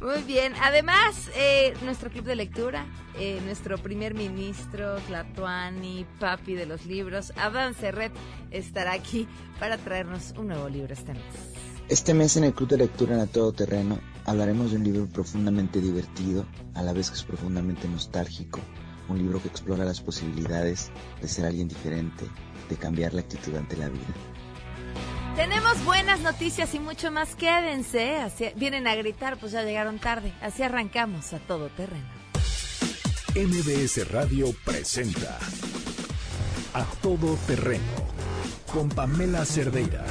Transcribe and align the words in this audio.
Muy 0.00 0.22
bien. 0.22 0.54
Además, 0.62 1.30
eh, 1.34 1.74
nuestro 1.82 2.10
club 2.10 2.24
de 2.24 2.36
lectura, 2.36 2.86
eh, 3.18 3.40
nuestro 3.44 3.78
primer 3.78 4.14
ministro, 4.14 4.96
Tlatuani, 5.00 6.06
papi 6.20 6.54
de 6.54 6.66
los 6.66 6.86
libros, 6.86 7.32
Adán 7.36 7.74
Serret, 7.74 8.12
estará 8.50 8.92
aquí 8.92 9.26
para 9.58 9.76
traernos 9.76 10.34
un 10.36 10.48
nuevo 10.48 10.68
libro 10.68 10.92
este 10.94 11.14
mes. 11.14 11.22
Este 11.88 12.12
mes 12.12 12.36
en 12.36 12.44
el 12.44 12.54
Club 12.54 12.68
de 12.68 12.76
Lectura 12.76 13.14
en 13.14 13.20
A 13.20 13.26
Todo 13.26 13.52
Terreno 13.52 13.98
hablaremos 14.26 14.70
de 14.70 14.76
un 14.76 14.84
libro 14.84 15.06
profundamente 15.06 15.80
divertido, 15.80 16.44
a 16.74 16.82
la 16.82 16.92
vez 16.92 17.10
que 17.10 17.16
es 17.16 17.24
profundamente 17.24 17.88
nostálgico, 17.88 18.60
un 19.08 19.16
libro 19.16 19.40
que 19.40 19.48
explora 19.48 19.86
las 19.86 20.00
posibilidades 20.02 20.90
de 21.22 21.28
ser 21.28 21.46
alguien 21.46 21.66
diferente, 21.66 22.26
de 22.68 22.76
cambiar 22.76 23.14
la 23.14 23.22
actitud 23.22 23.56
ante 23.56 23.76
la 23.78 23.88
vida. 23.88 24.14
Tenemos 25.38 25.84
buenas 25.84 26.18
noticias 26.18 26.74
y 26.74 26.80
mucho 26.80 27.12
más. 27.12 27.36
Quédense. 27.36 28.16
Así, 28.16 28.46
vienen 28.56 28.88
a 28.88 28.96
gritar, 28.96 29.36
pues 29.36 29.52
ya 29.52 29.62
llegaron 29.62 30.00
tarde. 30.00 30.32
Así 30.42 30.64
arrancamos 30.64 31.32
a 31.32 31.38
todo 31.38 31.68
terreno. 31.68 32.08
MBS 33.36 34.10
Radio 34.10 34.52
presenta 34.64 35.38
A 36.74 36.84
Todo 37.00 37.36
Terreno 37.46 37.84
con 38.72 38.88
Pamela 38.88 39.44
Cerdeira. 39.44 40.04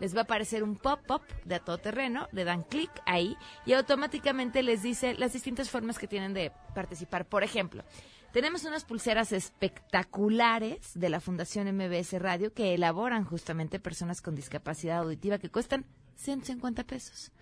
les 0.00 0.14
va 0.14 0.20
a 0.20 0.24
aparecer 0.24 0.62
un 0.62 0.76
pop-up 0.76 1.22
de 1.44 1.54
a 1.54 1.60
todo 1.60 1.78
terreno, 1.78 2.28
le 2.32 2.44
dan 2.44 2.62
clic 2.62 2.90
ahí 3.06 3.36
y 3.66 3.74
automáticamente 3.74 4.62
les 4.62 4.82
dice 4.82 5.14
las 5.14 5.32
distintas 5.32 5.70
formas 5.70 5.98
que 5.98 6.08
tienen 6.08 6.34
de 6.34 6.52
participar. 6.74 7.26
Por 7.26 7.44
ejemplo, 7.44 7.84
tenemos 8.32 8.64
unas 8.64 8.84
pulseras 8.84 9.32
espectaculares 9.32 10.92
de 10.94 11.08
la 11.08 11.20
Fundación 11.20 11.66
MBS 11.76 12.12
Radio 12.20 12.52
que 12.52 12.74
elaboran 12.74 13.24
justamente 13.24 13.80
personas 13.80 14.22
con 14.22 14.34
discapacidad 14.34 14.98
auditiva 14.98 15.38
que 15.38 15.50
cuestan 15.50 15.84
150 16.16 16.84
pesos. 16.84 17.32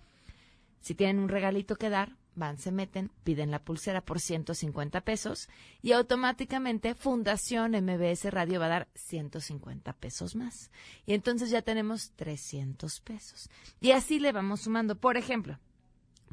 Si 0.81 0.95
tienen 0.95 1.19
un 1.19 1.29
regalito 1.29 1.75
que 1.75 1.89
dar, 1.89 2.15
van, 2.39 2.57
se 2.57 2.71
meten, 2.71 3.11
piden 3.23 3.51
la 3.51 3.63
pulsera 3.63 4.01
por 4.01 4.19
150 4.19 5.01
pesos 5.01 5.49
y 5.81 5.91
automáticamente 5.91 6.95
Fundación 6.95 7.71
MBS 7.71 8.31
Radio 8.31 8.59
va 8.59 8.65
a 8.65 8.69
dar 8.69 8.87
150 8.95 9.93
pesos 9.93 10.35
más. 10.35 10.71
Y 11.05 11.13
entonces 11.13 11.49
ya 11.49 11.61
tenemos 11.61 12.11
300 12.15 13.01
pesos. 13.01 13.49
Y 13.79 13.91
así 13.91 14.19
le 14.19 14.31
vamos 14.31 14.61
sumando. 14.61 14.95
Por 14.99 15.17
ejemplo, 15.17 15.59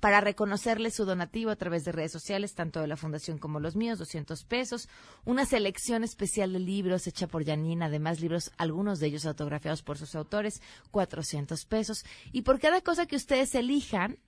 para 0.00 0.20
reconocerle 0.20 0.90
su 0.90 1.04
donativo 1.04 1.50
a 1.50 1.56
través 1.56 1.84
de 1.84 1.92
redes 1.92 2.12
sociales, 2.12 2.54
tanto 2.54 2.80
de 2.80 2.86
la 2.86 2.96
Fundación 2.96 3.38
como 3.38 3.60
los 3.60 3.76
míos, 3.76 3.98
200 3.98 4.44
pesos. 4.44 4.88
Una 5.24 5.46
selección 5.46 6.04
especial 6.04 6.52
de 6.52 6.58
libros 6.58 7.06
hecha 7.06 7.26
por 7.26 7.44
Janine, 7.44 7.84
además 7.84 8.20
libros, 8.20 8.52
algunos 8.58 9.00
de 9.00 9.06
ellos 9.06 9.26
autografiados 9.26 9.82
por 9.82 9.98
sus 9.98 10.14
autores, 10.14 10.60
400 10.90 11.64
pesos. 11.64 12.04
Y 12.32 12.42
por 12.42 12.60
cada 12.60 12.80
cosa 12.82 13.06
que 13.06 13.16
ustedes 13.16 13.54
elijan, 13.54 14.18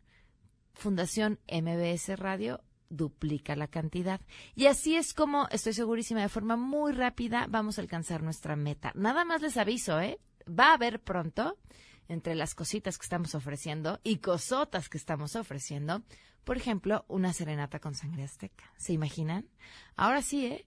Fundación 0.78 1.40
MBS 1.50 2.16
Radio 2.16 2.62
duplica 2.88 3.56
la 3.56 3.66
cantidad. 3.66 4.20
Y 4.54 4.66
así 4.66 4.94
es 4.94 5.12
como, 5.12 5.48
estoy 5.50 5.72
segurísima, 5.72 6.22
de 6.22 6.28
forma 6.28 6.56
muy 6.56 6.92
rápida 6.92 7.46
vamos 7.50 7.78
a 7.78 7.82
alcanzar 7.82 8.22
nuestra 8.22 8.54
meta. 8.54 8.92
Nada 8.94 9.24
más 9.24 9.42
les 9.42 9.56
aviso, 9.56 10.00
¿eh? 10.00 10.20
Va 10.48 10.70
a 10.70 10.74
haber 10.74 11.00
pronto, 11.00 11.58
entre 12.06 12.36
las 12.36 12.54
cositas 12.54 12.96
que 12.96 13.02
estamos 13.02 13.34
ofreciendo 13.34 13.98
y 14.04 14.18
cosotas 14.18 14.88
que 14.88 14.98
estamos 14.98 15.34
ofreciendo, 15.34 16.04
por 16.44 16.56
ejemplo, 16.56 17.04
una 17.08 17.32
serenata 17.32 17.80
con 17.80 17.96
sangre 17.96 18.22
azteca. 18.22 18.72
¿Se 18.76 18.92
imaginan? 18.92 19.48
Ahora 19.96 20.22
sí, 20.22 20.46
¿eh? 20.46 20.66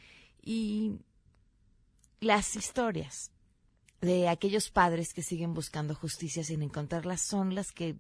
Y 0.42 0.98
las 2.20 2.56
historias 2.56 3.30
de 4.00 4.28
aquellos 4.28 4.70
padres 4.70 5.12
que 5.12 5.22
siguen 5.22 5.54
buscando 5.54 5.94
justicia 5.94 6.44
sin 6.44 6.62
encontrarla 6.62 7.16
son 7.16 7.54
las 7.54 7.72
que 7.72 7.96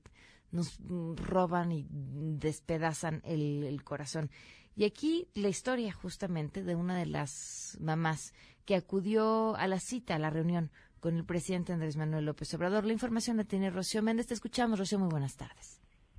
nos 0.50 0.78
roban 1.16 1.72
y 1.72 1.86
despedazan 1.90 3.20
el, 3.24 3.64
el 3.64 3.84
corazón. 3.84 4.30
Y 4.76 4.84
aquí 4.84 5.28
la 5.34 5.48
historia 5.48 5.92
justamente 5.92 6.62
de 6.62 6.76
una 6.76 6.96
de 6.96 7.06
las 7.06 7.76
mamás 7.80 8.32
que 8.64 8.76
acudió 8.76 9.56
a 9.56 9.66
la 9.66 9.80
cita, 9.80 10.14
a 10.14 10.18
la 10.18 10.30
reunión 10.30 10.70
con 11.00 11.16
el 11.16 11.24
presidente 11.24 11.72
Andrés 11.72 11.96
Manuel 11.96 12.26
López 12.26 12.52
Obrador. 12.54 12.84
La 12.84 12.92
información 12.92 13.36
la 13.36 13.44
tiene 13.44 13.70
Rocío 13.70 14.02
Méndez. 14.02 14.26
Te 14.26 14.34
escuchamos, 14.34 14.78
Rocío. 14.78 14.98
Muy 14.98 15.08
buenas 15.08 15.36
tardes. 15.36 15.77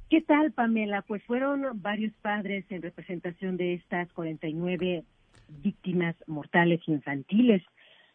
¿Qué 0.10 0.22
tal, 0.22 0.52
Pamela? 0.54 1.04
Pues 1.04 1.24
fueron 1.26 1.64
varios 1.84 2.12
padres 2.24 2.66
en 2.70 2.82
representación 2.82 3.58
de 3.58 3.76
estas 3.76 4.12
49 4.14 5.04
víctimas 5.62 6.16
mortales 6.26 6.82
infantiles, 6.88 7.62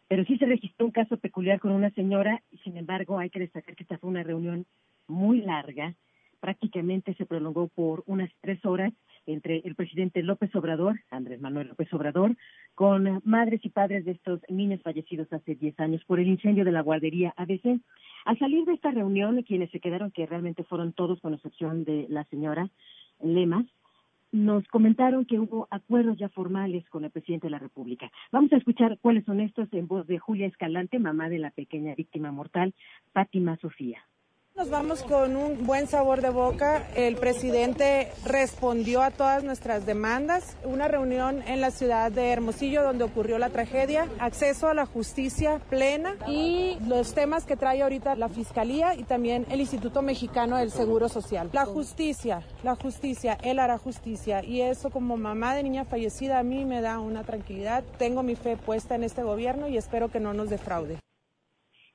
pero 0.09 0.25
sí 0.25 0.37
se 0.37 0.45
registró 0.45 0.87
un 0.87 0.91
caso 0.91 1.15
peculiar 1.15 1.61
con 1.61 1.71
una 1.71 1.91
señora 1.91 2.43
y 2.51 2.57
sin 2.57 2.75
embargo 2.75 3.17
hay 3.17 3.29
que 3.29 3.39
destacar 3.39 3.77
que 3.77 3.83
esta 3.83 3.97
fue 3.97 4.09
una 4.09 4.23
reunión 4.23 4.65
muy 5.07 5.39
larga, 5.39 5.95
prácticamente 6.41 7.13
se 7.13 7.25
prolongó 7.25 7.69
por 7.69 8.03
unas 8.07 8.29
tres 8.41 8.65
horas 8.65 8.91
entre 9.25 9.61
el 9.65 9.75
presidente 9.75 10.23
López 10.23 10.55
Obrador, 10.55 10.99
Andrés 11.09 11.41
Manuel 11.41 11.69
López 11.69 11.93
Obrador, 11.93 12.35
con 12.73 13.21
madres 13.23 13.61
y 13.63 13.69
padres 13.69 14.05
de 14.05 14.11
estos 14.11 14.41
niños 14.49 14.81
fallecidos 14.81 15.31
hace 15.31 15.55
10 15.55 15.79
años 15.79 16.03
por 16.05 16.19
el 16.19 16.27
incendio 16.27 16.65
de 16.65 16.71
la 16.71 16.81
guardería 16.81 17.33
ABC. 17.37 17.79
Al 18.25 18.39
salir 18.39 18.65
de 18.65 18.73
esta 18.73 18.91
reunión, 18.91 19.41
quienes 19.43 19.71
se 19.71 19.79
quedaron, 19.79 20.11
que 20.11 20.25
realmente 20.25 20.63
fueron 20.63 20.93
todos, 20.93 21.19
con 21.21 21.33
excepción 21.33 21.83
de 21.83 22.07
la 22.09 22.23
señora 22.25 22.69
Lemas, 23.21 23.65
nos 24.31 24.67
comentaron 24.67 25.25
que 25.25 25.39
hubo 25.39 25.67
acuerdos 25.71 26.17
ya 26.17 26.29
formales 26.29 26.87
con 26.89 27.05
el 27.05 27.11
presidente 27.11 27.47
de 27.47 27.51
la 27.51 27.59
República. 27.59 28.11
Vamos 28.31 28.51
a 28.51 28.57
escuchar 28.57 28.97
cuáles 28.99 29.23
son 29.23 29.39
estos 29.39 29.71
en 29.71 29.87
voz 29.87 30.05
de 30.07 30.19
Julia 30.19 30.47
Escalante, 30.47 30.99
mamá 30.99 31.29
de 31.29 31.39
la 31.39 31.51
pequeña 31.51 31.95
víctima 31.95 32.31
mortal, 32.31 32.73
Fátima 33.13 33.55
Sofía. 33.57 34.03
Nos 34.57 34.69
vamos 34.69 35.03
con 35.03 35.35
un 35.35 35.65
buen 35.67 35.85
sabor 35.85 36.21
de 36.21 36.29
boca. 36.29 36.87
El 36.95 37.17
presidente 37.17 38.13
respondió 38.23 39.01
a 39.01 39.11
todas 39.11 39.43
nuestras 39.43 39.85
demandas. 39.85 40.55
Una 40.63 40.87
reunión 40.87 41.43
en 41.45 41.59
la 41.59 41.71
ciudad 41.71 42.09
de 42.09 42.31
Hermosillo 42.31 42.81
donde 42.81 43.03
ocurrió 43.03 43.37
la 43.37 43.49
tragedia, 43.49 44.07
acceso 44.17 44.69
a 44.69 44.73
la 44.73 44.85
justicia 44.85 45.59
plena 45.69 46.15
y 46.25 46.77
los 46.87 47.13
temas 47.13 47.43
que 47.43 47.57
trae 47.57 47.83
ahorita 47.83 48.15
la 48.15 48.29
Fiscalía 48.29 48.95
y 48.95 49.03
también 49.03 49.45
el 49.49 49.59
Instituto 49.59 50.01
Mexicano 50.01 50.55
del 50.55 50.71
Seguro 50.71 51.09
Social. 51.09 51.49
La 51.51 51.65
justicia, 51.65 52.41
la 52.63 52.77
justicia, 52.77 53.37
él 53.43 53.59
hará 53.59 53.77
justicia 53.77 54.41
y 54.41 54.61
eso 54.61 54.89
como 54.89 55.17
mamá 55.17 55.53
de 55.53 55.63
niña 55.63 55.83
fallecida 55.83 56.39
a 56.39 56.43
mí 56.43 56.63
me 56.63 56.79
da 56.79 56.99
una 56.99 57.25
tranquilidad. 57.25 57.83
Tengo 57.97 58.23
mi 58.23 58.37
fe 58.37 58.55
puesta 58.55 58.95
en 58.95 59.03
este 59.03 59.21
gobierno 59.21 59.67
y 59.67 59.75
espero 59.75 60.09
que 60.09 60.21
no 60.21 60.33
nos 60.33 60.49
defraude. 60.49 60.97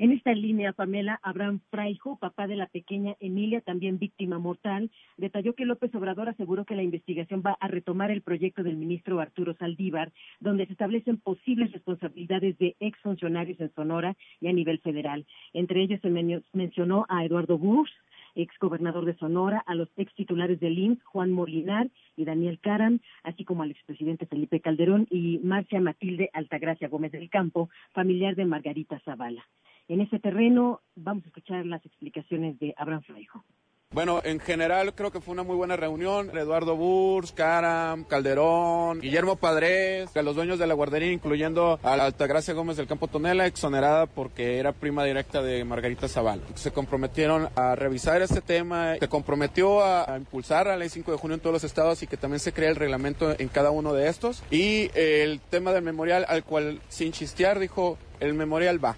En 0.00 0.12
esta 0.12 0.32
línea, 0.32 0.73
Pamela 0.73 1.20
Abraham 1.23 1.61
Fraijo, 1.69 2.17
papá 2.17 2.47
de 2.47 2.56
la 2.56 2.69
pequeña 2.69 3.17
Emilia, 3.20 3.61
también 3.61 3.99
víctima 3.99 4.38
mortal, 4.38 4.91
detalló 5.19 5.55
que 5.55 5.67
López 5.67 5.94
Obrador 5.94 6.31
aseguró 6.31 6.64
que 6.64 6.75
la 6.75 6.82
investigación 6.82 7.43
va 7.44 7.58
a 7.61 7.69
retomar 7.69 8.11
el 8.11 8.23
proyecto 8.23 8.62
del 8.62 8.79
ministro 8.79 9.20
Arturo 9.20 9.55
Saldívar, 9.58 10.11
donde 10.41 10.64
se 10.64 10.73
establecen 10.73 11.19
posibles 11.19 11.70
responsabilidades 11.73 12.56
de 12.56 12.76
exfuncionarios 12.81 13.61
en 13.61 13.75
Sonora 13.75 14.17
y 14.41 14.49
a 14.49 14.55
nivel 14.55 14.79
federal. 14.79 15.26
Entre 15.52 15.82
ellos 15.82 16.00
se 16.00 16.08
mencionó 16.55 17.05
a 17.11 17.23
Eduardo 17.26 17.58
Bush, 17.58 17.91
ex 18.35 18.58
gobernador 18.58 19.05
de 19.05 19.19
Sonora, 19.19 19.62
a 19.67 19.75
los 19.75 19.91
ex 19.99 20.14
titulares 20.14 20.61
del 20.61 20.79
IMSS, 20.79 21.05
Juan 21.05 21.31
Molinar 21.31 21.91
y 22.17 22.25
Daniel 22.25 22.58
Caran, 22.58 23.02
así 23.23 23.44
como 23.44 23.64
al 23.64 23.70
expresidente 23.70 24.25
Felipe 24.25 24.61
Calderón 24.61 25.08
y 25.11 25.41
Marcia 25.44 25.79
Matilde 25.79 26.31
Altagracia 26.32 26.88
Gómez 26.88 27.12
del 27.12 27.29
Campo, 27.29 27.69
familiar 27.93 28.35
de 28.35 28.47
Margarita 28.47 28.99
Zavala. 29.00 29.44
En 29.91 30.01
ese 30.01 30.21
terreno 30.21 30.83
vamos 30.95 31.25
a 31.25 31.27
escuchar 31.27 31.67
las 31.67 31.85
explicaciones 31.85 32.57
de 32.61 32.73
Abraham 32.79 33.03
Fraijo. 33.03 33.45
Bueno, 33.93 34.21
en 34.23 34.39
general 34.39 34.95
creo 34.95 35.11
que 35.11 35.21
fue 35.21 35.33
una 35.33 35.43
muy 35.43 35.57
buena 35.57 35.75
reunión. 35.75 36.31
Eduardo 36.39 36.77
Burs, 36.77 37.33
Caram, 37.33 38.05
Calderón, 38.05 39.01
Guillermo 39.01 39.35
Padres, 39.35 40.11
los 40.15 40.37
dueños 40.37 40.61
de 40.61 40.69
la 40.69 40.75
guardería, 40.75 41.11
incluyendo 41.11 41.81
a 41.83 41.95
Altagracia 41.95 42.55
Gómez 42.55 42.77
del 42.77 42.87
Campo 42.87 43.09
Tonela, 43.09 43.47
exonerada 43.47 44.07
porque 44.07 44.61
era 44.61 44.71
prima 44.71 45.03
directa 45.03 45.43
de 45.43 45.65
Margarita 45.65 46.07
Zaval. 46.07 46.41
Se 46.55 46.71
comprometieron 46.71 47.49
a 47.57 47.75
revisar 47.75 48.23
este 48.23 48.43
tema, 48.43 48.95
se 48.95 49.09
comprometió 49.09 49.83
a, 49.83 50.17
impulsar 50.17 50.69
la 50.69 50.77
ley 50.77 50.89
5 50.89 51.11
de 51.11 51.19
junio 51.19 51.35
en 51.35 51.41
todos 51.41 51.55
los 51.55 51.65
estados 51.65 52.01
y 52.05 52.07
que 52.07 52.17
también 52.17 52.39
se 52.39 52.53
crea 52.53 52.71
el 52.71 52.77
reglamento 52.77 53.35
en 53.37 53.49
cada 53.49 53.73
uno 53.73 53.93
de 53.93 54.09
estos. 54.09 54.45
Y 54.53 54.89
el 54.95 55.41
tema 55.41 55.73
del 55.73 55.83
memorial 55.83 56.27
al 56.29 56.45
cual, 56.45 56.81
sin 56.87 57.11
chistear, 57.11 57.59
dijo, 57.59 57.99
el 58.21 58.35
memorial 58.35 58.85
va. 58.85 58.97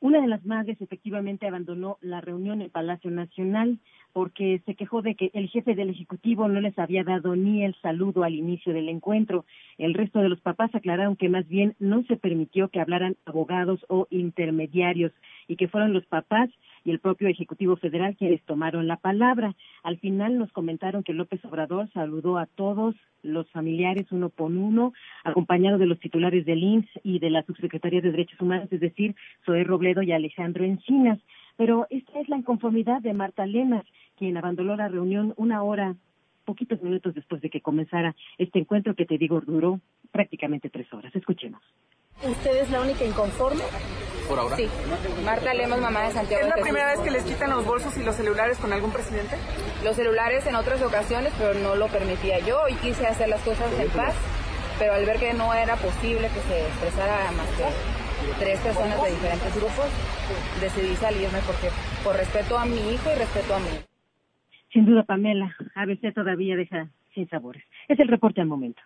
Una 0.00 0.22
de 0.22 0.28
las 0.28 0.46
madres 0.46 0.80
efectivamente 0.80 1.46
abandonó 1.46 1.98
la 2.00 2.22
reunión 2.22 2.62
en 2.62 2.70
Palacio 2.70 3.10
Nacional 3.10 3.78
porque 4.14 4.62
se 4.64 4.74
quejó 4.74 5.02
de 5.02 5.14
que 5.14 5.30
el 5.34 5.50
jefe 5.50 5.74
del 5.74 5.90
Ejecutivo 5.90 6.48
no 6.48 6.58
les 6.62 6.78
había 6.78 7.04
dado 7.04 7.36
ni 7.36 7.64
el 7.64 7.74
saludo 7.82 8.24
al 8.24 8.34
inicio 8.34 8.72
del 8.72 8.88
encuentro. 8.88 9.44
El 9.76 9.92
resto 9.92 10.20
de 10.20 10.30
los 10.30 10.40
papás 10.40 10.74
aclararon 10.74 11.16
que 11.16 11.28
más 11.28 11.46
bien 11.48 11.76
no 11.78 12.02
se 12.04 12.16
permitió 12.16 12.68
que 12.68 12.80
hablaran 12.80 13.16
abogados 13.26 13.84
o 13.88 14.06
intermediarios 14.08 15.12
y 15.48 15.56
que 15.56 15.68
fueron 15.68 15.92
los 15.92 16.06
papás 16.06 16.48
y 16.84 16.90
el 16.90 16.98
propio 16.98 17.28
Ejecutivo 17.28 17.76
Federal 17.76 18.16
quienes 18.16 18.42
tomaron 18.42 18.86
la 18.86 18.96
palabra. 18.96 19.54
Al 19.82 19.98
final 19.98 20.38
nos 20.38 20.52
comentaron 20.52 21.02
que 21.02 21.12
López 21.12 21.44
Obrador 21.44 21.90
saludó 21.92 22.38
a 22.38 22.46
todos 22.46 22.94
los 23.22 23.48
familiares 23.50 24.06
uno 24.10 24.30
por 24.30 24.50
uno, 24.50 24.92
acompañado 25.24 25.78
de 25.78 25.86
los 25.86 26.00
titulares 26.00 26.46
del 26.46 26.62
INS 26.62 26.88
y 27.02 27.18
de 27.18 27.30
la 27.30 27.42
Subsecretaría 27.42 28.00
de 28.00 28.10
Derechos 28.10 28.40
Humanos, 28.40 28.68
es 28.70 28.80
decir, 28.80 29.14
Zoé 29.44 29.64
Robledo 29.64 30.02
y 30.02 30.12
Alejandro 30.12 30.64
Encinas. 30.64 31.18
Pero 31.56 31.86
esta 31.90 32.20
es 32.20 32.28
la 32.28 32.38
inconformidad 32.38 33.02
de 33.02 33.12
Marta 33.12 33.44
Lenas, 33.44 33.84
quien 34.16 34.36
abandonó 34.36 34.76
la 34.76 34.88
reunión 34.88 35.34
una 35.36 35.62
hora, 35.62 35.96
poquitos 36.44 36.82
minutos 36.82 37.14
después 37.14 37.42
de 37.42 37.50
que 37.50 37.60
comenzara 37.60 38.16
este 38.38 38.58
encuentro 38.58 38.94
que 38.94 39.06
te 39.06 39.18
digo 39.18 39.40
duró 39.40 39.80
prácticamente 40.10 40.70
tres 40.70 40.92
horas. 40.92 41.14
Escuchemos. 41.14 41.62
¿Usted 42.22 42.56
es 42.62 42.70
la 42.70 42.82
única 42.82 43.04
inconforme? 43.04 43.62
¿Por 44.28 44.38
ahora? 44.38 44.56
Sí. 44.56 44.68
Marta 45.24 45.54
Lemos, 45.54 45.80
mamá 45.80 46.02
de 46.02 46.12
Santiago. 46.12 46.42
¿Es 46.46 46.54
la 46.54 46.62
primera 46.62 46.86
vez 46.90 47.00
que 47.00 47.10
les 47.10 47.24
quitan 47.24 47.50
los 47.50 47.64
bolsos 47.64 47.96
y 47.96 48.04
los 48.04 48.14
celulares 48.14 48.58
con 48.58 48.72
algún 48.72 48.92
presidente? 48.92 49.36
Los 49.82 49.96
celulares 49.96 50.46
en 50.46 50.54
otras 50.54 50.82
ocasiones, 50.82 51.32
pero 51.38 51.54
no 51.54 51.74
lo 51.76 51.88
permitía 51.88 52.38
yo 52.40 52.68
y 52.68 52.74
quise 52.74 53.06
hacer 53.06 53.28
las 53.28 53.40
cosas 53.40 53.72
en 53.78 53.88
paz, 53.88 54.14
pero 54.78 54.92
al 54.92 55.06
ver 55.06 55.18
que 55.18 55.32
no 55.32 55.52
era 55.54 55.76
posible 55.76 56.28
que 56.28 56.40
se 56.40 56.66
expresara 56.66 57.32
más 57.32 57.48
que 57.56 57.64
tres 58.38 58.60
personas 58.60 59.02
de 59.02 59.10
diferentes 59.10 59.54
grupos, 59.56 59.86
decidí 60.60 60.94
salirme 60.96 61.38
porque 61.46 61.70
por 62.04 62.14
respeto 62.16 62.58
a 62.58 62.66
mi 62.66 62.76
hijo 62.92 63.10
y 63.10 63.18
respeto 63.18 63.54
a 63.54 63.58
mí. 63.58 63.70
Sin 64.72 64.84
duda, 64.84 65.04
Pamela, 65.04 65.56
a 65.74 65.86
veces 65.86 66.14
todavía 66.14 66.54
deja 66.54 66.88
sin 67.14 67.28
sabores. 67.28 67.64
Es 67.88 67.98
el 67.98 68.08
reporte 68.08 68.40
al 68.40 68.46
momento. 68.46 68.82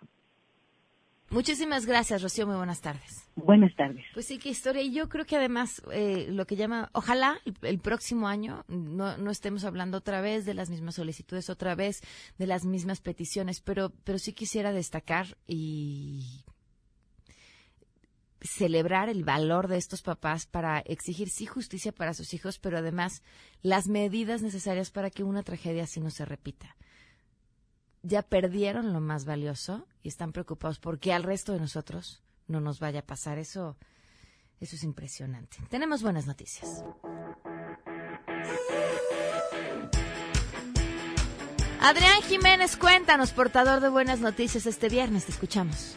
Muchísimas 1.34 1.84
gracias, 1.84 2.22
Rocío. 2.22 2.46
Muy 2.46 2.54
buenas 2.54 2.80
tardes. 2.80 3.28
Buenas 3.34 3.74
tardes. 3.74 4.04
Pues 4.14 4.24
sí, 4.26 4.38
qué 4.38 4.50
historia. 4.50 4.82
Y 4.82 4.92
yo 4.92 5.08
creo 5.08 5.24
que 5.24 5.34
además 5.34 5.82
eh, 5.90 6.28
lo 6.30 6.46
que 6.46 6.54
llama, 6.54 6.90
ojalá 6.92 7.40
el, 7.62 7.80
próximo 7.80 8.28
año 8.28 8.64
no, 8.68 9.16
no, 9.16 9.32
estemos 9.32 9.64
hablando 9.64 9.98
otra 9.98 10.20
vez 10.20 10.44
de 10.44 10.54
las 10.54 10.70
mismas 10.70 10.94
solicitudes, 10.94 11.50
otra 11.50 11.74
vez 11.74 12.02
de 12.38 12.46
las 12.46 12.64
mismas 12.64 13.00
peticiones, 13.00 13.60
pero, 13.60 13.90
pero 14.04 14.20
sí 14.20 14.32
quisiera 14.32 14.72
destacar 14.72 15.36
y 15.48 16.44
celebrar 18.40 19.08
el 19.08 19.24
valor 19.24 19.66
de 19.66 19.78
estos 19.78 20.02
papás 20.02 20.46
para 20.46 20.78
exigir 20.80 21.30
sí 21.30 21.46
justicia 21.46 21.90
para 21.90 22.14
sus 22.14 22.32
hijos, 22.32 22.60
pero 22.60 22.78
además 22.78 23.24
las 23.60 23.88
medidas 23.88 24.40
necesarias 24.40 24.92
para 24.92 25.10
que 25.10 25.24
una 25.24 25.42
tragedia 25.42 25.82
así 25.82 25.98
no 25.98 26.10
se 26.10 26.24
repita 26.24 26.76
ya 28.04 28.22
perdieron 28.22 28.92
lo 28.92 29.00
más 29.00 29.24
valioso 29.24 29.86
y 30.02 30.08
están 30.08 30.32
preocupados 30.32 30.78
porque 30.78 31.12
al 31.12 31.22
resto 31.22 31.52
de 31.52 31.60
nosotros 31.60 32.22
no 32.46 32.60
nos 32.60 32.78
vaya 32.78 33.00
a 33.00 33.06
pasar. 33.06 33.38
Eso, 33.38 33.76
eso 34.60 34.76
es 34.76 34.84
impresionante. 34.84 35.56
Tenemos 35.70 36.02
buenas 36.02 36.26
noticias. 36.26 36.84
Adrián 41.80 42.22
Jiménez, 42.22 42.76
cuéntanos, 42.76 43.32
portador 43.32 43.80
de 43.80 43.88
buenas 43.88 44.20
noticias 44.20 44.66
este 44.66 44.88
viernes. 44.88 45.26
Te 45.26 45.32
escuchamos. 45.32 45.96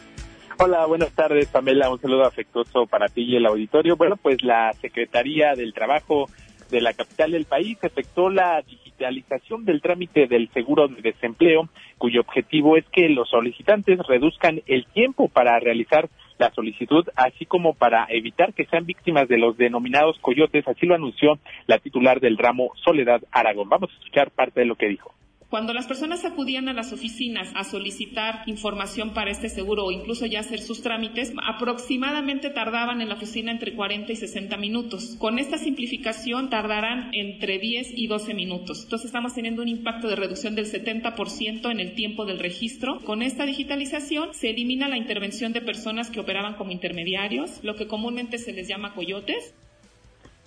Hola, 0.58 0.84
buenas 0.86 1.12
tardes, 1.12 1.46
Pamela. 1.46 1.90
Un 1.90 2.00
saludo 2.00 2.24
afectuoso 2.24 2.86
para 2.86 3.08
ti 3.08 3.22
y 3.22 3.36
el 3.36 3.46
auditorio. 3.46 3.96
Bueno, 3.96 4.16
pues 4.16 4.42
la 4.42 4.72
Secretaría 4.80 5.54
del 5.54 5.72
Trabajo 5.72 6.28
de 6.70 6.80
la 6.80 6.92
capital 6.92 7.32
del 7.32 7.44
país 7.44 7.78
efectuó 7.82 8.30
la 8.30 8.62
digitalización 8.62 9.64
del 9.64 9.80
trámite 9.80 10.26
del 10.26 10.48
seguro 10.50 10.88
de 10.88 11.00
desempleo, 11.00 11.68
cuyo 11.98 12.20
objetivo 12.20 12.76
es 12.76 12.84
que 12.90 13.08
los 13.08 13.28
solicitantes 13.30 13.98
reduzcan 14.06 14.62
el 14.66 14.86
tiempo 14.86 15.28
para 15.28 15.58
realizar 15.60 16.08
la 16.38 16.52
solicitud, 16.52 17.04
así 17.16 17.46
como 17.46 17.74
para 17.74 18.06
evitar 18.10 18.54
que 18.54 18.66
sean 18.66 18.86
víctimas 18.86 19.28
de 19.28 19.38
los 19.38 19.56
denominados 19.56 20.18
coyotes, 20.20 20.66
así 20.68 20.86
lo 20.86 20.94
anunció 20.94 21.38
la 21.66 21.78
titular 21.78 22.20
del 22.20 22.38
ramo 22.38 22.70
Soledad 22.84 23.22
Aragón. 23.32 23.68
Vamos 23.68 23.90
a 23.90 23.94
escuchar 23.94 24.30
parte 24.30 24.60
de 24.60 24.66
lo 24.66 24.76
que 24.76 24.88
dijo. 24.88 25.12
Cuando 25.50 25.72
las 25.72 25.86
personas 25.86 26.26
acudían 26.26 26.68
a 26.68 26.74
las 26.74 26.92
oficinas 26.92 27.48
a 27.54 27.64
solicitar 27.64 28.42
información 28.44 29.14
para 29.14 29.30
este 29.30 29.48
seguro 29.48 29.86
o 29.86 29.90
incluso 29.90 30.26
ya 30.26 30.40
hacer 30.40 30.60
sus 30.60 30.82
trámites, 30.82 31.32
aproximadamente 31.42 32.50
tardaban 32.50 33.00
en 33.00 33.08
la 33.08 33.14
oficina 33.14 33.50
entre 33.50 33.74
40 33.74 34.12
y 34.12 34.16
60 34.16 34.58
minutos. 34.58 35.16
Con 35.18 35.38
esta 35.38 35.56
simplificación 35.56 36.50
tardarán 36.50 37.08
entre 37.14 37.58
10 37.58 37.92
y 37.96 38.08
12 38.08 38.34
minutos. 38.34 38.82
Entonces 38.82 39.06
estamos 39.06 39.32
teniendo 39.32 39.62
un 39.62 39.68
impacto 39.68 40.06
de 40.08 40.16
reducción 40.16 40.54
del 40.54 40.70
70% 40.70 41.70
en 41.70 41.80
el 41.80 41.94
tiempo 41.94 42.26
del 42.26 42.40
registro. 42.40 42.98
Con 43.00 43.22
esta 43.22 43.46
digitalización 43.46 44.34
se 44.34 44.50
elimina 44.50 44.86
la 44.86 44.98
intervención 44.98 45.54
de 45.54 45.62
personas 45.62 46.10
que 46.10 46.20
operaban 46.20 46.56
como 46.56 46.72
intermediarios, 46.72 47.60
lo 47.62 47.74
que 47.74 47.86
comúnmente 47.86 48.36
se 48.36 48.52
les 48.52 48.68
llama 48.68 48.92
coyotes. 48.92 49.54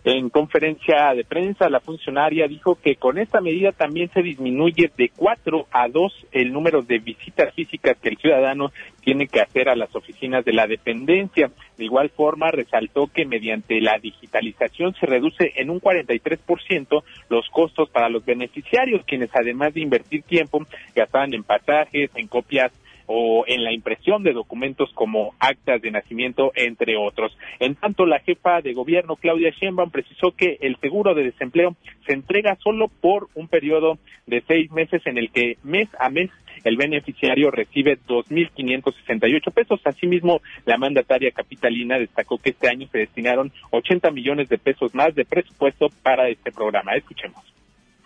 En 0.03 0.31
conferencia 0.31 1.13
de 1.13 1.23
prensa, 1.23 1.69
la 1.69 1.79
funcionaria 1.79 2.47
dijo 2.47 2.73
que 2.73 2.95
con 2.95 3.19
esta 3.19 3.39
medida 3.39 3.71
también 3.71 4.09
se 4.11 4.23
disminuye 4.23 4.91
de 4.97 5.11
cuatro 5.15 5.67
a 5.71 5.87
dos 5.89 6.25
el 6.31 6.51
número 6.51 6.81
de 6.81 6.97
visitas 6.97 7.53
físicas 7.53 7.97
que 8.01 8.09
el 8.09 8.17
ciudadano 8.17 8.71
tiene 9.03 9.27
que 9.27 9.41
hacer 9.41 9.69
a 9.69 9.75
las 9.75 9.95
oficinas 9.95 10.43
de 10.43 10.53
la 10.53 10.65
dependencia. 10.65 11.51
De 11.77 11.85
igual 11.85 12.09
forma, 12.09 12.49
resaltó 12.49 13.11
que 13.13 13.25
mediante 13.25 13.79
la 13.79 13.99
digitalización 13.99 14.95
se 14.95 15.05
reduce 15.05 15.53
en 15.57 15.69
un 15.69 15.79
43% 15.79 17.03
los 17.29 17.47
costos 17.49 17.87
para 17.91 18.09
los 18.09 18.25
beneficiarios, 18.25 19.05
quienes 19.05 19.29
además 19.35 19.75
de 19.75 19.81
invertir 19.81 20.23
tiempo, 20.23 20.65
gastaban 20.95 21.35
en 21.35 21.43
pasajes, 21.43 22.09
en 22.15 22.27
copias 22.27 22.71
o 23.13 23.43
en 23.45 23.63
la 23.63 23.73
impresión 23.73 24.23
de 24.23 24.31
documentos 24.31 24.89
como 24.93 25.33
actas 25.39 25.81
de 25.81 25.91
nacimiento, 25.91 26.51
entre 26.55 26.95
otros. 26.95 27.37
En 27.59 27.75
tanto, 27.75 28.05
la 28.05 28.19
jefa 28.19 28.61
de 28.61 28.73
gobierno, 28.73 29.17
Claudia 29.17 29.51
Sheinbaum, 29.51 29.91
precisó 29.91 30.31
que 30.31 30.57
el 30.61 30.77
seguro 30.77 31.13
de 31.13 31.25
desempleo 31.25 31.75
se 32.05 32.13
entrega 32.13 32.57
solo 32.63 32.87
por 32.87 33.27
un 33.35 33.47
periodo 33.47 33.97
de 34.27 34.41
seis 34.47 34.71
meses 34.71 35.01
en 35.05 35.17
el 35.17 35.29
que 35.31 35.57
mes 35.63 35.89
a 35.99 36.09
mes 36.09 36.29
el 36.63 36.77
beneficiario 36.77 37.51
recibe 37.51 37.97
2.568 38.07 39.53
pesos. 39.53 39.81
Asimismo, 39.83 40.41
la 40.65 40.77
mandataria 40.77 41.31
capitalina 41.31 41.97
destacó 41.97 42.37
que 42.37 42.51
este 42.51 42.69
año 42.69 42.87
se 42.91 42.99
destinaron 42.99 43.51
80 43.71 44.11
millones 44.11 44.47
de 44.47 44.57
pesos 44.57 44.93
más 44.93 45.13
de 45.15 45.25
presupuesto 45.25 45.89
para 46.03 46.29
este 46.29 46.51
programa. 46.51 46.93
Escuchemos. 46.95 47.43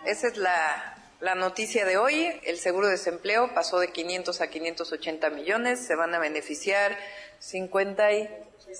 Esa 0.06 0.28
es 0.28 0.38
la, 0.38 1.05
la 1.20 1.34
noticia 1.34 1.84
de 1.84 1.96
hoy. 1.96 2.28
El 2.44 2.58
seguro 2.58 2.86
de 2.86 2.92
desempleo 2.92 3.52
pasó 3.54 3.78
de 3.78 3.88
500 3.88 4.40
a 4.40 4.46
580 4.48 5.30
millones. 5.30 5.86
Se 5.86 5.94
van 5.94 6.14
a 6.14 6.18
beneficiar 6.18 6.98
50 7.38 8.12
y 8.12 8.28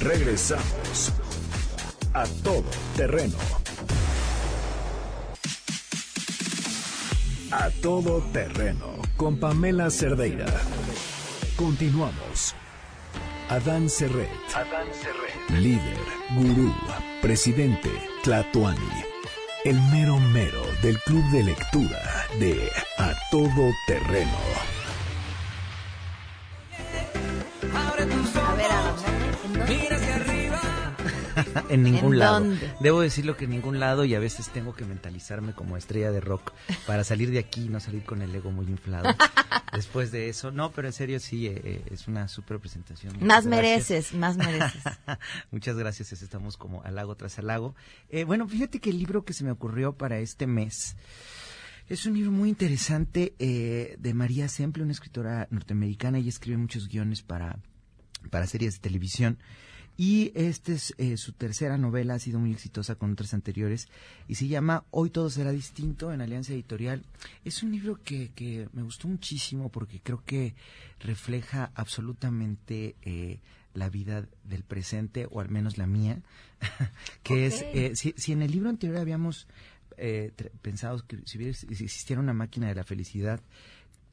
Regresamos 0.00 1.12
a 2.14 2.24
todo 2.44 2.64
terreno. 2.94 3.36
A 7.50 7.70
todo 7.82 8.20
terreno 8.32 8.86
con 9.16 9.40
Pamela 9.40 9.90
Cerdeira. 9.90 10.46
Continuamos. 11.56 12.54
Adán 13.48 13.88
Serret. 13.88 14.28
Adán 14.54 14.88
Serret. 14.92 15.60
Líder, 15.60 15.98
gurú, 16.34 16.74
presidente, 17.22 17.90
Tlatuani. 18.24 19.04
El 19.64 19.80
mero 19.92 20.18
mero 20.18 20.62
del 20.82 20.98
club 21.02 21.22
de 21.30 21.44
lectura 21.44 22.26
de 22.40 22.68
A 22.98 23.12
Todo 23.30 23.70
Terreno. 23.86 24.36
A 27.72 28.54
ver, 28.54 28.72
Adán, 28.72 29.92
en 29.92 30.05
ningún 31.70 32.14
¿En 32.14 32.18
lado. 32.18 32.40
dónde? 32.40 32.72
Debo 32.80 33.00
decirlo 33.00 33.36
que 33.36 33.44
en 33.44 33.50
ningún 33.50 33.80
lado 33.80 34.04
y 34.04 34.14
a 34.14 34.18
veces 34.18 34.48
tengo 34.50 34.74
que 34.74 34.84
mentalizarme 34.84 35.52
como 35.52 35.76
estrella 35.76 36.10
de 36.10 36.20
rock 36.20 36.52
para 36.86 37.04
salir 37.04 37.30
de 37.30 37.38
aquí 37.38 37.64
y 37.64 37.68
no 37.68 37.80
salir 37.80 38.04
con 38.04 38.22
el 38.22 38.34
ego 38.34 38.50
muy 38.50 38.66
inflado. 38.66 39.08
Después 39.72 40.10
de 40.12 40.28
eso, 40.28 40.52
no, 40.52 40.70
pero 40.72 40.88
en 40.88 40.92
serio 40.92 41.20
sí, 41.20 41.46
eh, 41.46 41.60
eh, 41.64 41.82
es 41.90 42.08
una 42.08 42.28
super 42.28 42.58
presentación. 42.58 43.14
Muchas 43.14 43.26
Más 43.26 43.46
gracias. 43.46 43.90
mereces, 43.90 44.14
más 44.14 44.36
mereces. 44.36 44.82
Muchas 45.50 45.76
gracias, 45.76 46.12
estamos 46.12 46.56
como 46.56 46.82
halago 46.82 47.14
tras 47.16 47.38
halago. 47.38 47.74
Eh, 48.08 48.24
bueno, 48.24 48.46
fíjate 48.48 48.80
que 48.80 48.90
el 48.90 48.98
libro 48.98 49.24
que 49.24 49.32
se 49.32 49.44
me 49.44 49.50
ocurrió 49.50 49.92
para 49.92 50.18
este 50.18 50.46
mes 50.46 50.96
es 51.88 52.04
un 52.04 52.14
libro 52.14 52.32
muy 52.32 52.48
interesante 52.48 53.34
eh, 53.38 53.96
de 54.00 54.14
María 54.14 54.48
Semple, 54.48 54.82
una 54.82 54.92
escritora 54.92 55.46
norteamericana. 55.50 56.18
Ella 56.18 56.30
escribe 56.30 56.56
muchos 56.58 56.88
guiones 56.88 57.22
para, 57.22 57.58
para 58.30 58.46
series 58.46 58.74
de 58.74 58.80
televisión. 58.80 59.38
Y 59.96 60.32
esta 60.34 60.72
es 60.72 60.94
eh, 60.98 61.16
su 61.16 61.32
tercera 61.32 61.78
novela, 61.78 62.14
ha 62.14 62.18
sido 62.18 62.38
muy 62.38 62.52
exitosa 62.52 62.96
con 62.96 63.12
otras 63.12 63.32
anteriores, 63.32 63.88
y 64.28 64.34
se 64.34 64.46
llama 64.46 64.84
Hoy 64.90 65.10
todo 65.10 65.30
será 65.30 65.52
distinto 65.52 66.12
en 66.12 66.20
Alianza 66.20 66.52
Editorial. 66.52 67.02
Es 67.44 67.62
un 67.62 67.72
libro 67.72 68.00
que, 68.02 68.30
que 68.34 68.68
me 68.72 68.82
gustó 68.82 69.08
muchísimo 69.08 69.70
porque 69.70 70.00
creo 70.00 70.22
que 70.24 70.54
refleja 71.00 71.70
absolutamente 71.74 72.96
eh, 73.02 73.40
la 73.72 73.88
vida 73.88 74.26
del 74.44 74.64
presente, 74.64 75.26
o 75.30 75.40
al 75.40 75.48
menos 75.48 75.78
la 75.78 75.86
mía, 75.86 76.20
que 77.22 77.46
es, 77.46 77.62
eh, 77.72 77.92
si, 77.94 78.14
si 78.16 78.32
en 78.32 78.42
el 78.42 78.50
libro 78.50 78.68
anterior 78.68 78.98
habíamos 78.98 79.46
eh, 79.98 80.32
pensado 80.60 81.02
que 81.06 81.18
si, 81.24 81.38
hubiera, 81.38 81.54
si 81.54 81.66
existiera 81.66 82.20
una 82.20 82.34
máquina 82.34 82.68
de 82.68 82.74
la 82.74 82.84
felicidad, 82.84 83.40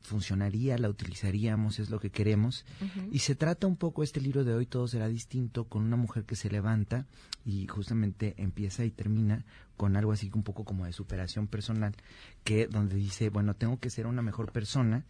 funcionaría, 0.03 0.77
la 0.77 0.89
utilizaríamos, 0.89 1.79
es 1.79 1.89
lo 1.89 1.99
que 1.99 2.11
queremos. 2.11 2.65
Y 3.11 3.19
se 3.19 3.35
trata 3.35 3.67
un 3.67 3.77
poco 3.77 4.03
este 4.03 4.21
libro 4.21 4.43
de 4.43 4.53
hoy, 4.53 4.65
todo 4.65 4.87
será 4.87 5.07
distinto, 5.07 5.65
con 5.65 5.83
una 5.83 5.95
mujer 5.95 6.25
que 6.25 6.35
se 6.35 6.49
levanta 6.49 7.07
y 7.45 7.67
justamente 7.67 8.35
empieza 8.37 8.85
y 8.85 8.91
termina 8.91 9.45
con 9.77 9.95
algo 9.95 10.11
así 10.11 10.29
un 10.33 10.43
poco 10.43 10.65
como 10.65 10.85
de 10.85 10.93
superación 10.93 11.47
personal, 11.47 11.95
que 12.43 12.67
donde 12.67 12.95
dice, 12.95 13.29
bueno, 13.29 13.55
tengo 13.55 13.79
que 13.79 13.89
ser 13.89 14.05
una 14.05 14.21
mejor 14.21 14.51
persona, 14.51 15.05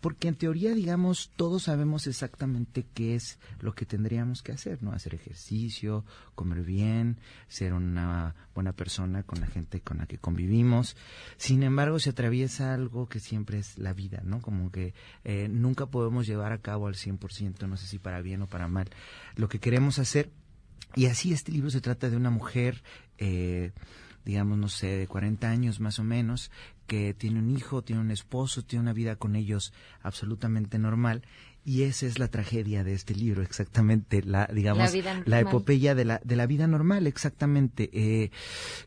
porque 0.00 0.28
en 0.28 0.36
teoría, 0.36 0.74
digamos, 0.74 1.32
todos 1.34 1.64
sabemos 1.64 2.06
exactamente 2.06 2.86
qué 2.94 3.16
es 3.16 3.38
lo 3.60 3.74
que 3.74 3.84
tendríamos 3.84 4.42
que 4.42 4.52
hacer, 4.52 4.82
¿no? 4.82 4.92
Hacer 4.92 5.14
ejercicio, 5.14 6.04
comer 6.34 6.62
bien, 6.62 7.18
ser 7.48 7.72
una 7.72 8.34
buena 8.54 8.72
persona 8.72 9.24
con 9.24 9.40
la 9.40 9.48
gente 9.48 9.80
con 9.80 9.98
la 9.98 10.06
que 10.06 10.18
convivimos. 10.18 10.96
Sin 11.36 11.64
embargo, 11.64 11.98
se 11.98 12.10
atraviesa 12.10 12.74
algo 12.74 13.08
que 13.08 13.18
siempre 13.18 13.58
es 13.58 13.76
la 13.76 13.92
vida, 13.92 14.22
¿no? 14.24 14.40
Como 14.40 14.70
que 14.70 14.94
eh, 15.24 15.48
nunca 15.48 15.86
podemos 15.86 16.26
llevar 16.26 16.52
a 16.52 16.58
cabo 16.58 16.86
al 16.86 16.94
100%, 16.94 17.66
no 17.66 17.76
sé 17.76 17.86
si 17.86 17.98
para 17.98 18.22
bien 18.22 18.42
o 18.42 18.46
para 18.46 18.68
mal, 18.68 18.88
lo 19.34 19.48
que 19.48 19.58
queremos 19.58 19.98
hacer. 19.98 20.30
Y 20.94 21.06
así 21.06 21.32
este 21.32 21.52
libro 21.52 21.70
se 21.70 21.80
trata 21.80 22.08
de 22.08 22.16
una 22.16 22.30
mujer, 22.30 22.82
eh, 23.18 23.72
digamos, 24.24 24.58
no 24.58 24.68
sé, 24.68 24.86
de 24.86 25.06
40 25.06 25.50
años 25.50 25.80
más 25.80 25.98
o 25.98 26.04
menos, 26.04 26.50
que 26.88 27.14
tiene 27.14 27.38
un 27.38 27.50
hijo, 27.50 27.82
tiene 27.82 28.00
un 28.00 28.10
esposo, 28.10 28.64
tiene 28.64 28.82
una 28.82 28.92
vida 28.94 29.14
con 29.14 29.36
ellos 29.36 29.72
absolutamente 30.02 30.78
normal. 30.78 31.22
Y 31.64 31.82
esa 31.82 32.06
es 32.06 32.18
la 32.18 32.28
tragedia 32.28 32.82
de 32.82 32.94
este 32.94 33.14
libro, 33.14 33.42
exactamente, 33.42 34.22
la, 34.22 34.46
digamos, 34.46 34.90
La 34.94 35.22
la 35.26 35.40
epopeya 35.40 35.94
de 35.94 36.06
la, 36.06 36.18
de 36.24 36.34
la 36.34 36.46
vida 36.46 36.66
normal, 36.66 37.06
exactamente. 37.06 37.90
Eh, 37.92 38.30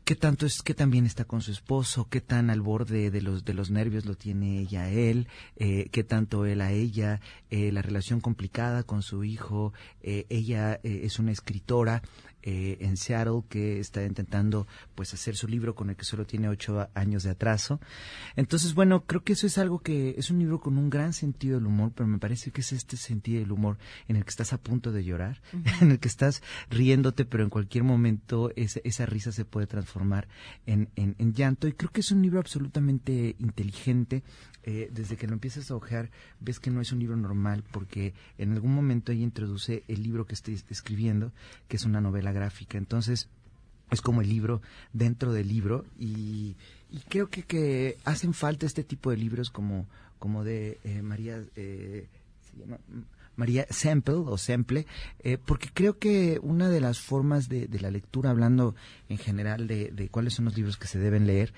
¿Qué 0.04 0.16
tanto 0.16 0.48
es, 0.48 0.64
qué 0.64 0.74
tan 0.74 0.90
bien 0.90 1.06
está 1.06 1.26
con 1.26 1.42
su 1.42 1.52
esposo? 1.52 2.08
¿Qué 2.10 2.22
tan 2.22 2.50
al 2.50 2.62
borde 2.62 3.12
de 3.12 3.22
los, 3.22 3.46
de 3.46 3.54
los 3.54 3.70
nervios 3.70 4.06
lo 4.06 4.16
tiene 4.16 4.62
ella 4.62 4.84
a 4.84 4.90
él? 4.90 5.28
Eh, 5.58 5.90
¿Qué 5.92 6.04
tanto 6.04 6.48
él 6.48 6.60
a 6.60 6.72
ella? 6.72 7.22
Eh, 7.52 7.72
la 7.72 7.84
relación 7.84 8.20
complicada 8.20 8.82
con 8.82 9.04
su 9.04 9.24
hijo. 9.24 9.74
Eh, 10.02 10.26
ella 10.30 10.80
es 10.82 11.20
una 11.20 11.34
escritora 11.34 12.02
eh, 12.44 12.78
en 12.82 12.98
Seattle 12.98 13.44
que 13.50 13.80
está 13.80 14.04
intentando 14.04 14.68
pues 14.96 15.14
hacer 15.14 15.36
su 15.36 15.48
libro 15.48 15.76
con 15.76 15.90
el 15.90 15.96
que 15.96 16.06
solo 16.06 16.26
tiene 16.26 16.50
ocho 16.50 16.90
años 16.94 17.24
de 17.24 17.32
atraso. 17.32 17.80
Entonces, 18.36 18.74
bueno, 18.74 19.06
creo 19.06 19.24
que 19.24 19.34
eso 19.34 19.48
es 19.48 19.58
algo 19.58 19.80
que 19.80 20.16
es 20.18 20.32
un 20.32 20.40
libro 20.40 20.60
con 20.60 20.78
un 20.78 20.90
gran 20.90 21.14
sentido 21.14 21.58
del 21.58 21.68
humor, 21.68 21.92
pero 21.96 22.08
me 22.08 22.20
parece 22.20 22.52
que 22.52 22.62
es 22.62 22.72
este 22.72 22.98
sentido 22.98 23.40
del 23.40 23.52
humor 23.52 23.78
en 24.08 24.16
el 24.16 24.24
que 24.24 24.30
estás 24.30 24.54
a 24.54 24.58
punto 24.58 24.92
de 24.92 25.04
llorar, 25.04 25.42
en 25.82 25.92
el 25.92 26.00
que 26.00 26.08
estás 26.08 26.42
riéndote, 26.70 27.26
pero 27.26 27.44
en 27.44 27.50
cualquier 27.50 27.84
momento 27.84 28.52
esa 28.56 29.06
risa 29.06 29.32
se 29.32 29.46
puede 29.46 29.68
transformar 29.68 30.28
en, 30.66 30.90
en 30.96 31.34
llanto. 31.34 31.68
Y 31.68 31.74
creo 31.74 31.92
que 31.92 32.02
es 32.02 32.12
un 32.12 32.22
libro 32.22 32.40
absolutamente 32.40 33.36
inteligente, 33.40 34.24
eh, 34.64 34.90
desde 34.94 35.18
que 35.18 35.26
lo 35.26 35.34
empiezas 35.34 35.72
a 35.72 35.76
ojear, 35.76 36.12
ves 36.40 36.60
que 36.60 36.70
no 36.70 36.82
es 36.82 36.92
un 36.92 37.00
libro 37.00 37.18
normal, 37.18 37.64
porque 37.72 38.14
en 38.38 38.52
algún 38.52 38.76
momento 38.76 39.12
ella 39.12 39.24
introduce 39.24 39.84
el 39.88 40.04
libro 40.04 40.26
que 40.26 40.36
estoy 40.36 40.62
escribiendo, 40.70 41.32
que 41.68 41.78
es 41.78 41.86
una 41.86 42.00
novela 42.00 42.31
gráfica. 42.32 42.78
Entonces, 42.78 43.30
es 43.90 44.02
como 44.02 44.22
el 44.22 44.30
libro 44.30 44.62
dentro 44.94 45.34
del 45.34 45.48
libro 45.48 45.86
y, 46.00 46.56
creo 47.10 47.30
que, 47.30 47.98
hacen 48.06 48.34
falta 48.34 48.66
este 48.66 48.84
tipo 48.84 49.12
de 49.12 49.18
libros 49.18 49.50
como, 49.50 49.88
como 50.20 50.44
de 50.44 50.80
eh, 50.84 51.02
María, 51.02 51.44
eh, 51.56 52.08
se 52.50 52.60
llama 52.60 52.78
María 53.36 53.66
Semple 53.70 54.16
o 54.16 54.38
Semple, 54.38 54.86
eh, 55.24 55.38
porque 55.44 55.70
creo 55.74 55.98
que 55.98 56.40
una 56.44 56.70
de 56.70 56.82
las 56.82 57.00
formas 57.00 57.50
de, 57.50 57.68
la 57.80 57.92
lectura, 57.92 58.30
hablando 58.30 58.76
en 59.10 59.18
general 59.18 59.68
de, 59.68 60.10
cuáles 60.12 60.36
son 60.36 60.46
los 60.46 60.56
libros 60.56 60.78
que 60.78 60.88
se 60.88 61.00
deben 61.00 61.28
leer, 61.28 61.54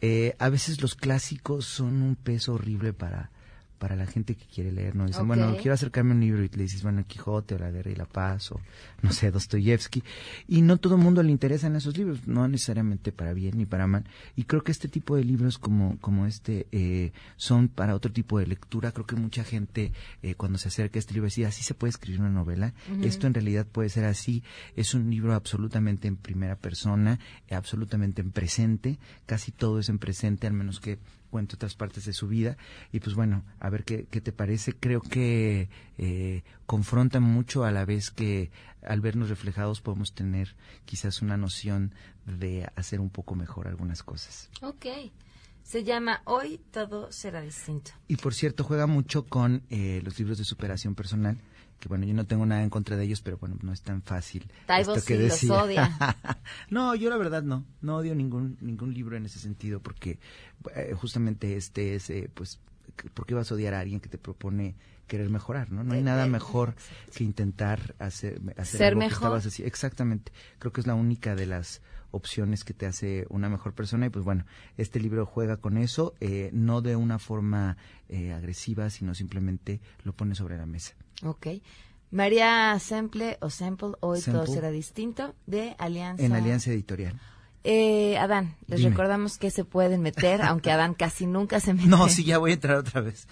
eh, 0.00 0.36
a 0.38 0.48
veces 0.48 0.80
los 0.80 0.94
clásicos 0.94 1.64
son 1.66 2.02
un 2.02 2.16
peso 2.16 2.54
horrible 2.54 2.92
para, 2.92 3.30
para 3.78 3.96
la 3.96 4.06
gente 4.06 4.34
que 4.34 4.44
quiere 4.44 4.72
leer, 4.72 4.96
¿no? 4.96 5.06
Dicen, 5.06 5.26
bueno, 5.26 5.56
quiero 5.56 5.74
acercarme 5.74 6.12
a 6.12 6.14
un 6.14 6.20
libro 6.20 6.42
y 6.42 6.48
le 6.48 6.62
dices, 6.64 6.82
bueno, 6.82 7.04
Quijote 7.06 7.54
o 7.54 7.58
La 7.58 7.70
Guerra 7.70 7.90
y 7.90 7.94
la 7.94 8.06
Paz 8.06 8.52
o, 8.52 8.60
no 9.02 9.12
sé, 9.12 9.30
Dostoyevsky. 9.30 10.02
Y 10.48 10.62
no 10.62 10.78
todo 10.78 10.96
el 10.96 11.02
mundo 11.02 11.22
le 11.22 11.30
interesan 11.30 11.76
esos 11.76 11.96
libros, 11.96 12.26
no 12.26 12.46
necesariamente 12.48 13.12
para 13.12 13.32
bien 13.32 13.56
ni 13.56 13.66
para 13.66 13.86
mal. 13.86 14.04
Y 14.36 14.44
creo 14.44 14.62
que 14.62 14.72
este 14.72 14.88
tipo 14.88 15.16
de 15.16 15.24
libros 15.24 15.58
como, 15.58 15.98
como 16.00 16.26
este 16.26 16.66
eh, 16.72 17.12
son 17.36 17.68
para 17.68 17.94
otro 17.94 18.12
tipo 18.12 18.38
de 18.38 18.46
lectura. 18.46 18.92
Creo 18.92 19.06
que 19.06 19.16
mucha 19.16 19.44
gente 19.44 19.92
eh, 20.22 20.34
cuando 20.34 20.58
se 20.58 20.68
acerca 20.68 20.98
a 20.98 21.00
este 21.00 21.14
libro 21.14 21.26
dice, 21.26 21.46
así 21.46 21.62
se 21.62 21.74
puede 21.74 21.90
escribir 21.90 22.20
una 22.20 22.30
novela. 22.30 22.74
Esto 23.02 23.26
en 23.26 23.34
realidad 23.34 23.66
puede 23.66 23.88
ser 23.88 24.04
así. 24.04 24.42
Es 24.76 24.94
un 24.94 25.10
libro 25.10 25.34
absolutamente 25.34 26.08
en 26.08 26.16
primera 26.16 26.56
persona, 26.56 27.18
absolutamente 27.50 28.22
en 28.22 28.32
presente. 28.32 28.98
Casi 29.26 29.52
todo 29.52 29.78
es 29.78 29.88
en 29.88 29.98
presente, 29.98 30.46
al 30.46 30.52
menos 30.52 30.80
que 30.80 30.98
cuenta 31.30 31.56
otras 31.56 31.74
partes 31.74 32.04
de 32.04 32.12
su 32.12 32.28
vida. 32.28 32.56
Y 32.92 33.00
pues 33.00 33.14
bueno, 33.14 33.44
a 33.60 33.70
ver 33.70 33.84
qué, 33.84 34.06
qué 34.10 34.20
te 34.20 34.32
parece. 34.32 34.72
Creo 34.72 35.00
que 35.00 35.68
eh, 35.98 36.42
confronta 36.66 37.20
mucho 37.20 37.64
a 37.64 37.70
la 37.70 37.84
vez 37.84 38.10
que 38.10 38.50
al 38.82 39.00
vernos 39.00 39.28
reflejados 39.28 39.80
podemos 39.80 40.12
tener 40.14 40.56
quizás 40.84 41.22
una 41.22 41.36
noción 41.36 41.94
de 42.26 42.70
hacer 42.76 43.00
un 43.00 43.10
poco 43.10 43.34
mejor 43.34 43.68
algunas 43.68 44.02
cosas. 44.02 44.50
Ok. 44.62 44.86
Se 45.62 45.84
llama 45.84 46.22
Hoy 46.24 46.60
todo 46.70 47.12
será 47.12 47.42
distinto. 47.42 47.90
Y 48.06 48.16
por 48.16 48.32
cierto, 48.32 48.64
juega 48.64 48.86
mucho 48.86 49.26
con 49.26 49.62
eh, 49.68 50.00
los 50.02 50.18
libros 50.18 50.38
de 50.38 50.44
superación 50.44 50.94
personal 50.94 51.38
que 51.78 51.88
bueno, 51.88 52.04
yo 52.04 52.14
no 52.14 52.26
tengo 52.26 52.44
nada 52.44 52.62
en 52.62 52.70
contra 52.70 52.96
de 52.96 53.04
ellos, 53.04 53.20
pero 53.20 53.38
bueno, 53.38 53.56
no 53.62 53.72
es 53.72 53.82
tan 53.82 54.02
fácil. 54.02 54.50
esto 54.68 54.94
que 55.06 55.30
sí 55.30 55.46
los 55.46 55.58
odia. 55.58 55.96
no, 56.70 56.94
yo 56.94 57.08
la 57.08 57.16
verdad 57.16 57.42
no, 57.42 57.64
no 57.80 57.96
odio 57.96 58.14
ningún 58.14 58.58
ningún 58.60 58.92
libro 58.92 59.16
en 59.16 59.26
ese 59.26 59.38
sentido, 59.38 59.80
porque 59.80 60.18
eh, 60.74 60.94
justamente 60.94 61.56
este 61.56 61.94
es, 61.94 62.10
eh, 62.10 62.30
pues, 62.34 62.60
¿por 63.14 63.26
qué 63.26 63.34
vas 63.34 63.50
a 63.52 63.54
odiar 63.54 63.74
a 63.74 63.80
alguien 63.80 64.00
que 64.00 64.08
te 64.08 64.18
propone 64.18 64.74
querer 65.06 65.30
mejorar, 65.30 65.70
¿no? 65.70 65.84
No 65.84 65.94
hay 65.94 66.02
nada 66.02 66.26
mejor 66.26 66.74
que 67.14 67.24
intentar 67.24 67.94
hacer, 67.98 68.42
hacer 68.56 68.78
Ser 68.78 68.86
algo 68.88 68.98
mejor. 68.98 69.10
que 69.10 69.14
estabas 69.14 69.46
así. 69.46 69.62
Exactamente. 69.62 70.32
Creo 70.58 70.72
que 70.72 70.82
es 70.82 70.86
la 70.86 70.94
única 70.94 71.34
de 71.34 71.46
las 71.46 71.80
opciones 72.10 72.64
que 72.64 72.74
te 72.74 72.86
hace 72.86 73.26
una 73.30 73.48
mejor 73.48 73.74
persona 73.74 74.06
y 74.06 74.10
pues 74.10 74.24
bueno, 74.24 74.44
este 74.76 74.98
libro 75.00 75.24
juega 75.24 75.58
con 75.58 75.78
eso, 75.78 76.14
eh, 76.20 76.50
no 76.52 76.82
de 76.82 76.96
una 76.96 77.18
forma 77.18 77.76
agresiva, 78.34 78.90
sino 78.90 79.14
simplemente 79.14 79.80
lo 80.02 80.12
pone 80.14 80.34
sobre 80.34 80.56
la 80.56 80.66
mesa. 80.66 80.94
Ok. 81.24 81.46
María 82.10 82.78
Semple 82.78 83.36
o 83.40 83.50
Semple, 83.50 83.92
hoy 84.00 84.20
todo 84.22 84.46
será 84.46 84.70
distinto, 84.70 85.34
de 85.46 85.74
Alianza. 85.78 86.24
En 86.24 86.32
Alianza 86.32 86.70
Editorial. 86.70 87.20
Eh, 87.70 88.16
Adán, 88.16 88.56
les 88.66 88.82
recordamos 88.82 89.36
que 89.36 89.50
se 89.50 89.62
pueden 89.62 90.00
meter, 90.00 90.40
aunque 90.40 90.70
Adán 90.70 90.94
casi 90.94 91.26
nunca 91.26 91.60
se 91.60 91.74
mete. 91.74 91.86
No, 91.86 92.08
sí, 92.08 92.24
ya 92.24 92.38
voy 92.38 92.52
a 92.52 92.54
entrar 92.54 92.78
otra 92.78 93.02
vez. 93.02 93.28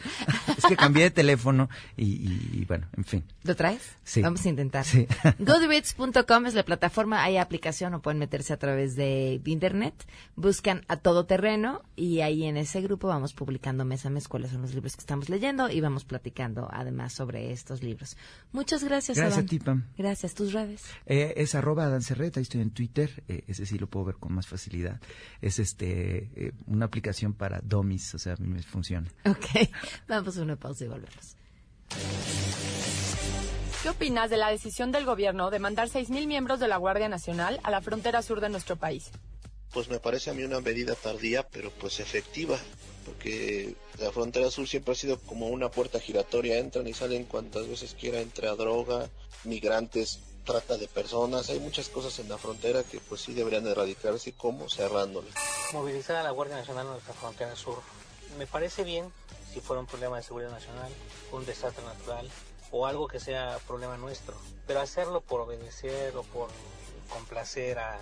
es 0.59 0.67
que 0.67 0.77
cambié 0.77 1.05
de 1.05 1.11
teléfono 1.11 1.71
y, 1.97 2.63
bueno, 2.67 2.87
en 2.99 3.05
fin. 3.05 3.25
¿Lo 3.45 3.57
traes? 3.57 3.81
Sí. 4.05 4.21
Vamos 4.21 4.45
a 4.45 4.51
intentar. 4.51 4.85
Sí. 4.85 5.07
Goodreads.com 5.39 6.45
es 6.45 6.53
la 6.53 6.65
plataforma, 6.67 7.23
hay 7.23 7.39
aplicación 7.39 7.95
o 7.95 8.03
pueden 8.03 8.19
meterse 8.19 8.53
a 8.53 8.59
través 8.59 8.95
de, 8.95 9.41
internet. 9.47 9.95
Buscan 10.35 10.85
a 10.87 10.99
todo 10.99 11.25
terreno 11.25 11.81
y 11.97 12.21
ahí 12.21 12.45
en 12.45 12.59
ese 12.59 12.83
grupo 12.83 13.09
vamos 13.09 13.33
publicando 13.33 13.87
mes 13.87 14.05
a 14.05 14.11
mes 14.11 14.29
cuáles 14.29 14.51
son 14.51 14.61
los 14.61 14.75
libros 14.75 14.97
que 14.97 15.01
estamos 15.01 15.31
leyendo 15.31 15.71
y 15.71 15.81
vamos 15.81 16.05
platicando 16.05 16.69
además 16.71 17.15
sobre 17.15 17.53
estos 17.53 17.83
libros. 17.83 18.19
Muchas 18.53 18.85
gracias, 18.85 19.17
Gracias 19.17 19.39
Adán. 19.39 19.47
a 19.47 19.49
ti, 19.49 19.59
Pam. 19.61 19.85
Gracias. 19.97 20.35
¿Tus 20.35 20.53
redes? 20.53 20.83
Eh, 21.07 21.33
es 21.39 21.55
arroba 21.55 21.85
Adán 21.85 22.03
Cerreta, 22.03 22.39
ahí 22.39 22.43
estoy 22.43 22.61
en 22.61 22.71
Twitter, 22.71 23.25
eh, 23.29 23.45
ese 23.47 23.65
sí 23.65 23.79
lo 23.79 23.87
puedo 23.87 24.05
ver 24.05 24.17
con 24.27 24.35
más 24.35 24.49
facilidad. 24.49 25.01
Es 25.41 25.61
este 25.61 26.31
eh, 26.35 26.53
una 26.67 26.87
aplicación 26.87 27.33
para 27.33 27.61
dummies, 27.63 28.13
o 28.17 28.19
sea, 28.19 28.33
a 28.33 28.37
mí 28.37 28.49
me 28.49 28.61
funciona. 28.61 29.09
Ok, 29.25 29.69
vamos 30.09 30.37
a 30.37 30.43
una 30.43 30.57
pausa 30.57 30.85
y 30.85 30.89
volvemos. 30.89 31.37
¿Qué 33.85 33.89
opinas 33.89 34.29
de 34.29 34.37
la 34.37 34.51
decisión 34.51 34.91
del 34.91 35.05
gobierno 35.05 35.49
de 35.51 35.61
mandar 35.61 35.89
6.000 35.89 36.27
miembros 36.27 36.59
de 36.59 36.67
la 36.67 36.77
Guardia 36.77 37.09
Nacional 37.09 37.61
a 37.63 37.71
la 37.71 37.81
frontera 37.81 38.21
sur 38.21 38.41
de 38.41 38.49
nuestro 38.49 38.75
país? 38.75 39.13
Pues 39.73 39.89
me 39.89 40.01
parece 40.01 40.31
a 40.31 40.35
mí 40.35 40.43
una 40.43 40.61
medida 40.61 40.97
tardía, 40.97 41.45
pero 41.45 41.71
pues 41.71 42.01
efectiva, 42.01 42.59
porque 43.05 43.77
la 44.01 44.11
frontera 44.11 44.51
sur 44.51 44.67
siempre 44.67 44.91
ha 44.91 44.97
sido 44.97 45.21
como 45.21 45.47
una 45.51 45.71
puerta 45.71 46.01
giratoria, 46.01 46.59
entran 46.59 46.89
y 46.89 46.95
salen 46.95 47.27
cuantas 47.27 47.69
veces 47.69 47.95
quiera, 47.95 48.21
entra 48.21 48.57
droga, 48.57 49.09
migrantes, 49.45 50.19
trata 50.47 50.79
de 50.79 50.87
personas, 50.89 51.51
hay 51.51 51.59
muchas 51.59 51.89
cosas 51.89 52.19
en 52.21 52.29
la 52.29 52.39
frontera 52.39 52.85
que 52.85 53.01
pues 53.01 53.21
sí 53.21 53.35
deberían 53.35 53.67
erradicarse, 53.67 54.33
como 54.33 54.71
cerrándola. 54.71 55.29
Movilizar 55.73 56.17
a 56.17 56.23
la 56.23 56.31
Guardia 56.31 56.57
Nacional 56.57 56.87
en 56.87 56.93
nuestra 56.93 57.13
frontera 57.13 57.55
sur 57.57 57.83
me 58.39 58.47
parece 58.47 58.85
bien 58.85 59.13
si 59.53 59.61
fuera 59.61 59.81
un 59.81 59.87
problema 59.87 60.17
de 60.17 60.23
seguridad 60.23 60.51
nacional, 60.51 60.91
un 61.33 61.45
desastre 61.45 61.85
natural 61.85 62.31
o 62.71 62.87
algo 62.87 63.09
que 63.09 63.21
sea 63.21 63.59
problema 63.67 63.97
nuestro, 63.97 64.35
pero 64.67 64.81
hacerlo 64.81 65.21
por 65.21 65.41
obedecer 65.41 66.17
o 66.17 66.23
por 66.23 66.49
complacer 67.11 67.79
a, 67.79 67.99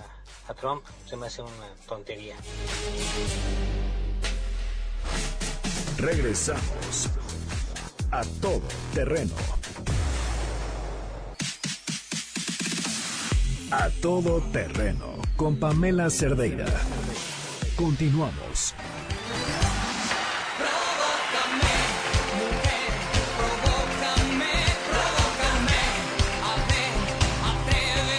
a 0.46 0.54
Trump 0.54 0.85
se 1.09 1.16
me 1.16 1.26
hace 1.26 1.42
una 1.42 1.74
tontería. 1.88 2.37
Regresamos 5.96 7.09
a 8.11 8.22
todo 8.40 8.62
terreno. 8.92 9.35
A 13.70 13.90
todo 14.03 14.40
terreno 14.53 15.16
con 15.37 15.57
Pamela 15.57 16.11
Cerdeira. 16.11 16.66
Continuamos. 17.77 18.74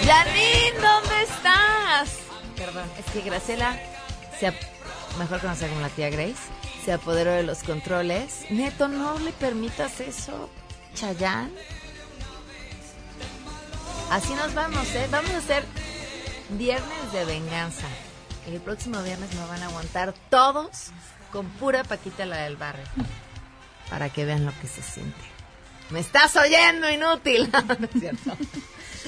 Janine, 0.05 0.79
¿dónde 0.81 1.23
estás? 1.23 2.19
Perdón, 2.55 2.87
es 2.99 3.11
que 3.11 3.21
Graciela, 3.21 3.79
se 4.39 4.53
mejor 5.17 5.39
conocida 5.39 5.67
como 5.69 5.81
la 5.81 5.89
tía 5.89 6.09
Grace, 6.09 6.35
se 6.83 6.91
apoderó 6.93 7.31
de 7.31 7.43
los 7.43 7.63
controles. 7.63 8.45
Neto, 8.51 8.87
no 8.87 9.17
le 9.19 9.31
permitas 9.31 9.99
eso, 10.01 10.49
Chayán. 10.93 11.51
Así 14.11 14.33
nos 14.35 14.53
vamos, 14.53 14.87
¿eh? 14.95 15.07
Vamos 15.11 15.31
a 15.31 15.37
hacer 15.37 15.65
viernes 16.49 17.11
de 17.11 17.25
venganza. 17.25 17.87
El 18.47 18.61
próximo 18.61 19.01
viernes 19.01 19.33
me 19.33 19.45
van 19.47 19.63
a 19.63 19.67
aguantar 19.67 20.13
todos 20.29 20.91
con 21.31 21.47
pura 21.47 21.83
Paquita 21.83 22.25
la 22.25 22.37
del 22.37 22.55
barrio. 22.55 22.85
Para 23.89 24.09
que 24.09 24.25
vean 24.25 24.45
lo 24.45 24.53
que 24.61 24.67
se 24.67 24.81
siente. 24.81 25.21
Me 25.89 25.99
estás 25.99 26.35
oyendo, 26.35 26.89
inútil. 26.89 27.51
no 27.79 27.85
es 27.85 27.99
cierto. 27.99 28.37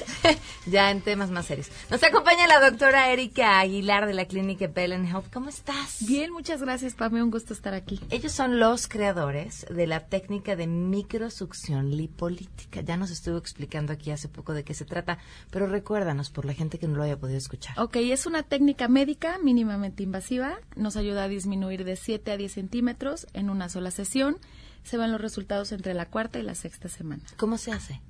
ya 0.66 0.90
en 0.90 1.00
temas 1.00 1.30
más 1.30 1.46
serios. 1.46 1.70
Nos 1.90 2.02
acompaña 2.02 2.46
la 2.46 2.60
doctora 2.60 3.12
Erika 3.12 3.60
Aguilar 3.60 4.06
de 4.06 4.14
la 4.14 4.26
clínica 4.26 4.66
Bellen 4.66 5.06
Health. 5.06 5.32
¿Cómo 5.32 5.48
estás? 5.48 6.06
Bien, 6.06 6.32
muchas 6.32 6.62
gracias, 6.62 6.94
Pame. 6.94 7.22
Un 7.22 7.30
gusto 7.30 7.52
estar 7.52 7.74
aquí. 7.74 8.00
Ellos 8.10 8.32
son 8.32 8.58
los 8.58 8.88
creadores 8.88 9.66
de 9.70 9.86
la 9.86 10.06
técnica 10.06 10.56
de 10.56 10.66
microsucción 10.66 11.96
lipolítica. 11.96 12.80
Ya 12.80 12.96
nos 12.96 13.10
estuvo 13.10 13.36
explicando 13.38 13.92
aquí 13.92 14.10
hace 14.10 14.28
poco 14.28 14.52
de 14.52 14.64
qué 14.64 14.74
se 14.74 14.84
trata, 14.84 15.18
pero 15.50 15.66
recuérdanos 15.66 16.30
por 16.30 16.44
la 16.44 16.54
gente 16.54 16.78
que 16.78 16.88
no 16.88 16.96
lo 16.96 17.02
haya 17.02 17.18
podido 17.18 17.38
escuchar. 17.38 17.78
Ok, 17.78 17.96
es 17.96 18.26
una 18.26 18.42
técnica 18.42 18.88
médica 18.88 19.38
mínimamente 19.38 20.02
invasiva. 20.02 20.58
Nos 20.76 20.96
ayuda 20.96 21.24
a 21.24 21.28
disminuir 21.28 21.84
de 21.84 21.96
7 21.96 22.32
a 22.32 22.36
10 22.36 22.52
centímetros 22.52 23.26
en 23.32 23.50
una 23.50 23.68
sola 23.68 23.90
sesión. 23.90 24.38
Se 24.82 24.96
ven 24.96 25.12
los 25.12 25.20
resultados 25.20 25.72
entre 25.72 25.94
la 25.94 26.06
cuarta 26.06 26.38
y 26.38 26.42
la 26.42 26.54
sexta 26.54 26.88
semana. 26.88 27.22
¿Cómo 27.36 27.58
se 27.58 27.72
hace? 27.72 28.00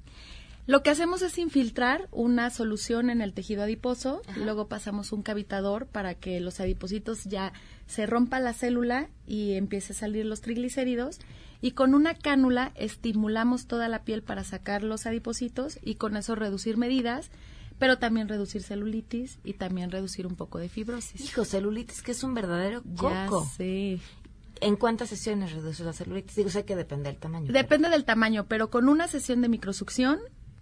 Lo 0.69 0.83
que 0.83 0.91
hacemos 0.91 1.23
es 1.23 1.39
infiltrar 1.39 2.09
una 2.11 2.51
solución 2.51 3.09
en 3.09 3.23
el 3.23 3.33
tejido 3.33 3.63
adiposo, 3.63 4.21
luego 4.37 4.69
pasamos 4.69 5.13
un 5.13 5.23
cavitador 5.23 5.87
para 5.87 6.15
que 6.15 6.41
los 6.41 6.61
adipositos 6.61 7.25
ya 7.25 7.55
se 7.87 8.05
rompa 8.05 8.39
la 8.39 8.53
célula 8.53 9.09
y 9.27 9.55
empiece 9.55 9.95
a 9.95 9.97
salir 9.97 10.27
los 10.27 10.43
triglicéridos 10.43 11.21
y 11.63 11.71
con 11.71 11.95
una 11.95 12.13
cánula 12.13 12.73
estimulamos 12.75 13.67
toda 13.67 13.89
la 13.89 14.05
piel 14.05 14.23
para 14.23 14.45
sacar 14.45 14.83
los 14.83 15.07
adipositos 15.07 15.79
y 15.83 15.95
con 15.95 16.19
eso 16.19 16.35
reducir 16.35 16.77
medidas, 16.77 17.31
pero 17.79 17.97
también 17.97 18.29
reducir 18.29 18.63
celulitis 18.63 19.39
y 19.45 19.55
también 19.55 19.91
reducir 19.91 20.27
un 20.27 20.37
poco 20.37 20.59
de 20.59 20.69
fibrosis. 20.69 21.19
Hijo, 21.19 21.47
celulitis 21.47 22.03
que 22.03 22.13
es 22.13 22.23
un 22.23 22.35
verdadero 22.35 22.83
coco. 22.95 23.45
Ya 23.45 23.57
sé. 23.57 24.01
¿En 24.61 24.77
cuántas 24.77 25.09
sesiones 25.09 25.53
reduces 25.53 25.87
la 25.87 25.95
celulitis? 25.95 26.37
Digo, 26.37 26.51
sé 26.51 26.67
que 26.67 26.77
depende 26.77 27.09
del 27.09 27.19
tamaño. 27.19 27.51
Depende 27.51 27.89
del 27.89 28.05
tamaño, 28.05 28.45
pero 28.49 28.69
con 28.69 28.91
una 28.91 29.09
sesión 29.09 29.41
de 29.41 29.49
microsucción 29.49 30.19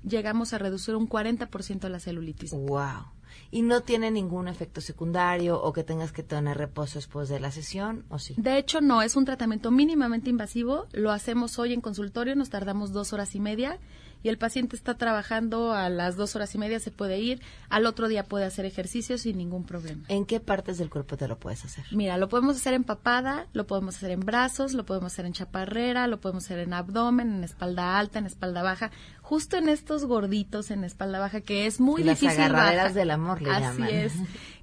llegamos 0.07 0.53
a 0.53 0.59
reducir 0.59 0.95
un 0.97 1.09
40% 1.09 1.89
la 1.89 2.01
celulitis. 2.01 2.53
Wow. 2.53 3.13
¿Y 3.51 3.63
no 3.63 3.83
tiene 3.83 4.11
ningún 4.11 4.49
efecto 4.49 4.81
secundario 4.81 5.61
o 5.61 5.73
que 5.73 5.85
tengas 5.85 6.13
que 6.13 6.23
tener 6.23 6.57
reposo 6.57 6.99
después 6.99 7.29
de 7.29 7.39
la 7.39 7.51
sesión 7.51 8.05
o 8.09 8.19
sí? 8.19 8.35
De 8.37 8.59
hecho, 8.59 8.81
no, 8.81 9.03
es 9.03 9.15
un 9.17 9.25
tratamiento 9.25 9.71
mínimamente 9.71 10.31
invasivo. 10.31 10.87
Lo 10.93 11.13
hacemos 11.13 11.59
hoy 11.59 11.73
en 11.73 11.81
consultorio, 11.81 12.35
nos 12.35 12.51
tardamos 12.51 12.93
dos 12.93 13.13
horas 13.13 13.35
y 13.35 13.41
media 13.41 13.79
y 14.27 14.29
el 14.29 14.39
paciente 14.39 14.75
está 14.75 14.97
trabajando 14.97 15.73
a 15.73 15.89
las 15.89 16.17
dos 16.17 16.35
horas 16.35 16.53
y 16.57 16.59
media, 16.59 16.81
se 16.81 16.91
puede 16.91 17.21
ir, 17.21 17.41
al 17.69 17.87
otro 17.87 18.09
día 18.09 18.25
puede 18.25 18.45
hacer 18.45 18.65
ejercicio 18.65 19.19
sin 19.19 19.39
ningún 19.39 19.65
problema. 19.65 20.03
¿En 20.09 20.27
qué 20.27 20.41
partes 20.41 20.79
del 20.79 20.91
cuerpo 20.91 21.17
te 21.17 21.29
lo 21.29 21.39
puedes 21.39 21.65
hacer? 21.65 21.85
Mira, 21.93 22.17
lo 22.19 22.29
podemos 22.29 22.57
hacer 22.57 22.75
en 22.75 22.83
papada, 22.83 23.47
lo 23.53 23.69
podemos 23.69 23.95
hacer 23.97 24.11
en 24.11 24.19
brazos, 24.19 24.73
lo 24.73 24.85
podemos 24.85 25.13
hacer 25.13 25.27
en 25.27 25.33
chaparrera, 25.33 26.09
lo 26.09 26.21
podemos 26.21 26.45
hacer 26.45 26.59
en 26.59 26.73
abdomen, 26.73 27.37
en 27.37 27.45
espalda 27.45 28.01
alta, 28.01 28.19
en 28.19 28.27
espalda 28.27 28.65
baja, 28.65 28.91
justo 29.23 29.57
en 29.59 29.69
estos 29.69 30.05
gorditos 30.07 30.73
en 30.73 30.83
espalda 30.83 31.21
baja 31.21 31.41
que 31.41 31.67
es 31.67 31.79
muy 31.79 32.03
Las 32.03 32.19
difícil 32.19 32.51
bajar. 32.51 32.93
del 32.95 33.13
amor 33.13 33.43
le 33.43 33.51
Así 33.51 33.63
llaman. 33.79 33.89
es, 33.95 34.13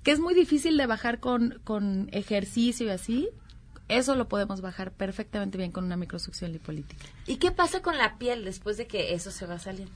que 0.03 0.11
es 0.11 0.19
muy 0.19 0.33
difícil 0.33 0.75
de 0.75 0.87
bajar 0.87 1.21
con, 1.21 1.61
con 1.63 2.09
ejercicio 2.11 2.87
y 2.87 2.89
así. 2.89 3.29
Eso 3.89 4.15
lo 4.15 4.27
podemos 4.27 4.61
bajar 4.61 4.91
perfectamente 4.91 5.57
bien 5.57 5.71
con 5.71 5.83
una 5.83 5.97
microsucción 5.97 6.51
lipolítica. 6.51 7.05
¿Y 7.27 7.37
qué 7.37 7.51
pasa 7.51 7.81
con 7.81 7.97
la 7.97 8.17
piel 8.17 8.45
después 8.45 8.77
de 8.77 8.87
que 8.87 9.13
eso 9.13 9.31
se 9.31 9.45
va 9.45 9.59
saliendo? 9.59 9.93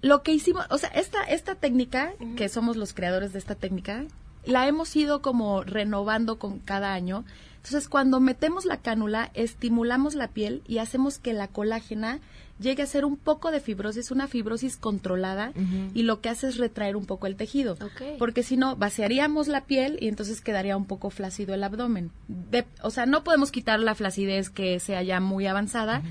Lo 0.00 0.22
que 0.22 0.32
hicimos, 0.32 0.66
o 0.70 0.76
sea, 0.76 0.90
esta, 0.90 1.22
esta 1.24 1.54
técnica, 1.54 2.12
que 2.36 2.48
somos 2.48 2.76
los 2.76 2.92
creadores 2.92 3.32
de 3.32 3.38
esta 3.38 3.54
técnica, 3.54 4.04
la 4.44 4.68
hemos 4.68 4.94
ido 4.96 5.22
como 5.22 5.62
renovando 5.62 6.38
con 6.38 6.58
cada 6.58 6.92
año. 6.92 7.24
Entonces, 7.64 7.88
cuando 7.88 8.20
metemos 8.20 8.66
la 8.66 8.76
cánula, 8.82 9.30
estimulamos 9.32 10.14
la 10.14 10.28
piel 10.28 10.62
y 10.68 10.78
hacemos 10.78 11.18
que 11.18 11.32
la 11.32 11.48
colágena 11.48 12.20
llegue 12.60 12.82
a 12.82 12.86
ser 12.86 13.06
un 13.06 13.16
poco 13.16 13.50
de 13.50 13.60
fibrosis, 13.60 14.10
una 14.10 14.28
fibrosis 14.28 14.76
controlada, 14.76 15.52
y 15.94 16.02
lo 16.02 16.20
que 16.20 16.28
hace 16.28 16.46
es 16.46 16.58
retraer 16.58 16.94
un 16.94 17.06
poco 17.06 17.26
el 17.26 17.36
tejido. 17.36 17.76
Porque 18.18 18.42
si 18.42 18.58
no, 18.58 18.76
vaciaríamos 18.76 19.48
la 19.48 19.62
piel 19.64 19.96
y 19.98 20.08
entonces 20.08 20.42
quedaría 20.42 20.76
un 20.76 20.84
poco 20.84 21.08
flácido 21.08 21.54
el 21.54 21.64
abdomen. 21.64 22.10
De- 22.28 22.66
o 22.82 22.90
sea, 22.90 23.06
no 23.06 23.24
podemos 23.24 23.50
quitar 23.50 23.80
la 23.80 23.94
flacidez 23.94 24.50
que 24.50 24.78
sea 24.78 25.02
ya 25.02 25.20
muy 25.20 25.46
avanzada, 25.46 26.02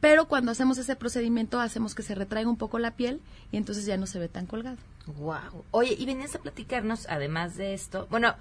pero 0.00 0.28
cuando 0.28 0.52
hacemos 0.52 0.78
ese 0.78 0.94
procedimiento 0.94 1.58
hacemos 1.60 1.96
que 1.96 2.02
se 2.04 2.14
retraiga 2.14 2.48
un 2.48 2.56
poco 2.56 2.78
la 2.78 2.92
piel 2.92 3.20
y 3.50 3.56
entonces 3.56 3.86
ya 3.86 3.96
no 3.96 4.06
se 4.06 4.20
ve 4.20 4.28
tan 4.28 4.46
colgado. 4.46 4.76
Wow. 5.18 5.64
Oye, 5.72 5.96
y 5.98 6.06
venías 6.06 6.36
a 6.36 6.38
platicarnos, 6.38 7.06
además 7.08 7.56
de 7.56 7.74
esto, 7.74 8.06
bueno, 8.08 8.34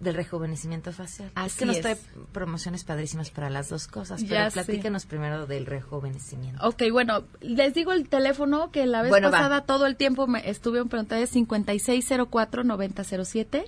del 0.00 0.14
rejuvenecimiento 0.14 0.92
facial. 0.92 1.28
es 1.28 1.32
Así 1.36 1.58
que 1.60 1.66
nos 1.66 1.76
es. 1.76 1.82
trae 1.82 1.96
promociones 2.32 2.84
padrísimas 2.84 3.30
para 3.30 3.48
las 3.50 3.68
dos 3.68 3.86
cosas, 3.86 4.22
Ya 4.22 4.28
pero 4.28 4.50
sé. 4.50 4.64
platícanos 4.64 5.06
primero 5.06 5.46
del 5.46 5.66
rejuvenecimiento. 5.66 6.66
Ok, 6.66 6.82
bueno, 6.92 7.24
les 7.40 7.74
digo 7.74 7.92
el 7.92 8.08
teléfono 8.08 8.70
que 8.70 8.86
la 8.86 9.02
vez 9.02 9.10
Bueno, 9.10 9.28
va. 9.28 9.32
pasada 9.38 9.60
todo 9.62 9.86
el 9.86 9.96
tiempo 9.96 10.26
me 10.26 10.48
estuvieron 10.50 10.88
preguntando 10.88 11.24
es 11.24 11.34
5604-9007. 11.34 13.64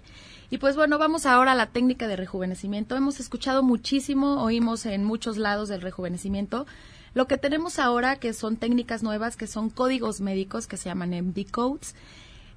Y 0.51 0.59
pues 0.59 0.77
bueno, 0.77 0.99
vamos 0.99 1.27
ahora 1.27 1.53
a 1.53 1.57
la 1.57 1.67
técnica 1.67 2.07
de 2.07 2.17
rejuvenecimiento. 2.17 2.97
Hemos 2.97 3.19
escuchado 3.19 3.63
muchísimo, 3.63 4.43
oímos 4.43 4.87
en 4.87 5.05
muchos 5.05 5.39
lados 5.39 5.69
del 5.69 5.81
rejuvenecimiento. 5.81 6.67
Lo 7.15 7.27
que 7.27 7.39
tenemos 7.39 7.79
ahora, 7.79 8.17
que 8.17 8.33
son 8.33 8.57
técnicas 8.57 9.03
nuevas, 9.03 9.37
que 9.37 9.47
son 9.47 9.71
códigos 9.71 10.21
médicos 10.21 10.67
que 10.67 10.77
se 10.77 10.89
llaman 10.89 11.11
MD 11.11 11.47
Codes, 11.51 11.95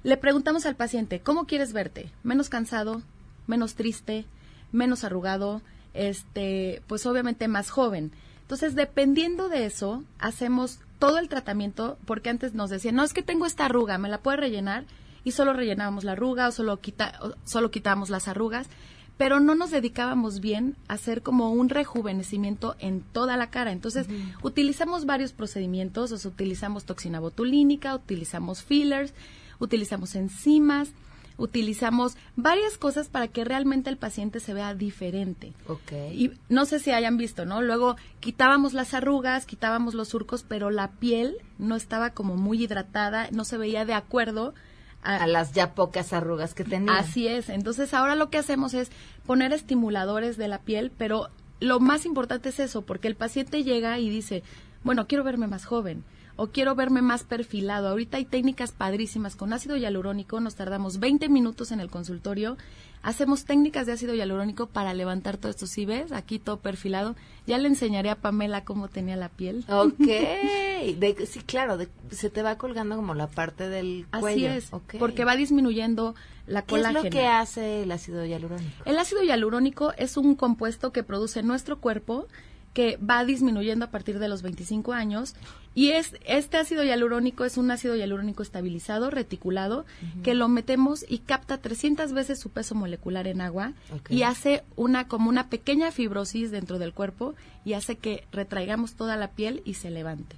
le 0.02 0.16
preguntamos 0.16 0.66
al 0.66 0.76
paciente, 0.76 1.20
¿cómo 1.20 1.46
quieres 1.46 1.72
verte? 1.72 2.10
¿Menos 2.22 2.48
cansado? 2.48 3.02
¿Menos 3.50 3.74
triste? 3.74 4.26
¿Menos 4.70 5.02
arrugado? 5.02 5.60
Este, 5.92 6.82
pues 6.86 7.04
obviamente 7.04 7.48
más 7.48 7.68
joven. 7.68 8.12
Entonces, 8.42 8.76
dependiendo 8.76 9.48
de 9.48 9.66
eso, 9.66 10.04
hacemos 10.20 10.78
todo 11.00 11.18
el 11.18 11.28
tratamiento, 11.28 11.98
porque 12.04 12.30
antes 12.30 12.54
nos 12.54 12.70
decían, 12.70 12.94
no, 12.94 13.02
es 13.02 13.12
que 13.12 13.22
tengo 13.22 13.46
esta 13.46 13.64
arruga, 13.64 13.98
¿me 13.98 14.08
la 14.08 14.18
puede 14.18 14.36
rellenar? 14.36 14.84
Y 15.24 15.32
solo 15.32 15.52
rellenábamos 15.52 16.04
la 16.04 16.12
arruga 16.12 16.46
o 16.46 16.52
solo, 16.52 16.78
quita, 16.78 17.18
o 17.22 17.34
solo 17.44 17.72
quitábamos 17.72 18.08
las 18.08 18.28
arrugas, 18.28 18.68
pero 19.16 19.40
no 19.40 19.54
nos 19.56 19.70
dedicábamos 19.70 20.40
bien 20.40 20.76
a 20.86 20.94
hacer 20.94 21.22
como 21.22 21.50
un 21.50 21.70
rejuvenecimiento 21.70 22.76
en 22.78 23.02
toda 23.02 23.36
la 23.36 23.50
cara. 23.50 23.72
Entonces, 23.72 24.06
utilizamos 24.42 25.06
varios 25.06 25.32
procedimientos, 25.32 26.12
o 26.12 26.18
sea, 26.18 26.30
utilizamos 26.30 26.84
toxina 26.84 27.18
botulínica, 27.18 27.94
utilizamos 27.96 28.62
fillers, 28.62 29.12
utilizamos 29.58 30.14
enzimas, 30.14 30.92
utilizamos 31.40 32.16
varias 32.36 32.76
cosas 32.76 33.08
para 33.08 33.26
que 33.28 33.44
realmente 33.44 33.90
el 33.90 33.96
paciente 33.96 34.40
se 34.40 34.54
vea 34.54 34.74
diferente. 34.74 35.52
Ok. 35.66 35.92
Y 36.12 36.32
no 36.48 36.66
sé 36.66 36.78
si 36.78 36.92
hayan 36.92 37.16
visto, 37.16 37.46
¿no? 37.46 37.62
Luego 37.62 37.96
quitábamos 38.20 38.74
las 38.74 38.92
arrugas, 38.94 39.46
quitábamos 39.46 39.94
los 39.94 40.08
surcos, 40.08 40.44
pero 40.46 40.70
la 40.70 40.92
piel 40.92 41.38
no 41.58 41.76
estaba 41.76 42.10
como 42.10 42.36
muy 42.36 42.62
hidratada, 42.62 43.28
no 43.32 43.44
se 43.44 43.56
veía 43.56 43.84
de 43.86 43.94
acuerdo 43.94 44.54
a, 45.02 45.26
las 45.26 45.52
ya 45.52 45.74
pocas 45.74 46.12
arrugas 46.12 46.52
que 46.52 46.64
tenía. 46.64 46.98
Así 46.98 47.26
es. 47.26 47.48
Entonces 47.48 47.94
ahora 47.94 48.16
lo 48.16 48.28
que 48.28 48.38
hacemos 48.38 48.74
es 48.74 48.90
poner 49.24 49.54
estimuladores 49.54 50.36
de 50.36 50.48
la 50.48 50.60
piel, 50.60 50.92
pero 50.96 51.30
lo 51.58 51.80
más 51.80 52.04
importante 52.04 52.50
es 52.50 52.60
eso, 52.60 52.82
porque 52.82 53.08
el 53.08 53.16
paciente 53.16 53.64
llega 53.64 53.98
y 53.98 54.10
dice, 54.10 54.42
bueno, 54.84 55.06
quiero 55.06 55.24
verme 55.24 55.46
más 55.46 55.64
joven 55.64 56.04
o 56.42 56.46
quiero 56.46 56.74
verme 56.74 57.02
más 57.02 57.22
perfilado. 57.22 57.88
Ahorita 57.88 58.16
hay 58.16 58.24
técnicas 58.24 58.72
padrísimas 58.72 59.36
con 59.36 59.52
ácido 59.52 59.76
hialurónico, 59.76 60.40
nos 60.40 60.54
tardamos 60.54 60.98
20 60.98 61.28
minutos 61.28 61.70
en 61.70 61.80
el 61.80 61.90
consultorio. 61.90 62.56
Hacemos 63.02 63.44
técnicas 63.44 63.86
de 63.86 63.92
ácido 63.92 64.14
hialurónico 64.14 64.66
para 64.66 64.94
levantar 64.94 65.36
todo 65.36 65.50
esto. 65.50 65.66
Si 65.66 65.84
ves, 65.84 66.12
aquí 66.12 66.38
todo 66.38 66.58
perfilado. 66.58 67.14
Ya 67.46 67.58
le 67.58 67.68
enseñaré 67.68 68.08
a 68.08 68.14
Pamela 68.16 68.64
cómo 68.64 68.88
tenía 68.88 69.16
la 69.16 69.28
piel. 69.28 69.64
Ok. 69.68 69.98
De- 70.98 71.26
sí, 71.30 71.40
claro, 71.40 71.76
de- 71.76 71.88
se 72.10 72.30
te 72.30 72.42
va 72.42 72.56
colgando 72.56 72.96
como 72.96 73.12
la 73.14 73.26
parte 73.26 73.68
del 73.68 74.06
Así 74.10 74.20
cuello. 74.22 74.48
es, 74.50 74.72
Ok. 74.72 74.94
porque 74.98 75.26
va 75.26 75.36
disminuyendo 75.36 76.14
la 76.46 76.62
¿Qué 76.62 76.76
es 76.80 76.92
lo 76.92 77.02
que 77.02 77.26
hace 77.26 77.82
el 77.82 77.92
ácido 77.92 78.24
hialurónico? 78.24 78.82
El 78.86 78.98
ácido 78.98 79.22
hialurónico 79.22 79.92
es 79.98 80.16
un 80.16 80.34
compuesto 80.34 80.90
que 80.90 81.02
produce 81.02 81.42
nuestro 81.42 81.80
cuerpo 81.80 82.28
que 82.72 82.96
va 82.98 83.24
disminuyendo 83.24 83.84
a 83.84 83.90
partir 83.90 84.18
de 84.18 84.28
los 84.28 84.42
25 84.42 84.92
años 84.92 85.34
y 85.74 85.90
es 85.90 86.14
este 86.24 86.56
ácido 86.56 86.82
hialurónico 86.84 87.44
es 87.44 87.56
un 87.56 87.70
ácido 87.70 87.96
hialurónico 87.96 88.42
estabilizado, 88.42 89.10
reticulado, 89.10 89.84
que 90.22 90.34
lo 90.34 90.48
metemos 90.48 91.04
y 91.08 91.18
capta 91.18 91.58
300 91.58 92.12
veces 92.12 92.38
su 92.38 92.50
peso 92.50 92.74
molecular 92.74 93.26
en 93.26 93.40
agua 93.40 93.72
y 94.08 94.22
hace 94.22 94.62
una 94.76 95.08
como 95.08 95.28
una 95.28 95.48
pequeña 95.48 95.90
fibrosis 95.92 96.50
dentro 96.50 96.78
del 96.78 96.92
cuerpo 96.92 97.34
y 97.64 97.72
hace 97.74 97.96
que 97.96 98.24
retraigamos 98.32 98.94
toda 98.94 99.16
la 99.16 99.30
piel 99.32 99.62
y 99.64 99.74
se 99.74 99.90
levante. 99.90 100.36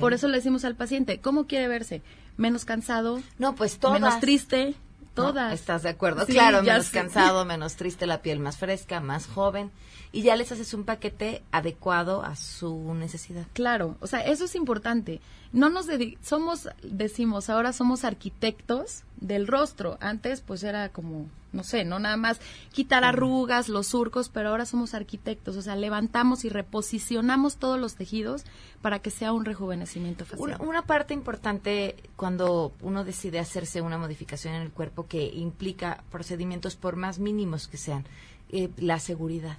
Por 0.00 0.12
eso 0.12 0.28
le 0.28 0.36
decimos 0.36 0.64
al 0.64 0.76
paciente, 0.76 1.20
¿cómo 1.20 1.46
quiere 1.46 1.68
verse? 1.68 2.02
Menos 2.36 2.64
cansado, 2.64 3.20
No, 3.38 3.54
pues 3.54 3.78
todas. 3.78 4.00
menos 4.00 4.20
triste, 4.20 4.74
No, 5.16 5.24
todas. 5.24 5.52
¿Estás 5.52 5.82
de 5.82 5.90
acuerdo? 5.90 6.26
Sí, 6.26 6.32
claro, 6.32 6.62
menos 6.62 6.90
cansado, 6.90 7.44
menos 7.46 7.76
triste, 7.76 8.06
la 8.06 8.22
piel 8.22 8.40
más 8.40 8.56
fresca, 8.56 9.00
más 9.00 9.26
joven. 9.26 9.70
Y 10.12 10.22
ya 10.22 10.36
les 10.36 10.52
haces 10.52 10.72
un 10.72 10.84
paquete 10.84 11.42
adecuado 11.52 12.22
a 12.22 12.36
su 12.36 12.94
necesidad. 12.94 13.46
Claro, 13.52 13.96
o 14.00 14.06
sea, 14.06 14.20
eso 14.20 14.44
es 14.44 14.54
importante. 14.54 15.20
No 15.52 15.68
nos 15.68 15.86
somos, 16.22 16.68
decimos, 16.82 17.50
ahora 17.50 17.72
somos 17.72 18.04
arquitectos 18.04 19.04
del 19.16 19.46
rostro. 19.46 19.98
Antes, 20.00 20.40
pues 20.40 20.62
era 20.62 20.88
como, 20.90 21.26
no 21.52 21.64
sé, 21.64 21.84
no 21.84 21.98
nada 21.98 22.16
más 22.16 22.40
quitar 22.72 23.04
arrugas, 23.04 23.68
los 23.68 23.88
surcos, 23.88 24.28
pero 24.28 24.50
ahora 24.50 24.66
somos 24.66 24.94
arquitectos. 24.94 25.56
O 25.56 25.62
sea, 25.62 25.76
levantamos 25.76 26.44
y 26.44 26.48
reposicionamos 26.48 27.56
todos 27.56 27.80
los 27.80 27.94
tejidos 27.94 28.44
para 28.82 29.00
que 29.00 29.10
sea 29.10 29.32
un 29.32 29.44
rejuvenecimiento 29.44 30.24
facial. 30.24 30.40
Una, 30.40 30.58
una 30.58 30.82
parte 30.82 31.14
importante 31.14 31.96
cuando 32.16 32.72
uno 32.82 33.04
decide 33.04 33.38
hacerse 33.38 33.80
una 33.80 33.98
modificación 33.98 34.54
en 34.54 34.62
el 34.62 34.70
cuerpo 34.70 35.06
que 35.06 35.24
implica 35.26 36.02
procedimientos 36.10 36.76
por 36.76 36.96
más 36.96 37.18
mínimos 37.18 37.68
que 37.68 37.76
sean, 37.76 38.04
eh, 38.50 38.70
la 38.76 39.00
seguridad 39.00 39.58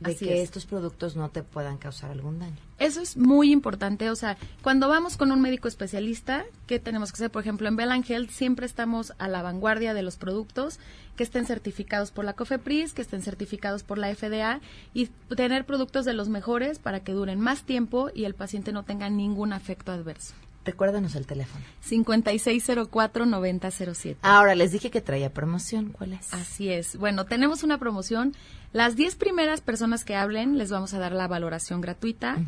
de 0.00 0.12
Así 0.12 0.26
que 0.26 0.34
es. 0.34 0.44
estos 0.44 0.66
productos 0.66 1.16
no 1.16 1.30
te 1.30 1.42
puedan 1.42 1.78
causar 1.78 2.10
algún 2.10 2.38
daño. 2.38 2.56
Eso 2.78 3.00
es 3.00 3.16
muy 3.16 3.50
importante, 3.50 4.10
o 4.10 4.16
sea, 4.16 4.36
cuando 4.62 4.88
vamos 4.88 5.16
con 5.16 5.32
un 5.32 5.40
médico 5.40 5.68
especialista, 5.68 6.44
¿qué 6.66 6.78
tenemos 6.78 7.10
que 7.10 7.16
hacer? 7.16 7.30
Por 7.30 7.42
ejemplo, 7.42 7.68
en 7.68 7.76
Bell 7.76 8.04
Health 8.06 8.30
siempre 8.30 8.66
estamos 8.66 9.14
a 9.18 9.28
la 9.28 9.42
vanguardia 9.42 9.94
de 9.94 10.02
los 10.02 10.16
productos 10.16 10.78
que 11.16 11.22
estén 11.22 11.46
certificados 11.46 12.10
por 12.10 12.26
la 12.26 12.34
COFEPRIS, 12.34 12.92
que 12.92 13.02
estén 13.02 13.22
certificados 13.22 13.82
por 13.82 13.96
la 13.96 14.14
FDA 14.14 14.60
y 14.92 15.06
tener 15.34 15.64
productos 15.64 16.04
de 16.04 16.12
los 16.12 16.28
mejores 16.28 16.78
para 16.78 17.00
que 17.00 17.12
duren 17.12 17.40
más 17.40 17.62
tiempo 17.62 18.10
y 18.14 18.24
el 18.24 18.34
paciente 18.34 18.72
no 18.72 18.84
tenga 18.84 19.08
ningún 19.08 19.54
efecto 19.54 19.92
adverso. 19.92 20.34
Recuérdanos 20.66 21.14
el 21.14 21.26
teléfono. 21.26 21.64
5604-9007. 21.88 24.16
Ahora, 24.22 24.56
les 24.56 24.72
dije 24.72 24.90
que 24.90 25.00
traía 25.00 25.32
promoción. 25.32 25.92
¿Cuál 25.92 26.14
es? 26.14 26.34
Así 26.34 26.70
es. 26.70 26.96
Bueno, 26.96 27.24
tenemos 27.24 27.62
una 27.62 27.78
promoción. 27.78 28.34
Las 28.72 28.96
10 28.96 29.14
primeras 29.14 29.60
personas 29.60 30.04
que 30.04 30.16
hablen 30.16 30.58
les 30.58 30.70
vamos 30.70 30.92
a 30.92 30.98
dar 30.98 31.12
la 31.12 31.28
valoración 31.28 31.80
gratuita 31.80 32.38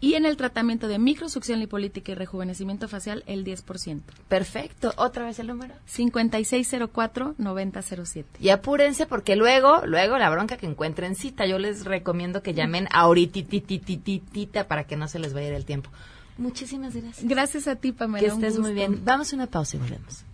y 0.00 0.14
en 0.14 0.26
el 0.26 0.36
tratamiento 0.36 0.88
de 0.88 0.98
microsucción 0.98 1.60
lipolítica 1.60 2.10
y 2.12 2.16
rejuvenecimiento 2.16 2.88
facial 2.88 3.22
el 3.26 3.44
10%. 3.44 4.00
Perfecto. 4.28 4.92
¿Otra 4.96 5.24
vez 5.24 5.38
el 5.38 5.46
número? 5.46 5.72
5604-9007. 5.88 8.24
Y 8.40 8.48
apúrense 8.50 9.06
porque 9.06 9.36
luego, 9.36 9.86
luego 9.86 10.18
la 10.18 10.28
bronca 10.28 10.58
que 10.58 10.66
encuentren 10.66 11.14
cita. 11.14 11.46
Yo 11.46 11.58
les 11.58 11.86
recomiendo 11.86 12.42
que 12.42 12.52
llamen 12.54 12.88
ahorita 12.90 13.38
para 14.66 14.84
que 14.84 14.96
no 14.96 15.06
se 15.08 15.20
les 15.20 15.32
vaya 15.32 15.50
del 15.50 15.64
tiempo. 15.64 15.88
Muchísimas 16.38 16.94
gracias. 16.94 17.28
Gracias 17.28 17.68
a 17.68 17.76
ti, 17.76 17.92
Pamela. 17.92 18.26
Que 18.26 18.32
estés 18.32 18.58
muy 18.58 18.72
bien. 18.72 19.04
Vamos 19.04 19.32
a 19.32 19.36
una 19.36 19.46
pausa 19.46 19.76
y 19.76 19.80
volvemos. 19.80 20.24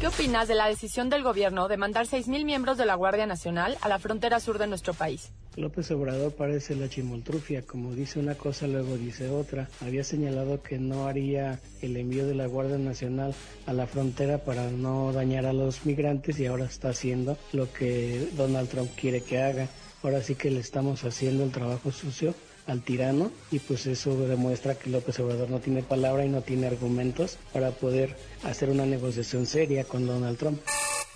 ¿Qué 0.00 0.06
opinas 0.06 0.48
de 0.48 0.54
la 0.54 0.66
decisión 0.66 1.10
del 1.10 1.22
gobierno 1.22 1.68
de 1.68 1.76
mandar 1.76 2.06
6.000 2.06 2.46
miembros 2.46 2.78
de 2.78 2.86
la 2.86 2.94
Guardia 2.94 3.26
Nacional 3.26 3.76
a 3.82 3.88
la 3.90 3.98
frontera 3.98 4.40
sur 4.40 4.58
de 4.58 4.66
nuestro 4.66 4.94
país? 4.94 5.30
López 5.56 5.90
Obrador 5.90 6.32
parece 6.32 6.74
la 6.74 6.88
chimoltrufia, 6.88 7.62
como 7.62 7.94
dice 7.94 8.18
una 8.18 8.34
cosa 8.34 8.66
luego 8.66 8.96
dice 8.96 9.28
otra. 9.28 9.68
Había 9.82 10.02
señalado 10.02 10.62
que 10.62 10.78
no 10.78 11.06
haría 11.06 11.60
el 11.82 11.98
envío 11.98 12.26
de 12.26 12.34
la 12.34 12.46
Guardia 12.46 12.78
Nacional 12.78 13.34
a 13.66 13.74
la 13.74 13.86
frontera 13.86 14.38
para 14.38 14.70
no 14.70 15.12
dañar 15.12 15.44
a 15.44 15.52
los 15.52 15.84
migrantes 15.84 16.40
y 16.40 16.46
ahora 16.46 16.64
está 16.64 16.88
haciendo 16.88 17.36
lo 17.52 17.70
que 17.70 18.30
Donald 18.38 18.70
Trump 18.70 18.90
quiere 18.96 19.22
que 19.22 19.42
haga. 19.42 19.68
Ahora 20.02 20.22
sí 20.22 20.34
que 20.34 20.50
le 20.50 20.60
estamos 20.60 21.04
haciendo 21.04 21.44
el 21.44 21.50
trabajo 21.50 21.92
sucio 21.92 22.34
al 22.66 22.82
tirano 22.82 23.30
y 23.50 23.58
pues 23.58 23.86
eso 23.86 24.16
demuestra 24.26 24.74
que 24.74 24.90
López 24.90 25.18
Obrador 25.20 25.50
no 25.50 25.60
tiene 25.60 25.82
palabra 25.82 26.24
y 26.24 26.28
no 26.28 26.42
tiene 26.42 26.66
argumentos 26.66 27.38
para 27.52 27.70
poder 27.70 28.16
hacer 28.44 28.70
una 28.70 28.86
negociación 28.86 29.46
seria 29.46 29.84
con 29.84 30.06
Donald 30.06 30.38
Trump. 30.38 30.60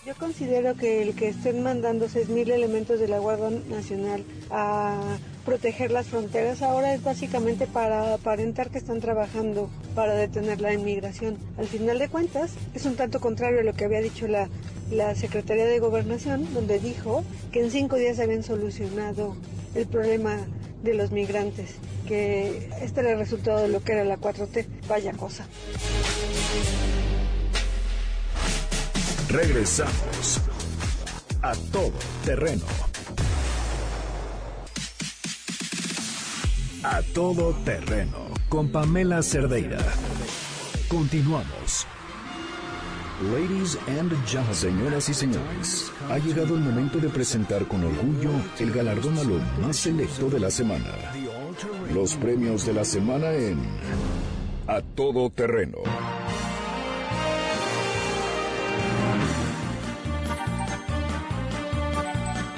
Yo 0.07 0.14
considero 0.16 0.74
que 0.74 1.00
el 1.00 1.14
que 1.14 1.28
estén 1.28 1.62
mandando 1.62 2.07
6.000 2.07 2.50
elementos 2.50 3.00
de 3.00 3.09
la 3.09 3.20
Guardia 3.20 3.59
Nacional 3.70 4.22
a 4.50 5.00
proteger 5.46 5.90
las 5.90 6.09
fronteras 6.09 6.61
ahora 6.61 6.92
es 6.92 7.02
básicamente 7.02 7.66
para 7.66 8.12
aparentar 8.12 8.68
que 8.68 8.76
están 8.76 9.00
trabajando 9.00 9.70
para 9.94 10.12
detener 10.12 10.61
la 10.61 10.74
inmigración. 10.74 11.38
Al 11.57 11.66
final 11.66 11.98
de 11.98 12.11
cuentas, 12.11 12.52
es 12.74 12.85
un 12.85 12.96
tanto 12.96 13.18
contrario 13.18 13.61
a 13.61 13.62
lo 13.62 13.72
que 13.72 13.87
había 13.87 14.02
dicho 14.02 14.28
la, 14.28 14.50
la 14.90 15.14
Secretaría 15.14 15.64
de 15.64 15.78
Gobernación, 15.78 16.52
donde 16.52 16.78
dijo 16.80 17.24
que 17.50 17.62
en 17.62 17.70
cinco 17.70 17.96
días 17.96 18.20
habían 18.20 18.42
solucionado 18.42 19.37
el 19.74 19.87
problema 19.87 20.38
de 20.85 20.94
los 20.94 21.11
migrantes, 21.11 21.77
que 22.07 22.70
este 22.81 23.01
era 23.01 23.12
el 23.12 23.18
resultado 23.18 23.59
de 23.61 23.68
lo 23.68 23.83
que 23.83 23.92
era 23.92 24.05
la 24.05 24.18
4T. 24.18 24.66
Vaya 24.87 25.12
cosa. 25.12 25.47
Regresamos 29.29 30.40
a 31.42 31.55
todo 31.73 31.92
terreno. 32.25 32.64
A 36.83 37.01
todo 37.14 37.55
terreno 37.64 38.29
con 38.51 38.70
Pamela 38.70 39.23
Cerdeira. 39.23 39.79
Continuamos. 40.88 41.87
Ladies 43.22 43.79
and 43.87 44.11
gentlemen, 44.27 44.55
señoras 44.55 45.09
y 45.09 45.14
señores, 45.14 45.92
ha 46.11 46.18
llegado 46.18 46.57
el 46.57 46.62
momento 46.62 46.98
de 46.98 47.09
presentar 47.09 47.64
con 47.68 47.85
orgullo 47.85 48.33
el 48.59 48.72
galardón 48.72 49.16
a 49.16 49.22
lo 49.22 49.38
más 49.64 49.77
selecto 49.77 50.29
de 50.29 50.40
la 50.40 50.50
semana. 50.50 50.90
Los 51.92 52.16
premios 52.16 52.66
de 52.66 52.72
la 52.72 52.85
semana 52.85 53.31
en 53.31 53.61
A 54.66 54.81
Todo 54.96 55.31
Terreno. 55.31 55.79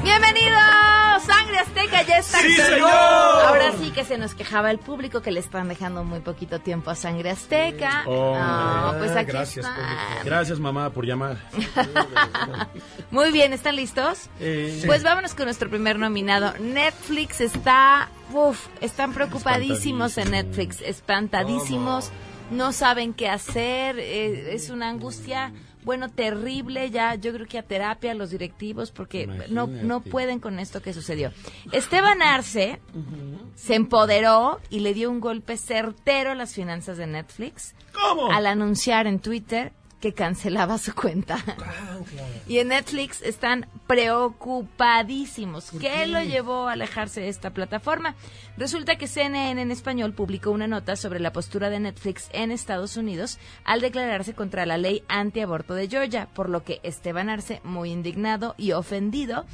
Bienvenidos, 0.03 0.76
Azteca 1.59 2.03
ya 2.03 2.19
está. 2.19 2.39
¡Sí, 2.41 2.55
señor! 2.55 2.91
Ahora 2.91 3.73
sí 3.79 3.91
que 3.91 4.05
se 4.05 4.19
nos 4.19 4.35
quejaba 4.35 4.71
el 4.71 4.79
público 4.79 5.23
que 5.23 5.31
le 5.31 5.41
están 5.41 5.69
dejando 5.69 6.05
muy 6.05 6.21
poquito 6.21 6.61
tiempo 6.61 6.91
a 6.91 6.95
Sangre 6.95 7.31
Azteca. 7.31 8.05
Oh, 8.07 8.35
Ah, 8.37 8.95
pues 8.99 9.13
aquí 9.13 9.31
gracias, 9.33 9.67
están. 9.67 10.25
Gracias, 10.25 10.59
mamá, 10.61 10.91
por 10.91 11.05
llamar. 11.07 11.37
Muy 13.11 13.31
bien, 13.33 13.53
¿están 13.53 13.77
listos? 13.77 14.29
Eh, 14.41 14.83
Pues 14.87 15.03
vámonos 15.03 15.35
con 15.35 15.45
nuestro 15.47 15.69
primer 15.71 15.99
nominado. 15.99 16.53
Netflix 16.61 17.41
está, 17.41 18.09
uf, 18.33 18.67
están 18.81 19.13
preocupadísimos 19.13 20.19
en 20.19 20.31
Netflix, 20.33 20.81
espantadísimos, 20.83 22.11
no 22.51 22.73
saben 22.73 23.15
qué 23.15 23.29
hacer, 23.29 23.99
eh, 23.99 24.55
es 24.55 24.71
una 24.71 24.89
angustia, 24.89 25.53
bueno, 25.87 26.11
terrible, 26.11 26.91
ya 26.91 27.15
yo 27.15 27.33
creo 27.33 27.47
que 27.47 27.59
a 27.59 27.63
terapia 27.63 28.13
los 28.13 28.31
directivos 28.31 28.91
porque 28.91 29.29
no, 29.51 29.69
no 29.69 30.01
pueden 30.01 30.41
con 30.41 30.59
esto 30.59 30.83
que 30.83 30.93
sucedió. 30.93 31.31
Esteban 31.71 32.23
Arce 32.23 32.81
se 33.55 33.77
empoderó 33.77 34.61
y 34.69 34.81
le 34.81 34.95
dio 34.95 35.09
un 35.09 35.21
golpe 35.21 35.57
certero 35.57 36.33
a 36.33 36.35
las 36.35 36.55
finanzas 36.55 36.99
de 36.99 37.07
Netflix 37.07 37.77
¿Cómo? 37.93 38.33
al 38.33 38.49
anunciar 38.49 39.07
en 39.07 39.21
Twitter 39.21 39.73
que 40.01 40.13
cancelaba 40.13 40.79
su 40.79 40.95
cuenta. 40.95 41.39
Y 42.47 42.59
en 42.59 42.69
Netflix 42.69 43.23
están 43.23 43.67
preocupadísimos. 43.87 45.71
¿Qué 45.81 46.07
lo 46.07 46.23
llevó 46.23 46.69
a 46.69 46.73
alejarse 46.73 47.23
de 47.23 47.29
esta 47.29 47.51
plataforma? 47.51 48.15
Resulta 48.57 48.97
que 48.97 49.09
CNN 49.09 49.61
en 49.61 49.71
español 49.71 50.13
publicó 50.13 50.51
una 50.51 50.67
nota 50.67 50.97
sobre 50.97 51.21
la 51.21 51.33
postura 51.33 51.71
de 51.71 51.81
Netflix 51.81 52.29
en 52.33 52.53
Estados 52.53 52.97
Unidos 52.97 53.39
al 53.65 53.81
declararse 53.81 54.35
contra 54.35 54.67
la 54.67 54.79
ley 54.79 55.03
antiaborto 55.09 55.75
de 55.75 55.89
Georgia, 55.89 56.29
por 56.35 56.51
lo 56.51 56.63
que 56.63 56.81
Esteban 56.83 57.29
Arce, 57.29 57.61
muy 57.65 57.91
indignado 57.91 58.55
y 58.59 58.73
ofendido, 58.73 59.47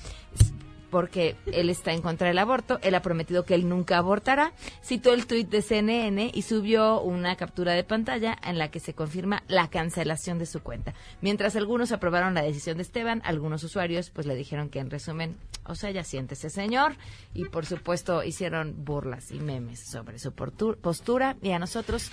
porque 0.93 1.37
él 1.47 1.71
está 1.71 1.95
en 1.95 2.03
contra 2.03 2.29
del 2.29 2.39
aborto, 2.39 2.79
él 2.83 2.95
ha 2.95 3.01
prometido 3.01 3.47
que 3.47 3.55
él 3.55 3.67
nunca 3.67 3.97
abortará, 3.97 4.53
citó 4.85 5.15
el 5.15 5.27
tuit 5.27 5.49
de 5.49 5.63
CNN 5.63 6.31
y 6.35 6.43
subió 6.43 7.01
una 7.01 7.35
captura 7.37 7.73
de 7.73 7.83
pantalla 7.83 8.39
en 8.45 8.59
la 8.59 8.71
que 8.71 8.79
se 8.79 8.93
confirma 8.93 9.43
la 9.49 9.69
cancelación 9.69 10.39
de 10.39 10.45
su 10.45 10.63
cuenta. 10.63 10.93
Mientras 11.23 11.57
algunos 11.57 11.93
aprobaron 11.93 12.35
la 12.35 12.43
decisión 12.43 12.77
de 12.77 12.83
Esteban, 12.83 13.23
algunos 13.25 13.65
usuarios 13.65 14.11
pues 14.11 14.27
le 14.27 14.35
dijeron 14.35 14.69
que 14.69 14.81
en 14.81 14.91
resumen, 14.91 15.39
o 15.65 15.75
sea, 15.75 15.91
ya 15.91 16.05
siéntese 16.05 16.51
señor, 16.51 16.95
y 17.33 17.47
por 17.47 17.65
supuesto 17.65 18.23
hicieron 18.23 18.85
burlas 18.85 19.31
y 19.31 19.41
memes 19.41 19.81
sobre 19.81 20.19
su 20.19 20.33
postura 20.33 21.37
y 21.41 21.53
a 21.53 21.59
nosotros 21.59 22.11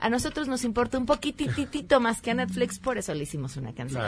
a 0.00 0.10
nosotros 0.10 0.48
nos 0.48 0.64
importa 0.64 0.98
un 0.98 1.06
poquititito 1.06 2.00
más 2.00 2.20
que 2.20 2.32
a 2.32 2.34
Netflix, 2.34 2.80
por 2.80 2.98
eso 2.98 3.14
le 3.14 3.22
hicimos 3.22 3.56
una 3.56 3.72
canción. 3.72 4.04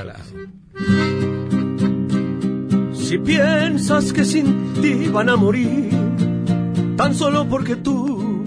Si 3.11 3.19
piensas 3.19 4.13
que 4.13 4.25
sin 4.25 4.73
ti 4.75 5.09
van 5.09 5.29
a 5.29 5.35
morir, 5.35 5.91
tan 6.97 7.13
solo 7.13 7.45
porque 7.45 7.75
tú 7.75 8.45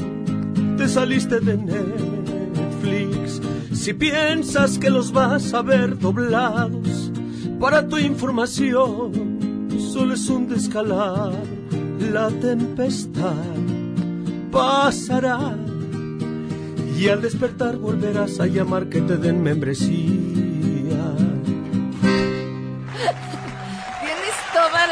te 0.78 0.88
saliste 0.88 1.42
de 1.42 1.58
Netflix. 1.58 3.42
Si 3.74 3.94
piensas 3.94 4.78
que 4.78 4.90
los 4.90 5.12
vas 5.12 5.54
a 5.54 5.64
ver 5.64 6.00
doblados, 6.00 7.12
para 7.60 7.86
tu 7.90 7.98
información, 7.98 9.12
solo 9.92 10.14
es 10.14 10.30
un 10.30 10.48
descalar. 10.48 11.34
La 12.14 12.30
tempestad 12.30 13.34
pasará 14.50 15.58
y 16.98 17.10
al 17.10 17.22
despertar 17.22 17.76
volverás 17.76 18.40
a 18.40 18.48
llamar 18.48 18.88
que 18.88 19.02
te 19.02 19.18
den 19.18 19.44
membresía. 19.44 20.43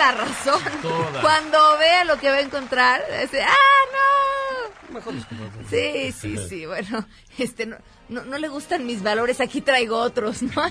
La 0.01 0.11
razón. 0.11 0.63
Toda. 0.81 1.21
Cuando 1.21 1.77
vea 1.77 2.03
lo 2.05 2.17
que 2.17 2.29
va 2.29 2.37
a 2.37 2.41
encontrar, 2.41 3.03
dice, 3.21 3.43
¡ah, 3.43 3.55
no! 3.93 4.93
Mejor 4.95 5.13
Sí, 5.69 6.11
sí, 6.11 6.37
sí, 6.49 6.65
bueno, 6.65 7.07
este, 7.37 7.65
no, 7.65 7.77
no, 8.09 8.25
no 8.25 8.37
le 8.37 8.49
gustan 8.49 8.85
mis 8.85 9.03
valores, 9.03 9.39
aquí 9.39 9.61
traigo 9.61 9.97
otros, 9.97 10.41
¿no? 10.41 10.63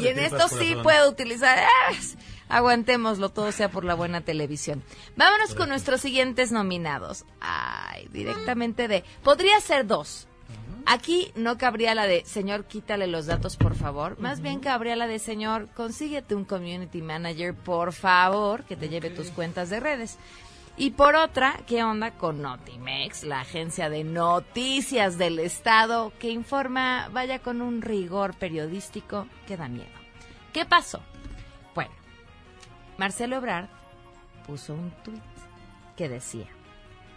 y 0.00 0.08
en 0.08 0.18
esto 0.18 0.48
sí 0.48 0.76
puedo 0.82 1.08
utilizar, 1.08 1.58
¡ah! 1.60 1.92
aguantémoslo, 2.48 3.30
todo 3.30 3.52
sea 3.52 3.70
por 3.70 3.84
la 3.84 3.94
buena 3.94 4.20
televisión. 4.20 4.82
Vámonos 5.16 5.54
con 5.54 5.68
nuestros 5.68 6.00
siguientes 6.00 6.52
nominados. 6.52 7.24
Ay, 7.40 8.08
directamente 8.12 8.88
de, 8.88 9.04
podría 9.22 9.60
ser 9.60 9.86
dos. 9.86 10.28
Aquí 10.88 11.32
no 11.34 11.58
cabría 11.58 11.96
la 11.96 12.06
de, 12.06 12.24
señor, 12.24 12.64
quítale 12.66 13.08
los 13.08 13.26
datos, 13.26 13.56
por 13.56 13.74
favor. 13.74 14.20
Más 14.20 14.40
bien 14.40 14.60
cabría 14.60 14.94
la 14.94 15.08
de, 15.08 15.18
señor, 15.18 15.68
consíguete 15.74 16.36
un 16.36 16.44
community 16.44 17.02
manager, 17.02 17.54
por 17.54 17.92
favor, 17.92 18.62
que 18.64 18.76
te 18.76 18.88
lleve 18.88 19.10
tus 19.10 19.30
cuentas 19.30 19.68
de 19.68 19.80
redes. 19.80 20.16
Y 20.76 20.90
por 20.90 21.16
otra, 21.16 21.58
¿qué 21.66 21.82
onda 21.82 22.12
con 22.12 22.40
Notimex, 22.40 23.24
la 23.24 23.40
agencia 23.40 23.90
de 23.90 24.04
noticias 24.04 25.18
del 25.18 25.40
Estado 25.40 26.12
que 26.20 26.30
informa, 26.30 27.08
vaya 27.12 27.40
con 27.40 27.62
un 27.62 27.82
rigor 27.82 28.36
periodístico 28.36 29.26
que 29.48 29.56
da 29.56 29.68
miedo? 29.68 29.88
¿Qué 30.52 30.66
pasó? 30.66 31.00
Bueno, 31.74 31.90
Marcelo 32.96 33.36
Ebrard 33.36 33.68
puso 34.46 34.74
un 34.74 34.92
tuit 35.02 35.22
que 35.96 36.08
decía, 36.08 36.46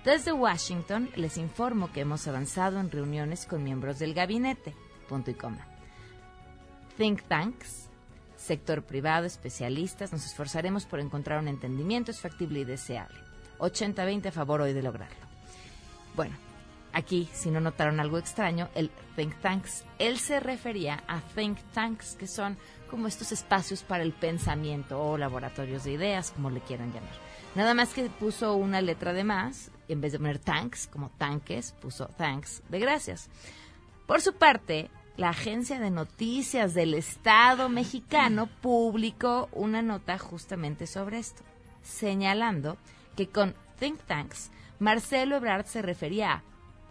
Desde 0.05 0.31
Washington 0.31 1.09
les 1.17 1.37
informo 1.37 1.91
que 1.91 2.01
hemos 2.01 2.25
avanzado 2.27 2.79
en 2.79 2.89
reuniones 2.89 3.45
con 3.45 3.63
miembros 3.63 3.99
del 3.99 4.13
gabinete. 4.13 4.73
Punto 5.09 5.29
y 5.29 5.33
coma. 5.33 5.67
Think 6.97 7.23
tanks, 7.23 7.89
sector 8.37 8.83
privado, 8.83 9.25
especialistas, 9.25 10.13
nos 10.13 10.25
esforzaremos 10.25 10.85
por 10.85 11.01
encontrar 11.01 11.39
un 11.39 11.49
entendimiento 11.49 12.11
es 12.11 12.21
factible 12.21 12.61
y 12.61 12.63
deseable. 12.63 13.19
80-20 13.59 14.27
a 14.27 14.31
favor 14.31 14.61
hoy 14.61 14.71
de 14.71 14.81
lograrlo. 14.81 15.17
Bueno, 16.15 16.37
aquí, 16.93 17.29
si 17.33 17.51
no 17.51 17.59
notaron 17.59 17.99
algo 17.99 18.17
extraño, 18.17 18.69
el 18.75 18.89
think 19.17 19.35
tanks, 19.41 19.83
él 19.97 20.17
se 20.17 20.39
refería 20.39 21.03
a 21.07 21.19
think 21.35 21.59
tanks, 21.73 22.15
que 22.15 22.27
son 22.27 22.57
como 22.89 23.07
estos 23.07 23.33
espacios 23.33 23.83
para 23.83 24.03
el 24.03 24.13
pensamiento 24.13 25.01
o 25.01 25.17
laboratorios 25.17 25.83
de 25.83 25.91
ideas, 25.91 26.31
como 26.31 26.49
le 26.49 26.61
quieran 26.61 26.93
llamar. 26.93 27.11
Nada 27.55 27.73
más 27.73 27.93
que 27.93 28.09
puso 28.09 28.55
una 28.55 28.81
letra 28.81 29.11
de 29.11 29.25
más, 29.25 29.71
en 29.89 30.01
vez 30.01 30.13
de 30.13 30.19
poner 30.19 30.39
tanks, 30.39 30.87
como 30.87 31.09
tanques, 31.17 31.73
puso 31.81 32.07
thanks 32.17 32.63
de 32.69 32.79
gracias. 32.79 33.29
Por 34.07 34.21
su 34.21 34.33
parte, 34.33 34.89
la 35.17 35.29
agencia 35.29 35.79
de 35.79 35.91
noticias 35.91 36.73
del 36.73 36.93
Estado 36.93 37.67
mexicano 37.67 38.47
publicó 38.61 39.49
una 39.51 39.81
nota 39.81 40.17
justamente 40.17 40.87
sobre 40.87 41.19
esto, 41.19 41.43
señalando 41.83 42.77
que 43.17 43.27
con 43.27 43.53
think 43.79 43.99
tanks, 44.03 44.51
Marcelo 44.79 45.35
Ebrard 45.35 45.65
se 45.65 45.81
refería 45.81 46.31
a 46.31 46.43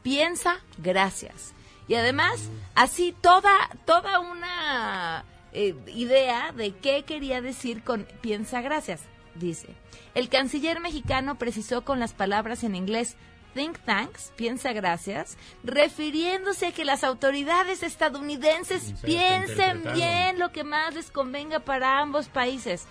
piensa 0.03 0.57
gracias. 0.79 1.53
Y 1.87 1.95
además, 1.95 2.51
así 2.75 3.15
toda, 3.21 3.51
toda 3.87 4.21
una 4.21 5.25
eh, 5.53 5.75
idea 5.87 6.53
de 6.53 6.73
qué 6.73 7.05
quería 7.05 7.41
decir 7.41 7.83
con 7.83 8.07
piensa 8.21 8.61
gracias. 8.61 9.03
Dice, 9.39 9.69
el 10.15 10.29
canciller 10.29 10.81
mexicano 10.81 11.39
precisó 11.39 11.85
con 11.85 12.01
las 12.01 12.13
palabras 12.13 12.65
en 12.65 12.75
inglés 12.75 13.17
think 13.55 13.79
tanks, 13.79 14.33
piensa 14.37 14.73
gracias, 14.73 15.37
refiriéndose 15.65 16.67
a 16.67 16.73
que 16.73 16.85
las 16.85 17.03
autoridades 17.03 17.83
estadounidenses 17.83 18.95
piensen 19.03 19.83
bien 19.95 20.39
lo 20.39 20.53
que 20.53 20.65
más 20.65 20.95
les 20.95 21.11
convenga 21.11 21.61
para 21.61 22.01
ambos 22.01 22.29
países. 22.29 22.87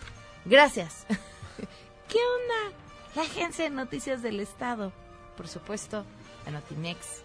Gracias. 0.45 1.05
¿Qué 2.09 2.17
onda? 2.17 2.77
La 3.15 3.21
agencia 3.23 3.65
de 3.65 3.71
noticias 3.71 4.21
del 4.21 4.39
Estado. 4.39 4.91
Por 5.35 5.47
supuesto, 5.47 6.05
la 6.45 6.51
Notimex. 6.51 7.23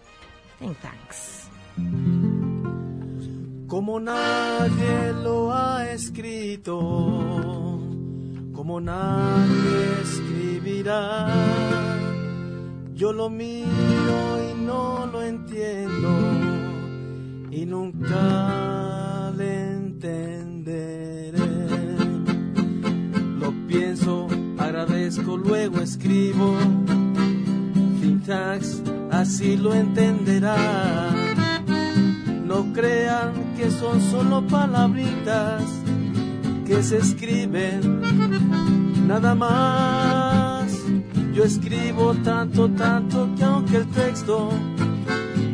Think 0.59 0.77
tanks. 0.79 1.49
Como 3.67 3.99
nadie 3.99 5.13
lo 5.23 5.51
ha 5.51 5.89
escrito, 5.91 6.79
como 8.53 8.79
nadie 8.79 10.01
escribirá. 10.01 11.27
Yo 12.93 13.11
lo 13.11 13.29
miro 13.29 14.39
y 14.49 14.53
no 14.61 15.05
lo 15.11 15.21
entiendo 15.21 16.09
y 17.51 17.65
nunca 17.65 19.31
le 19.35 19.71
entenderé. 19.71 21.33
Lo 23.39 23.51
pienso, 23.67 24.27
agradezco, 24.57 25.35
luego 25.37 25.79
escribo. 25.81 26.55
Tanks, 28.25 28.81
así 29.11 29.57
lo 29.57 29.73
entenderá. 29.73 30.55
No 32.45 32.71
crean 32.71 33.33
que 33.57 33.69
son 33.69 33.99
solo 33.99 34.47
palabritas 34.47 35.63
que 36.65 36.81
se 36.81 36.99
escriben, 36.99 37.92
nada 39.07 39.35
más. 39.35 40.71
Yo 41.33 41.43
escribo 41.43 42.13
tanto, 42.23 42.69
tanto 42.69 43.29
que 43.35 43.43
aunque 43.43 43.77
el 43.77 43.87
texto 43.87 44.49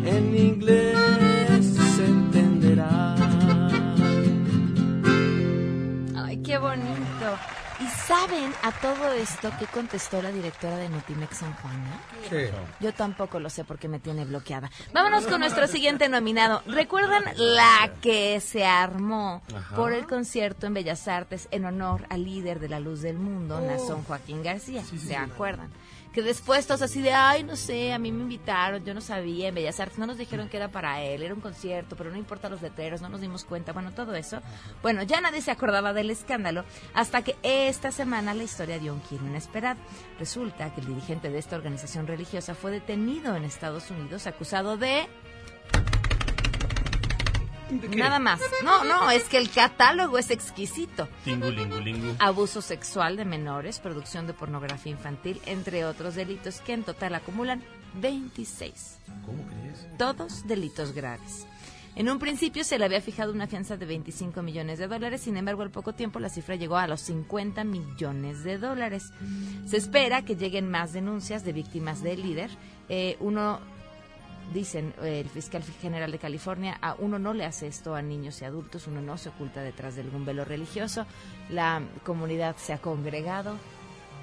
en 0.05 0.35
inglés 0.35 0.88
saben 8.09 8.51
a 8.63 8.71
todo 8.71 9.13
esto 9.13 9.51
qué 9.59 9.67
contestó 9.67 10.19
la 10.21 10.31
directora 10.31 10.77
de 10.77 10.89
Notimex 10.89 11.37
San 11.37 11.53
Juana? 11.53 12.01
Yo 12.79 12.91
tampoco 12.91 13.39
lo 13.39 13.51
sé 13.51 13.63
porque 13.63 13.87
me 13.87 13.99
tiene 13.99 14.25
bloqueada. 14.25 14.71
Vámonos 14.93 15.27
con 15.27 15.39
nuestro 15.41 15.67
siguiente 15.67 16.09
nominado. 16.09 16.63
¿Recuerdan 16.65 17.23
la 17.35 17.91
que 18.01 18.39
se 18.41 18.65
armó 18.65 19.43
Ajá. 19.55 19.75
por 19.75 19.93
el 19.93 20.07
concierto 20.07 20.65
en 20.65 20.73
Bellas 20.73 21.07
Artes 21.07 21.47
en 21.51 21.65
honor 21.65 22.05
al 22.09 22.23
líder 22.23 22.59
de 22.59 22.69
la 22.69 22.79
luz 22.79 23.01
del 23.01 23.17
mundo, 23.19 23.57
Oh. 23.57 23.61
Nazón 23.61 24.03
Joaquín 24.03 24.41
García? 24.41 24.83
¿Se 24.83 25.15
acuerdan? 25.15 25.69
Que 26.13 26.23
después 26.23 26.65
todos 26.65 26.81
así 26.81 27.01
de, 27.01 27.13
ay, 27.13 27.43
no 27.43 27.55
sé, 27.55 27.93
a 27.93 27.99
mí 27.99 28.11
me 28.11 28.23
invitaron, 28.23 28.83
yo 28.83 28.95
no 28.95 29.01
sabía, 29.01 29.49
en 29.49 29.55
Bellas 29.55 29.79
Artes 29.79 29.99
no 29.99 30.07
nos 30.07 30.17
dijeron 30.17 30.49
que 30.49 30.57
era 30.57 30.69
para 30.69 31.01
él, 31.03 31.21
era 31.21 31.35
un 31.35 31.39
concierto, 31.39 31.95
pero 31.95 32.09
no 32.09 32.17
importa 32.17 32.49
los 32.49 32.63
letreros, 32.63 33.01
no 33.01 33.09
nos 33.09 33.21
dimos 33.21 33.43
cuenta, 33.43 33.73
bueno, 33.73 33.91
todo 33.93 34.15
eso. 34.15 34.41
Bueno, 34.81 35.03
ya 35.03 35.21
nadie 35.21 35.41
se 35.41 35.51
acordaba 35.51 35.93
del 35.93 36.09
escándalo 36.09 36.65
hasta 36.95 37.21
que 37.21 37.35
esta 37.43 37.91
semana 37.91 38.33
la 38.33 38.43
historia 38.43 38.79
dio 38.79 38.93
un 38.93 39.03
giro 39.03 39.25
inesperado. 39.27 39.79
Resulta 40.17 40.73
que 40.73 40.81
el 40.81 40.87
dirigente 40.87 41.29
de 41.29 41.37
esta 41.37 41.55
organización 41.55 42.07
religiosa 42.07 42.55
fue 42.55 42.71
detenido 42.71 43.35
en 43.35 43.43
Estados 43.43 43.91
Unidos 43.91 44.25
acusado 44.25 44.77
de... 44.77 45.07
Nada 47.95 48.19
más. 48.19 48.39
No, 48.63 48.83
no, 48.83 49.11
es 49.11 49.25
que 49.25 49.37
el 49.37 49.49
catálogo 49.49 50.17
es 50.17 50.31
exquisito. 50.31 51.07
Tingulingulingu. 51.23 52.15
Abuso 52.19 52.61
sexual 52.61 53.17
de 53.17 53.25
menores, 53.25 53.79
producción 53.79 54.27
de 54.27 54.33
pornografía 54.33 54.91
infantil, 54.91 55.41
entre 55.45 55.85
otros 55.85 56.15
delitos 56.15 56.61
que 56.61 56.73
en 56.73 56.83
total 56.83 57.15
acumulan 57.15 57.63
26. 57.95 58.97
¿Cómo 59.25 59.45
crees? 59.47 59.87
Todos 59.97 60.47
delitos 60.47 60.93
graves. 60.93 61.45
En 61.95 62.09
un 62.09 62.19
principio 62.19 62.63
se 62.63 62.79
le 62.79 62.85
había 62.85 63.01
fijado 63.01 63.33
una 63.33 63.47
fianza 63.47 63.75
de 63.75 63.85
25 63.85 64.41
millones 64.41 64.79
de 64.79 64.87
dólares, 64.87 65.21
sin 65.21 65.35
embargo, 65.35 65.63
al 65.63 65.71
poco 65.71 65.93
tiempo 65.93 66.19
la 66.19 66.29
cifra 66.29 66.55
llegó 66.55 66.77
a 66.77 66.87
los 66.87 67.01
50 67.01 67.63
millones 67.65 68.43
de 68.43 68.57
dólares. 68.57 69.11
Se 69.65 69.77
espera 69.77 70.23
que 70.23 70.35
lleguen 70.35 70.69
más 70.69 70.93
denuncias 70.93 71.43
de 71.43 71.51
víctimas 71.51 72.01
del 72.01 72.21
líder. 72.21 72.51
Eh, 72.87 73.17
uno, 73.19 73.59
dicen 74.53 74.93
eh, 75.01 75.21
el 75.21 75.29
fiscal 75.29 75.63
general 75.63 76.11
de 76.11 76.19
California, 76.19 76.77
a 76.81 76.95
uno 76.95 77.19
no 77.19 77.33
le 77.33 77.45
hace 77.45 77.67
esto 77.67 77.95
a 77.95 78.01
niños 78.01 78.41
y 78.41 78.45
adultos, 78.45 78.87
uno 78.87 79.01
no 79.01 79.17
se 79.17 79.29
oculta 79.29 79.61
detrás 79.61 79.95
de 79.95 80.01
algún 80.01 80.25
velo 80.25 80.45
religioso. 80.45 81.05
La 81.49 81.81
comunidad 82.03 82.55
se 82.57 82.73
ha 82.73 82.77
congregado 82.79 83.55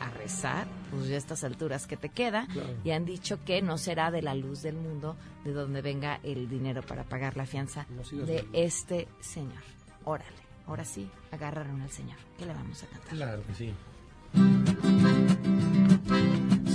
a 0.00 0.10
rezar, 0.10 0.66
pues 0.90 1.08
ya 1.08 1.14
a 1.14 1.18
estas 1.18 1.42
alturas 1.42 1.86
que 1.86 1.96
te 1.96 2.10
queda, 2.10 2.46
Claro. 2.52 2.68
y 2.84 2.90
han 2.90 3.04
dicho 3.06 3.42
que 3.44 3.62
no 3.62 3.78
será 3.78 4.10
de 4.10 4.20
la 4.20 4.34
luz 4.34 4.60
del 4.62 4.76
mundo 4.76 5.16
de 5.44 5.52
donde 5.52 5.80
venga 5.80 6.20
el 6.22 6.48
dinero 6.50 6.82
para 6.82 7.04
pagar 7.04 7.36
la 7.36 7.46
fianza 7.46 7.86
de 8.10 8.44
este 8.52 9.08
señor. 9.20 9.62
Órale, 10.04 10.36
ahora 10.66 10.84
sí, 10.84 11.08
agarraron 11.32 11.80
al 11.80 11.90
señor. 11.90 12.18
¿Qué 12.38 12.44
le 12.44 12.52
vamos 12.52 12.82
a 12.82 12.86
cantar? 12.88 13.14
Claro 13.14 13.42
que 13.46 13.54
sí. 13.54 14.95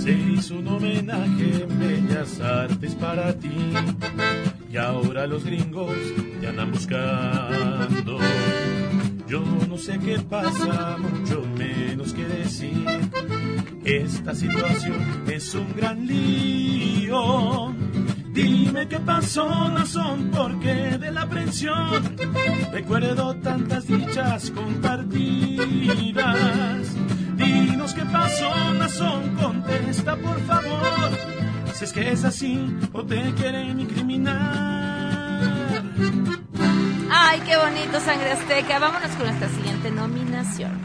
Se 0.02 0.10
hizo 0.10 0.56
un 0.56 0.66
homenaje 0.66 1.62
en 1.62 1.78
Bellas 1.78 2.40
Artes 2.40 2.92
para 2.96 3.38
ti 3.38 3.72
y 4.68 4.76
ahora 4.76 5.28
los 5.28 5.44
gringos 5.44 5.94
te 6.40 6.48
andan 6.48 6.72
buscando. 6.72 8.18
Yo 9.28 9.44
no 9.68 9.78
sé 9.78 10.00
qué 10.00 10.18
pasa, 10.18 10.96
mucho 10.98 11.44
menos 11.56 12.12
que 12.14 12.24
decir. 12.24 12.84
Esta 13.84 14.34
situación 14.34 15.22
es 15.28 15.54
un 15.54 15.72
gran 15.76 16.04
lío. 16.04 17.72
Dime 18.32 18.88
qué 18.88 18.98
pasó, 18.98 19.68
no 19.68 19.86
son 19.86 20.32
porque 20.32 20.98
de 20.98 21.12
la 21.12 21.22
aprehensión. 21.22 22.16
Recuerdo 22.72 23.36
tantas 23.36 23.86
dichas 23.86 24.50
compartidas. 24.50 25.12
Qué 27.94 28.04
pasó, 28.06 28.72
Nazón, 28.74 29.36
contesta 29.36 30.16
por 30.16 30.40
favor. 30.46 31.10
Si 31.74 31.84
es 31.84 31.92
que 31.92 32.10
es 32.10 32.24
así 32.24 32.74
o 32.92 33.04
te 33.04 33.32
quieren 33.34 33.80
incriminar. 33.80 35.12
Ay, 37.10 37.40
qué 37.44 37.56
bonito, 37.56 38.00
Sangre 38.00 38.32
Azteca. 38.32 38.78
Vámonos 38.78 39.10
con 39.12 39.26
nuestra 39.26 39.48
siguiente 39.50 39.90
nominación. 39.90 40.80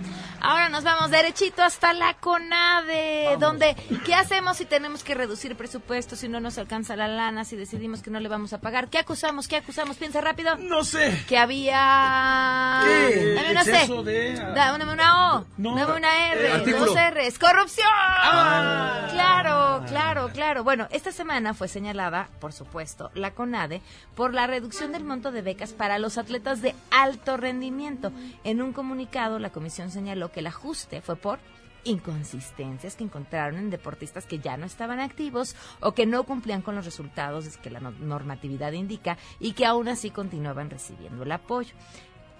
Ahora 0.49 0.69
nos 0.69 0.85
vamos 0.85 1.11
derechito 1.11 1.61
hasta 1.61 1.91
la 1.91 2.13
CONADE, 2.13 3.35
donde 3.37 3.75
¿qué 4.05 4.15
hacemos 4.15 4.55
si 4.55 4.63
tenemos 4.63 5.03
que 5.03 5.13
reducir 5.13 5.57
presupuesto, 5.57 6.15
si 6.15 6.29
no 6.29 6.39
nos 6.39 6.57
alcanza 6.57 6.95
la 6.95 7.09
lana, 7.09 7.43
si 7.43 7.57
decidimos 7.57 8.01
que 8.01 8.09
no 8.11 8.21
le 8.21 8.29
vamos 8.29 8.53
a 8.53 8.61
pagar? 8.61 8.87
¿Qué 8.87 8.97
acusamos? 8.97 9.49
¿Qué 9.49 9.57
acusamos? 9.57 9.97
Piensa 9.97 10.21
rápido. 10.21 10.55
No 10.55 10.85
sé. 10.85 11.21
Que 11.27 11.37
había... 11.37 12.81
¿Qué? 12.85 13.33
Dame 13.35 13.51
una 13.51 13.63
C. 13.65 13.87
De- 14.05 14.33
Dame 14.55 14.85
una 14.93 15.35
O. 15.35 15.45
No. 15.57 15.75
Dame 15.75 15.97
una 15.97 16.31
R. 16.31 16.47
Eh, 16.63 16.71
dos 16.79 16.95
R's. 16.95 17.37
¡Corrupción! 17.39 17.87
Ah. 17.91 19.07
Claro, 19.11 19.83
claro, 19.87 20.29
claro. 20.31 20.63
Bueno, 20.63 20.87
esta 20.91 21.11
semana 21.11 21.53
fue 21.55 21.67
señalada, 21.67 22.29
por 22.39 22.53
supuesto, 22.53 23.11
la 23.15 23.31
CONADE 23.31 23.81
por 24.15 24.33
la 24.33 24.47
reducción 24.47 24.93
del 24.93 25.03
monto 25.03 25.31
de 25.31 25.41
becas 25.41 25.73
para 25.73 25.99
los 25.99 26.17
atletas 26.17 26.61
de 26.61 26.73
alto 26.89 27.35
rendimiento. 27.35 28.13
En 28.45 28.61
un 28.61 28.71
comunicado, 28.71 29.39
la 29.39 29.49
comisión 29.49 29.91
señaló 29.91 30.31
que 30.31 30.36
el 30.39 30.47
ajuste 30.47 31.01
fue 31.01 31.15
por 31.15 31.39
inconsistencias 31.83 32.95
que 32.95 33.03
encontraron 33.03 33.59
en 33.59 33.69
deportistas 33.69 34.25
que 34.25 34.39
ya 34.39 34.57
no 34.57 34.65
estaban 34.65 34.99
activos 34.99 35.55
o 35.79 35.93
que 35.93 36.05
no 36.05 36.23
cumplían 36.23 36.61
con 36.61 36.75
los 36.75 36.85
resultados 36.85 37.57
que 37.57 37.69
la 37.69 37.79
normatividad 37.79 38.73
indica 38.73 39.17
y 39.39 39.53
que 39.53 39.65
aún 39.65 39.87
así 39.87 40.09
continuaban 40.09 40.69
recibiendo 40.69 41.23
el 41.23 41.31
apoyo. 41.31 41.73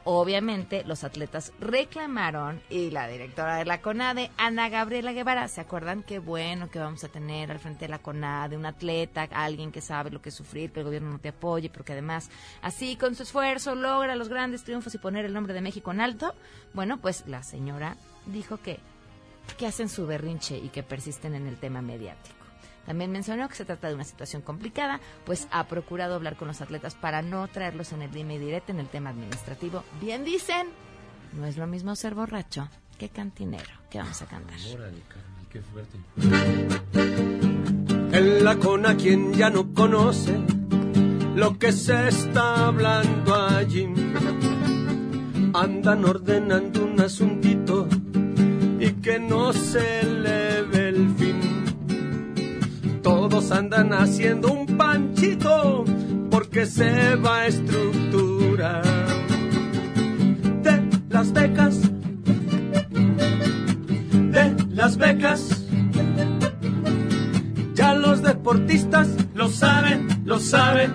Obviamente, 0.10 0.86
los 0.86 1.03
atletas 1.03 1.51
reclamaron 1.60 2.62
y 2.70 2.91
la 2.91 3.10
directora 3.10 3.58
de 3.58 3.66
la 3.66 3.82
CONADE, 3.82 4.32
Ana 4.38 4.70
Gabriela 4.70 5.12
Guevara, 5.12 5.49
¿se 5.49 5.60
acuerdan 5.60 6.01
qué 6.01 6.20
bueno 6.20 6.70
que 6.72 6.80
vamos 6.80 7.03
a 7.03 7.10
tener 7.10 7.51
al 7.51 7.60
frente 7.60 7.84
de 7.84 7.89
la 7.89 7.99
CONADE 7.99 8.55
un 8.55 8.66
atleta, 8.66 9.28
alguien 9.30 9.70
que 9.70 9.82
sabe 9.82 10.10
lo 10.10 10.22
que 10.22 10.30
es 10.30 10.36
sufrir, 10.36 10.72
que 10.72 10.80
el 10.80 10.86
gobierno 10.86 11.10
no 11.10 11.20
te 11.20 11.28
apoye, 11.28 11.70
pero 11.70 11.84
que 11.84 11.91
además, 11.91 12.30
así 12.62 12.95
con 12.95 13.16
su 13.16 13.24
esfuerzo, 13.24 13.76
logra 13.76 14.16
los 14.16 14.30
grandes 14.30 14.64
triunfos 14.64 14.95
y 14.95 14.97
poner 14.97 15.26
el 15.26 15.34
nombre 15.34 15.53
de 15.53 15.60
México 15.60 15.91
en 15.91 15.99
alto? 15.99 16.34
Bueno, 16.74 16.99
pues 17.01 17.28
la 17.28 17.43
señora 17.43 17.97
dijo 18.28 18.62
que, 18.62 18.80
que 19.58 19.68
hacen 19.68 19.89
su 19.89 20.08
berrinche 20.08 20.58
y 20.58 20.70
que 20.70 20.84
persisten 20.84 21.36
en 21.36 21.47
el 21.47 21.58
tema 21.58 21.82
mediático. 21.82 22.37
También 22.88 23.12
mencionó 23.12 23.48
que 23.50 23.56
se 23.56 23.66
trata 23.66 23.90
de 23.90 23.96
una 23.96 24.06
situación 24.06 24.42
complicada, 24.42 25.02
pues 25.26 25.48
ha 25.52 25.68
procurado 25.68 26.16
hablar 26.16 26.38
con 26.38 26.48
los 26.48 26.62
atletas 26.62 26.96
para 26.96 27.22
no 27.22 27.48
traerlos 27.50 27.92
en 27.92 28.02
el 28.02 28.12
dime 28.12 28.36
y 28.38 28.72
en 28.72 28.80
el 28.80 28.88
tema 28.88 29.10
administrativo. 29.10 29.84
Bien 30.02 30.24
dicen, 30.24 30.68
no 31.34 31.46
es 31.46 31.58
lo 31.58 31.68
mismo 31.68 31.96
ser 31.98 32.16
borracho 32.16 32.70
que 32.98 33.10
cantinero. 33.10 33.70
¿Qué 33.90 34.00
vamos 34.00 34.22
a 34.22 34.26
cantar? 34.26 34.58
qué 35.52 35.62
fuerte. 35.62 35.98
En 38.18 38.44
la 38.44 38.58
quien 38.96 39.34
ya 39.34 39.50
no 39.50 39.74
conoce 39.74 40.38
lo 41.36 41.60
que 41.60 41.72
se 41.74 42.08
está 42.08 42.68
hablando 42.68 43.36
allí. 43.36 43.88
Andan 45.54 46.06
ordenando 46.06 46.86
un 46.86 47.02
asuntito 47.02 47.88
y 48.80 48.94
que 49.02 49.20
no 49.20 49.52
se 49.54 50.04
le 50.04 50.62
ve 50.64 50.77
todos 53.08 53.51
andan 53.53 53.93
haciendo 53.93 54.51
un 54.51 54.66
panchito 54.76 55.86
porque 56.30 56.66
se 56.66 57.16
va 57.16 57.38
a 57.38 57.47
estructurar. 57.47 58.84
De 60.62 60.89
las 61.08 61.32
becas, 61.32 61.80
de 64.34 64.55
las 64.72 64.97
becas, 64.97 65.66
ya 67.76 67.93
los 67.93 68.22
deportistas 68.24 69.08
lo 69.34 69.47
saben, 69.47 70.24
lo 70.26 70.39
saben, 70.39 70.91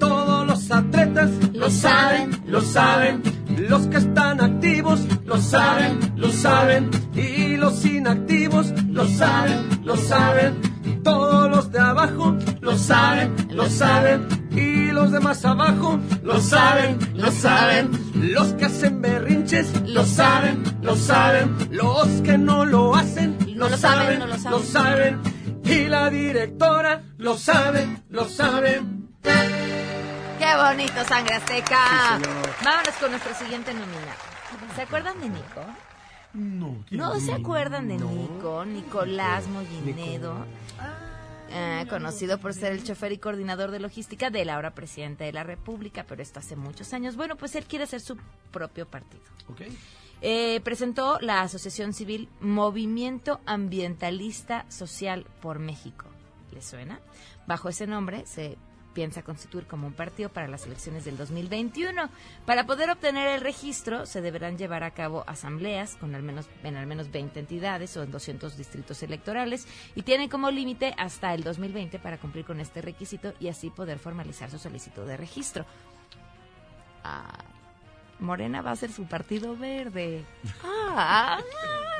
todos 0.00 0.44
los 0.44 0.68
atletas 0.68 1.30
lo 1.52 1.70
saben, 1.70 2.42
lo 2.44 2.60
saben, 2.60 3.22
los 3.68 3.86
que 3.86 3.98
están 3.98 4.40
activos 4.40 5.06
lo 5.24 5.40
saben, 5.40 6.00
lo 6.16 6.28
saben, 6.32 6.90
y 7.14 7.56
los 7.56 7.84
inactivos 7.84 8.72
lo 8.88 9.06
saben, 9.06 9.60
lo 9.84 9.96
saben 9.96 10.71
todos 11.02 11.50
los 11.50 11.70
de 11.70 11.80
abajo 11.80 12.36
lo 12.60 12.76
saben, 12.76 13.48
lo 13.50 13.68
saben. 13.68 14.28
Y 14.50 14.90
los 14.92 15.10
de 15.12 15.20
más 15.20 15.44
abajo 15.44 15.98
lo 16.22 16.40
saben, 16.40 16.98
lo 17.14 17.30
saben. 17.30 17.90
Los 18.14 18.52
que 18.54 18.66
hacen 18.66 19.00
berrinches 19.00 19.82
lo 19.88 20.04
saben, 20.04 20.62
lo 20.82 20.96
saben. 20.96 21.68
Los 21.70 22.08
que 22.22 22.38
no 22.38 22.64
lo 22.64 22.94
hacen 22.94 23.38
lo, 23.54 23.68
saben, 23.76 24.22
lo 24.50 24.58
saben. 24.60 25.20
Y 25.64 25.86
la 25.86 26.10
directora 26.10 27.02
lo 27.18 27.36
sabe, 27.36 28.02
lo 28.10 28.28
sabe. 28.28 28.82
Qué 29.22 30.56
bonito, 30.56 31.04
sangre 31.06 31.34
azteca. 31.36 32.18
Vámonos 32.64 32.94
con 33.00 33.10
nuestro 33.10 33.34
siguiente 33.34 33.72
nominado. 33.72 34.32
¿Se 34.74 34.82
acuerdan 34.82 35.20
de 35.20 35.28
Nico? 35.28 35.60
No, 36.34 36.84
¿No 36.90 37.20
se 37.20 37.32
acuerdan 37.32 37.88
de 37.88 37.98
Nico? 37.98 38.64
Nicolás 38.64 39.46
Mollinedo. 39.48 40.46
Eh, 41.54 41.86
conocido 41.88 42.38
por 42.38 42.54
ser 42.54 42.72
el 42.72 42.82
chofer 42.82 43.12
y 43.12 43.18
coordinador 43.18 43.70
de 43.70 43.78
logística 43.78 44.30
del 44.30 44.48
ahora 44.48 44.74
presidente 44.74 45.24
de 45.24 45.32
la 45.32 45.44
República, 45.44 46.04
pero 46.08 46.22
esto 46.22 46.38
hace 46.38 46.56
muchos 46.56 46.94
años. 46.94 47.16
Bueno, 47.16 47.36
pues 47.36 47.54
él 47.54 47.64
quiere 47.64 47.84
hacer 47.84 48.00
su 48.00 48.16
propio 48.50 48.86
partido. 48.86 49.22
Eh, 50.22 50.60
presentó 50.64 51.18
la 51.20 51.42
Asociación 51.42 51.92
Civil 51.92 52.28
Movimiento 52.40 53.40
Ambientalista 53.44 54.64
Social 54.70 55.26
por 55.42 55.58
México. 55.58 56.06
¿Le 56.52 56.62
suena? 56.62 57.00
Bajo 57.46 57.68
ese 57.68 57.86
nombre 57.86 58.24
se 58.26 58.56
piensa 58.92 59.22
constituir 59.22 59.66
como 59.66 59.86
un 59.86 59.92
partido 59.92 60.28
para 60.28 60.48
las 60.48 60.66
elecciones 60.66 61.04
del 61.04 61.16
2021. 61.16 62.08
Para 62.46 62.66
poder 62.66 62.90
obtener 62.90 63.28
el 63.28 63.40
registro 63.40 64.06
se 64.06 64.20
deberán 64.20 64.58
llevar 64.58 64.84
a 64.84 64.92
cabo 64.92 65.24
asambleas 65.26 65.96
con 65.96 66.14
al 66.14 66.22
menos 66.22 66.48
en 66.62 66.76
al 66.76 66.86
menos 66.86 67.10
20 67.10 67.40
entidades 67.40 67.96
o 67.96 68.02
en 68.02 68.10
200 68.10 68.56
distritos 68.56 69.02
electorales 69.02 69.66
y 69.94 70.02
tienen 70.02 70.28
como 70.28 70.50
límite 70.50 70.94
hasta 70.96 71.34
el 71.34 71.42
2020 71.42 71.98
para 71.98 72.18
cumplir 72.18 72.44
con 72.44 72.60
este 72.60 72.82
requisito 72.82 73.34
y 73.40 73.48
así 73.48 73.70
poder 73.70 73.98
formalizar 73.98 74.50
su 74.50 74.58
solicitud 74.58 75.06
de 75.06 75.16
registro. 75.16 75.64
Ah, 77.04 77.38
Morena 78.20 78.62
va 78.62 78.70
a 78.70 78.76
ser 78.76 78.92
su 78.92 79.04
partido 79.06 79.56
verde. 79.56 80.24
Ah, 80.62 81.40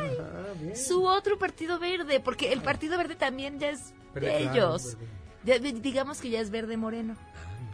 su 0.74 1.04
otro 1.04 1.38
partido 1.38 1.78
verde, 1.78 2.20
porque 2.20 2.52
el 2.52 2.62
partido 2.62 2.96
verde 2.96 3.16
también 3.16 3.58
ya 3.58 3.70
es 3.70 3.92
de 4.14 4.42
ellos 4.42 4.96
digamos 5.44 6.20
que 6.20 6.30
ya 6.30 6.40
es 6.40 6.50
verde 6.50 6.76
moreno. 6.76 7.16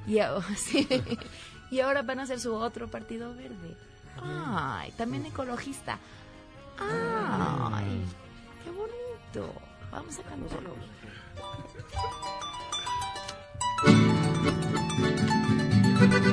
Y, 0.06 0.18
y 1.70 1.80
ahora 1.80 2.02
van 2.02 2.20
a 2.20 2.22
hacer 2.22 2.40
su 2.40 2.54
otro 2.54 2.88
partido 2.88 3.34
verde. 3.34 3.76
Ay, 4.20 4.92
también 4.92 5.26
ecologista. 5.26 5.98
Ay, 6.78 8.04
qué 8.64 8.70
bonito. 8.70 9.52
Vamos 9.90 10.18
a 10.18 10.22
cantarlo. 10.22 10.74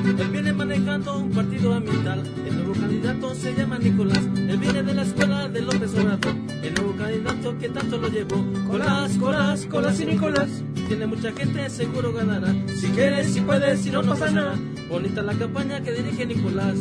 Él 0.04 0.28
viene 0.30 0.52
manejando 0.52 1.18
un 1.18 1.30
partido 1.30 1.72
ambiental. 1.72 2.22
El 2.46 2.54
nuevo 2.56 2.72
candidato 2.74 3.34
se 3.34 3.54
llama 3.54 3.78
Nicolás. 3.78 4.20
Él 4.36 4.58
viene 4.58 4.82
de 4.82 4.94
la 4.94 5.02
escuela 5.02 5.48
de 5.48 5.62
López 5.62 5.94
Obrador. 5.94 6.34
El 6.62 6.74
nuevo 6.74 6.96
candidato 6.96 7.58
que 7.58 7.68
tanto 7.70 7.96
lo 7.96 8.08
llevó. 8.08 8.44
Colás, 8.68 9.16
Colás, 9.16 9.66
Colás 9.66 10.00
y 10.00 10.04
Nicolás. 10.04 10.48
Tiene 10.86 11.06
mucha 11.06 11.32
gente, 11.32 11.70
seguro 11.70 12.12
ganará. 12.12 12.54
Si 12.78 12.88
quieres, 12.88 13.32
si 13.32 13.40
puedes, 13.40 13.80
si 13.80 13.90
no 13.90 14.02
pasa 14.02 14.30
nada. 14.30 14.54
Bonita 14.90 15.22
la 15.22 15.32
campaña 15.32 15.82
que 15.82 15.92
dirige 15.92 16.26
Nicolás. 16.26 16.76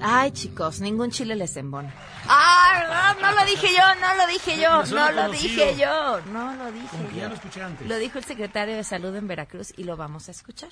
Ay, 0.00 0.30
chicos, 0.32 0.80
ningún 0.80 1.10
chile 1.10 1.34
les 1.34 1.56
embona. 1.56 1.92
Ah. 2.26 3.16
No 3.20 3.32
lo 3.32 3.44
dije 3.44 3.68
yo, 3.68 3.82
no 4.00 4.14
lo 4.16 4.26
dije 4.32 4.60
yo, 4.60 4.84
no 4.94 5.12
lo 5.12 5.30
dije 5.32 5.76
yo, 5.78 6.20
no 6.32 6.54
lo 6.54 6.72
dije 6.72 6.96
yo. 7.14 7.20
Ya 7.20 7.28
lo 7.28 7.34
escuché 7.34 7.62
antes. 7.62 7.88
Lo 7.88 7.96
dijo 7.96 8.18
el 8.18 8.24
secretario 8.24 8.76
de 8.76 8.84
Salud 8.84 9.14
en 9.14 9.26
Veracruz 9.26 9.72
y 9.76 9.84
lo 9.84 9.96
vamos 9.96 10.28
a 10.28 10.30
escuchar. 10.30 10.70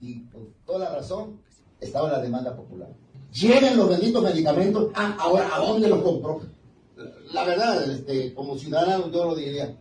Y 0.00 0.20
por 0.20 0.42
toda 0.66 0.90
la 0.90 0.96
razón 0.96 1.40
estaba 1.80 2.10
la 2.10 2.20
demanda 2.20 2.54
popular. 2.54 2.88
Lleguen 3.32 3.76
los 3.76 3.88
benditos 3.88 4.22
medicamentos, 4.22 4.90
ah, 4.94 5.16
ahora, 5.18 5.48
¿a 5.54 5.58
dónde 5.58 5.88
los 5.88 6.02
compró? 6.02 6.42
La 7.32 7.44
verdad, 7.44 7.90
este, 7.90 8.34
como 8.34 8.58
ciudadano 8.58 9.10
yo 9.10 9.24
lo 9.24 9.34
diría, 9.34 9.74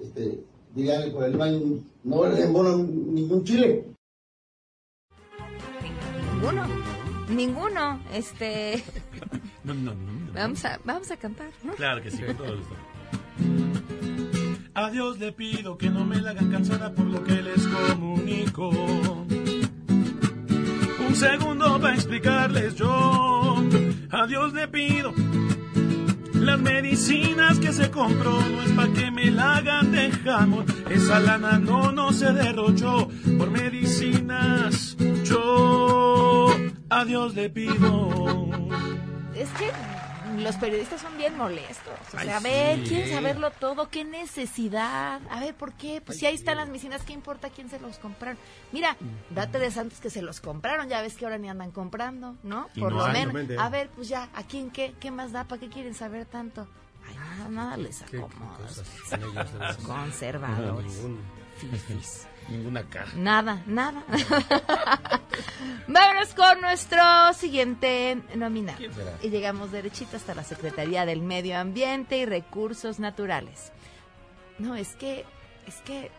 este, 0.00 0.44
diría 0.74 1.12
por 1.12 1.24
el 1.24 1.36
no, 1.36 1.82
no 2.04 2.28
les 2.28 2.44
embona 2.44 2.76
ningún 2.76 3.44
chile. 3.44 3.84
Ninguno. 6.32 6.77
Ninguno, 7.38 8.00
este... 8.12 8.82
No, 9.62 9.72
no, 9.72 9.94
no, 9.94 10.32
Vamos 10.32 10.64
a, 10.64 10.80
vamos 10.84 11.10
a 11.12 11.16
cantar, 11.18 11.50
¿no? 11.62 11.74
Claro 11.74 12.02
que 12.02 12.10
sí, 12.10 12.22
con 12.22 12.36
todo 12.36 12.56
gusto. 12.56 12.74
A 14.74 14.90
Dios 14.90 15.18
le 15.18 15.30
pido 15.32 15.78
que 15.78 15.88
no 15.88 16.04
me 16.04 16.20
la 16.20 16.30
hagan 16.30 16.50
cansada 16.50 16.92
por 16.92 17.04
lo 17.04 17.22
que 17.22 17.40
les 17.42 17.64
comunico. 17.66 18.70
Un 21.06 21.14
segundo 21.14 21.80
para 21.80 21.94
explicarles 21.94 22.74
yo. 22.74 23.62
A 24.10 24.26
Dios 24.26 24.54
le 24.54 24.66
pido 24.66 25.12
las 26.48 26.60
medicinas 26.60 27.58
que 27.58 27.72
se 27.74 27.90
compró 27.90 28.40
no 28.40 28.62
es 28.62 28.70
para 28.72 28.90
que 28.94 29.10
me 29.10 29.30
la 29.30 29.56
hagan 29.56 29.92
de 29.92 30.10
jamón. 30.10 30.64
Esa 30.88 31.20
lana 31.20 31.58
no, 31.58 31.92
no 31.92 32.10
se 32.10 32.32
derrochó 32.32 33.10
por 33.36 33.50
medicinas. 33.50 34.96
A 36.90 37.04
Dios 37.04 37.34
le 37.34 37.50
pido. 37.50 38.48
Es 39.34 39.50
que 39.50 39.70
los 40.42 40.56
periodistas 40.56 41.00
son 41.00 41.16
bien 41.16 41.36
molestos. 41.36 41.94
O 42.14 42.20
sea, 42.20 42.38
a 42.38 42.40
ver, 42.40 42.82
quieren 42.84 43.10
saberlo 43.10 43.50
todo, 43.50 43.88
qué 43.88 44.04
necesidad. 44.04 45.20
A 45.30 45.40
ver, 45.40 45.54
¿por 45.54 45.74
qué? 45.74 46.00
Pues 46.00 46.18
si 46.18 46.26
ahí 46.26 46.34
están 46.34 46.56
las 46.56 46.68
medicinas, 46.68 47.02
¿qué 47.02 47.12
importa 47.12 47.50
quién 47.50 47.68
se 47.68 47.78
los 47.78 47.98
compraron? 47.98 48.38
Mira, 48.72 48.96
date 49.30 49.58
de 49.58 49.70
santos 49.70 50.00
que 50.00 50.10
se 50.10 50.22
los 50.22 50.40
compraron, 50.40 50.88
ya 50.88 51.02
ves 51.02 51.16
que 51.16 51.24
ahora 51.24 51.38
ni 51.38 51.48
andan 51.48 51.70
comprando, 51.70 52.36
¿no? 52.42 52.68
Por 52.78 52.92
lo 52.92 53.06
menos. 53.08 53.34
A 53.58 53.68
ver, 53.68 53.90
pues 53.90 54.08
ya, 54.08 54.28
¿a 54.34 54.42
quién 54.44 54.70
qué? 54.70 54.94
¿Qué 54.98 55.10
más 55.10 55.32
da? 55.32 55.44
¿Para 55.44 55.60
qué 55.60 55.68
quieren 55.68 55.94
saber 55.94 56.26
tanto? 56.26 56.66
Ay, 57.06 57.14
nada, 57.16 57.48
nada 57.48 57.76
les 57.76 58.02
acomoda. 58.02 58.68
Conservadores. 59.86 61.00
Fifis. 61.56 62.26
Ninguna 62.48 62.82
caja. 62.84 63.16
Nada, 63.16 63.62
nada. 63.66 64.04
Vámonos 65.88 66.34
con 66.34 66.60
nuestro 66.60 67.00
siguiente 67.34 68.18
nominado. 68.34 68.78
Y 69.22 69.28
llegamos 69.30 69.70
derechito 69.72 70.16
hasta 70.16 70.34
la 70.34 70.44
Secretaría 70.44 71.06
del 71.06 71.22
Medio 71.22 71.58
Ambiente 71.58 72.18
y 72.18 72.24
Recursos 72.24 72.98
Naturales. 72.98 73.72
No, 74.58 74.74
es 74.74 74.96
que, 74.96 75.24
es 75.66 75.76
que, 75.82 76.10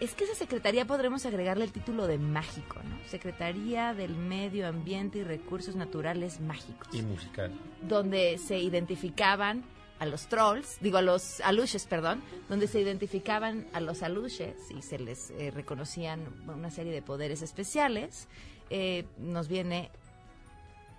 es 0.00 0.14
que 0.14 0.24
esa 0.24 0.34
secretaría 0.34 0.86
podremos 0.86 1.26
agregarle 1.26 1.64
el 1.64 1.72
título 1.72 2.06
de 2.06 2.18
mágico, 2.18 2.80
¿no? 2.82 2.96
Secretaría 3.08 3.92
del 3.92 4.16
Medio 4.16 4.66
Ambiente 4.66 5.18
y 5.18 5.24
Recursos 5.24 5.76
Naturales 5.76 6.40
Mágicos. 6.40 6.88
Y 6.92 7.02
musical. 7.02 7.52
Donde 7.82 8.38
se 8.38 8.58
identificaban 8.58 9.64
a 9.98 10.06
los 10.06 10.28
trolls, 10.28 10.78
digo 10.80 10.98
a 10.98 11.02
los 11.02 11.40
aluches, 11.40 11.86
perdón, 11.86 12.22
donde 12.48 12.66
se 12.66 12.80
identificaban 12.80 13.66
a 13.72 13.80
los 13.80 14.02
aluches 14.02 14.56
y 14.76 14.82
se 14.82 14.98
les 14.98 15.30
eh, 15.30 15.50
reconocían 15.50 16.20
una 16.46 16.70
serie 16.70 16.92
de 16.92 17.02
poderes 17.02 17.42
especiales. 17.42 18.28
Eh, 18.70 19.04
nos 19.18 19.48
viene 19.48 19.90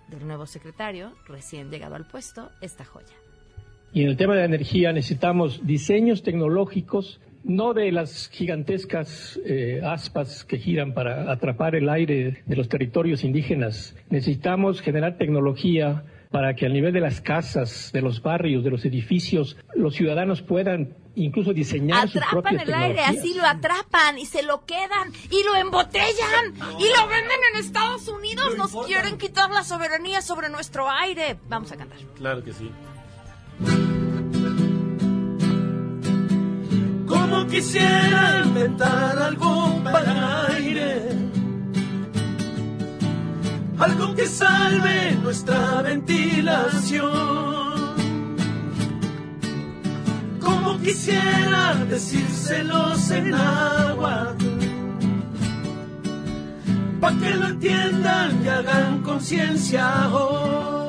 del 0.08 0.26
nuevo 0.26 0.46
secretario, 0.46 1.12
recién 1.26 1.70
llegado 1.70 1.94
al 1.94 2.06
puesto, 2.06 2.50
esta 2.60 2.84
joya. 2.84 3.14
Y 3.92 4.02
en 4.02 4.08
el 4.08 4.16
tema 4.16 4.34
de 4.34 4.40
la 4.40 4.46
energía 4.46 4.92
necesitamos 4.92 5.66
diseños 5.66 6.22
tecnológicos, 6.22 7.20
no 7.44 7.72
de 7.72 7.92
las 7.92 8.28
gigantescas 8.28 9.40
eh, 9.44 9.80
aspas 9.82 10.44
que 10.44 10.58
giran 10.58 10.92
para 10.92 11.30
atrapar 11.30 11.74
el 11.74 11.88
aire 11.88 12.42
de 12.44 12.56
los 12.56 12.68
territorios 12.68 13.24
indígenas. 13.24 13.96
Necesitamos 14.10 14.82
generar 14.82 15.16
tecnología 15.16 16.04
para 16.30 16.54
que 16.54 16.66
al 16.66 16.72
nivel 16.72 16.92
de 16.92 17.00
las 17.00 17.20
casas, 17.20 17.90
de 17.92 18.02
los 18.02 18.22
barrios, 18.22 18.64
de 18.64 18.70
los 18.70 18.84
edificios, 18.84 19.56
los 19.74 19.94
ciudadanos 19.94 20.42
puedan 20.42 20.94
incluso 21.14 21.52
diseñar 21.52 22.08
sus 22.08 22.22
propias 22.30 22.62
el 22.62 22.74
aire, 22.74 23.00
así 23.00 23.34
lo 23.34 23.44
atrapan 23.44 24.18
y 24.18 24.26
se 24.26 24.42
lo 24.42 24.64
quedan 24.64 25.12
y 25.30 25.42
lo 25.44 25.56
embotellan 25.56 26.54
y 26.78 26.88
lo 26.96 27.08
venden 27.08 27.38
en 27.52 27.60
Estados 27.60 28.08
Unidos. 28.08 28.56
Nos 28.56 28.86
quieren 28.86 29.18
quitar 29.18 29.50
la 29.50 29.64
soberanía 29.64 30.22
sobre 30.22 30.48
nuestro 30.48 30.88
aire. 30.90 31.38
Vamos 31.48 31.72
a 31.72 31.76
cantar. 31.76 31.98
Claro 32.16 32.44
que 32.44 32.52
sí. 32.52 32.70
Como 37.06 37.46
quisiera 37.46 38.42
inventar 38.44 39.18
algo 39.18 39.82
para 39.82 40.48
el 40.48 40.56
aire, 40.56 41.27
algo 43.78 44.14
que 44.14 44.26
salve 44.26 45.12
nuestra 45.22 45.82
ventilación. 45.82 47.08
Como 50.40 50.78
quisiera 50.80 51.74
decírselos 51.88 53.10
en 53.10 53.34
agua, 53.34 54.34
para 57.00 57.16
que 57.18 57.30
lo 57.30 57.46
entiendan 57.48 58.44
y 58.44 58.48
hagan 58.48 59.02
conciencia 59.02 60.08
hoy. 60.08 60.88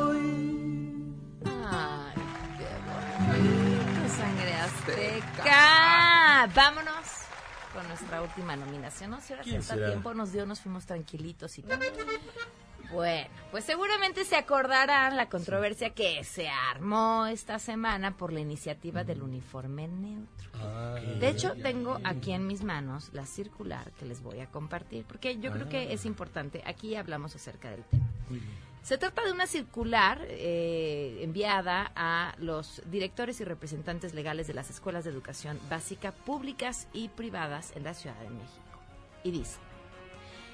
Vámonos 6.56 6.94
con 7.74 7.88
nuestra 7.88 8.22
última 8.22 8.56
nominación. 8.56 9.12
No 9.12 9.20
sé 9.22 9.38
si 9.44 9.56
ahora 9.56 9.88
tiempo 9.88 10.14
nos 10.14 10.32
dio, 10.32 10.46
nos 10.46 10.62
fuimos 10.62 10.86
tranquilitos 10.86 11.58
y 11.58 11.64
tal. 11.64 11.80
Bueno, 12.92 13.30
pues 13.52 13.66
seguramente 13.66 14.26
se 14.26 14.36
acordarán 14.36 15.16
la 15.16 15.30
controversia 15.30 15.92
que 15.92 16.24
se 16.24 16.50
armó 16.50 17.28
esta 17.28 17.60
semana 17.60 18.18
por 18.18 18.34
la 18.34 18.40
iniciativa 18.40 19.04
del 19.04 19.22
uniforme 19.22 19.88
neutro. 19.88 20.50
De 21.20 21.30
hecho, 21.30 21.54
tengo 21.62 22.00
aquí 22.04 22.32
en 22.32 22.48
mis 22.48 22.64
manos 22.64 23.10
la 23.14 23.26
circular 23.26 23.92
que 23.92 24.06
les 24.06 24.22
voy 24.22 24.40
a 24.40 24.48
compartir, 24.48 25.06
porque 25.06 25.38
yo 25.40 25.52
creo 25.52 25.70
que 25.70 25.94
es 25.94 26.06
importante. 26.06 26.64
Aquí 26.66 26.96
hablamos 26.96 27.36
acerca 27.36 27.70
del 27.70 27.84
tema. 27.84 28.08
Se 28.82 28.98
trata 28.98 29.24
de 29.24 29.32
una 29.32 29.46
circular 29.46 30.26
eh, 30.28 31.20
enviada 31.22 31.92
a 31.96 32.34
los 32.40 32.82
directores 32.90 33.40
y 33.42 33.44
representantes 33.44 34.14
legales 34.14 34.48
de 34.48 34.54
las 34.54 34.70
escuelas 34.70 35.04
de 35.04 35.12
educación 35.12 35.60
básica 35.70 36.12
públicas 36.12 36.88
y 36.94 37.10
privadas 37.10 37.74
en 37.76 37.84
la 37.84 37.94
Ciudad 37.94 38.20
de 38.20 38.30
México. 38.30 38.80
Y 39.24 39.32
dice, 39.32 39.60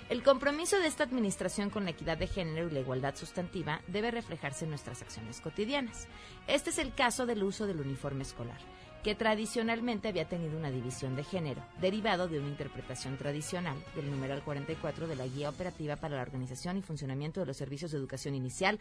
el 0.09 0.23
compromiso 0.23 0.79
de 0.79 0.87
esta 0.87 1.03
administración 1.03 1.69
con 1.69 1.83
la 1.83 1.91
equidad 1.91 2.17
de 2.17 2.27
género 2.27 2.67
y 2.67 2.71
la 2.71 2.79
igualdad 2.79 3.15
sustantiva 3.15 3.81
debe 3.87 4.11
reflejarse 4.11 4.65
en 4.65 4.69
nuestras 4.69 5.01
acciones 5.01 5.41
cotidianas. 5.41 6.07
Este 6.47 6.69
es 6.69 6.77
el 6.77 6.93
caso 6.93 7.25
del 7.25 7.43
uso 7.43 7.65
del 7.65 7.81
uniforme 7.81 8.23
escolar 8.23 8.59
que 9.05 9.13
tradicionalmente 9.13 10.07
había 10.07 10.27
tenido 10.27 10.57
una 10.57 10.71
división 10.71 11.15
de 11.15 11.23
género, 11.23 11.63
derivado 11.79 12.27
de 12.27 12.39
una 12.39 12.47
interpretación 12.47 13.17
tradicional 13.17 13.77
del 13.95 14.09
numeral 14.09 14.41
44 14.43 15.07
de 15.07 15.15
la 15.15 15.27
Guía 15.27 15.49
Operativa 15.51 15.95
para 15.95 16.15
la 16.15 16.23
Organización 16.23 16.77
y 16.77 16.81
Funcionamiento 16.81 17.39
de 17.39 17.45
los 17.45 17.55
Servicios 17.55 17.91
de 17.91 17.99
Educación 17.99 18.33
Inicial, 18.33 18.79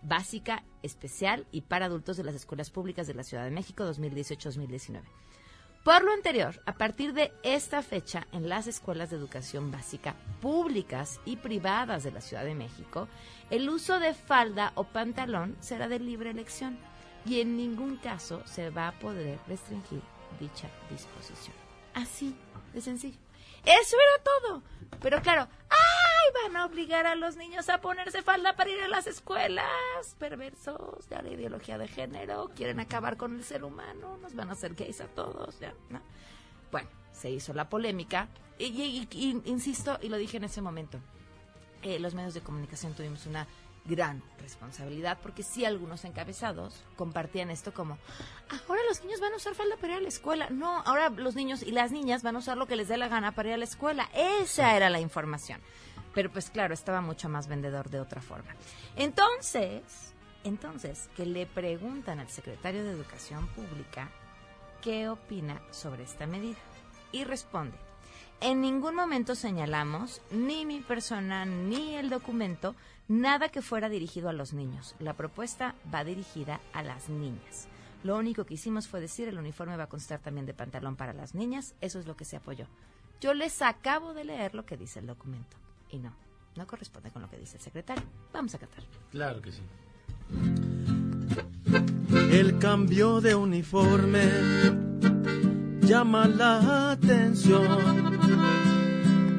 Básica, 0.00 0.62
Especial 0.84 1.48
y 1.50 1.62
para 1.62 1.86
Adultos 1.86 2.16
de 2.16 2.22
las 2.22 2.36
Escuelas 2.36 2.70
Públicas 2.70 3.08
de 3.08 3.14
la 3.14 3.24
Ciudad 3.24 3.42
de 3.42 3.50
México 3.50 3.82
2018-2019. 3.84 5.02
Por 5.84 6.02
lo 6.02 6.14
anterior, 6.14 6.62
a 6.64 6.72
partir 6.72 7.12
de 7.12 7.30
esta 7.42 7.82
fecha, 7.82 8.26
en 8.32 8.48
las 8.48 8.66
escuelas 8.66 9.10
de 9.10 9.16
educación 9.16 9.70
básica 9.70 10.14
públicas 10.40 11.20
y 11.26 11.36
privadas 11.36 12.04
de 12.04 12.10
la 12.10 12.22
Ciudad 12.22 12.42
de 12.42 12.54
México, 12.54 13.06
el 13.50 13.68
uso 13.68 14.00
de 14.00 14.14
falda 14.14 14.72
o 14.76 14.84
pantalón 14.84 15.58
será 15.60 15.86
de 15.86 15.98
libre 15.98 16.30
elección 16.30 16.78
y 17.26 17.42
en 17.42 17.58
ningún 17.58 17.98
caso 17.98 18.40
se 18.46 18.70
va 18.70 18.88
a 18.88 18.98
poder 18.98 19.38
restringir 19.46 20.00
dicha 20.40 20.70
disposición. 20.88 21.54
Así 21.92 22.34
de 22.72 22.80
sencillo. 22.80 23.18
Eso 23.66 23.96
era 23.96 24.24
todo. 24.24 24.62
Pero 25.02 25.20
claro, 25.20 25.48
¡ay! 25.68 26.13
Van 26.42 26.56
a 26.56 26.66
obligar 26.66 27.06
a 27.06 27.14
los 27.14 27.36
niños 27.36 27.68
a 27.68 27.80
ponerse 27.80 28.22
falda 28.22 28.54
para 28.56 28.70
ir 28.70 28.82
a 28.82 28.88
las 28.88 29.06
escuelas. 29.06 30.16
Perversos 30.18 31.08
de 31.08 31.22
la 31.22 31.30
ideología 31.30 31.78
de 31.78 31.88
género. 31.88 32.50
Quieren 32.54 32.80
acabar 32.80 33.16
con 33.16 33.36
el 33.36 33.44
ser 33.44 33.64
humano. 33.64 34.18
Nos 34.18 34.34
van 34.34 34.50
a 34.50 34.52
hacer 34.52 34.74
gays 34.74 35.00
a 35.00 35.06
todos. 35.06 35.58
¿ya? 35.60 35.74
Bueno, 36.70 36.88
se 37.12 37.30
hizo 37.30 37.52
la 37.54 37.68
polémica. 37.68 38.28
Y, 38.58 39.08
insisto, 39.44 39.98
y 40.02 40.08
lo 40.08 40.16
dije 40.16 40.36
en 40.36 40.44
ese 40.44 40.60
momento. 40.60 40.98
Eh, 41.82 41.98
los 41.98 42.14
medios 42.14 42.34
de 42.34 42.40
comunicación 42.40 42.94
tuvimos 42.94 43.26
una 43.26 43.46
gran 43.84 44.22
responsabilidad, 44.40 45.18
porque 45.22 45.42
sí 45.42 45.64
algunos 45.64 46.04
encabezados 46.04 46.82
compartían 46.96 47.50
esto 47.50 47.74
como, 47.74 47.98
ahora 48.48 48.80
los 48.88 49.02
niños 49.02 49.20
van 49.20 49.32
a 49.34 49.36
usar 49.36 49.54
falda 49.54 49.76
para 49.76 49.94
ir 49.94 49.98
a 49.98 50.02
la 50.02 50.08
escuela. 50.08 50.48
No, 50.50 50.80
ahora 50.86 51.10
los 51.10 51.34
niños 51.34 51.62
y 51.62 51.70
las 51.70 51.92
niñas 51.92 52.22
van 52.22 52.36
a 52.36 52.38
usar 52.38 52.56
lo 52.56 52.66
que 52.66 52.76
les 52.76 52.88
dé 52.88 52.96
la 52.96 53.08
gana 53.08 53.32
para 53.32 53.50
ir 53.50 53.54
a 53.54 53.58
la 53.58 53.64
escuela. 53.64 54.08
Esa 54.14 54.74
era 54.76 54.88
la 54.88 55.00
información. 55.00 55.60
Pero 56.14 56.30
pues 56.30 56.50
claro, 56.50 56.74
estaba 56.74 57.00
mucho 57.00 57.28
más 57.28 57.48
vendedor 57.48 57.90
de 57.90 58.00
otra 58.00 58.20
forma. 58.20 58.54
Entonces, 58.96 60.14
entonces, 60.44 61.08
que 61.16 61.26
le 61.26 61.46
preguntan 61.46 62.20
al 62.20 62.28
secretario 62.28 62.84
de 62.84 62.90
Educación 62.90 63.46
Pública 63.48 64.10
qué 64.82 65.08
opina 65.08 65.60
sobre 65.70 66.04
esta 66.04 66.26
medida. 66.26 66.58
Y 67.12 67.24
responde, 67.24 67.76
en 68.40 68.60
ningún 68.60 68.94
momento 68.94 69.34
señalamos, 69.34 70.20
ni 70.30 70.66
mi 70.66 70.80
persona, 70.80 71.46
ni 71.46 71.94
el 71.94 72.10
documento, 72.10 72.74
nada 73.08 73.48
que 73.48 73.62
fuera 73.62 73.88
dirigido 73.88 74.28
a 74.28 74.34
los 74.34 74.52
niños. 74.52 74.94
La 74.98 75.14
propuesta 75.14 75.74
va 75.92 76.04
dirigida 76.04 76.60
a 76.74 76.82
las 76.82 77.08
niñas. 77.08 77.68
Lo 78.02 78.18
único 78.18 78.44
que 78.44 78.54
hicimos 78.54 78.86
fue 78.86 79.00
decir 79.00 79.28
el 79.28 79.38
uniforme 79.38 79.78
va 79.78 79.84
a 79.84 79.88
constar 79.88 80.20
también 80.20 80.44
de 80.44 80.52
pantalón 80.52 80.94
para 80.94 81.14
las 81.14 81.34
niñas. 81.34 81.74
Eso 81.80 81.98
es 81.98 82.06
lo 82.06 82.16
que 82.16 82.26
se 82.26 82.36
apoyó. 82.36 82.66
Yo 83.18 83.32
les 83.32 83.62
acabo 83.62 84.12
de 84.12 84.24
leer 84.24 84.54
lo 84.54 84.66
que 84.66 84.76
dice 84.76 84.98
el 84.98 85.06
documento. 85.06 85.56
Y 85.94 85.98
no, 86.00 86.12
no 86.56 86.66
corresponde 86.66 87.12
con 87.12 87.22
lo 87.22 87.30
que 87.30 87.38
dice 87.38 87.56
el 87.56 87.62
secretario. 87.62 88.02
Vamos 88.32 88.52
a 88.56 88.58
cantar. 88.58 88.82
Claro 89.12 89.40
que 89.40 89.52
sí. 89.52 89.62
El 92.32 92.58
cambio 92.58 93.20
de 93.20 93.36
uniforme 93.36 94.28
llama 95.82 96.26
la 96.26 96.90
atención. 96.90 97.68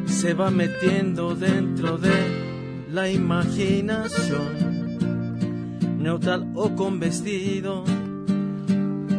Se 0.08 0.34
va 0.34 0.50
metiendo 0.50 1.36
dentro 1.36 1.98
de 1.98 2.88
la 2.90 3.10
imaginación, 3.10 4.48
neutral 6.00 6.54
o 6.56 6.74
con 6.74 7.02
vestido, 7.02 7.84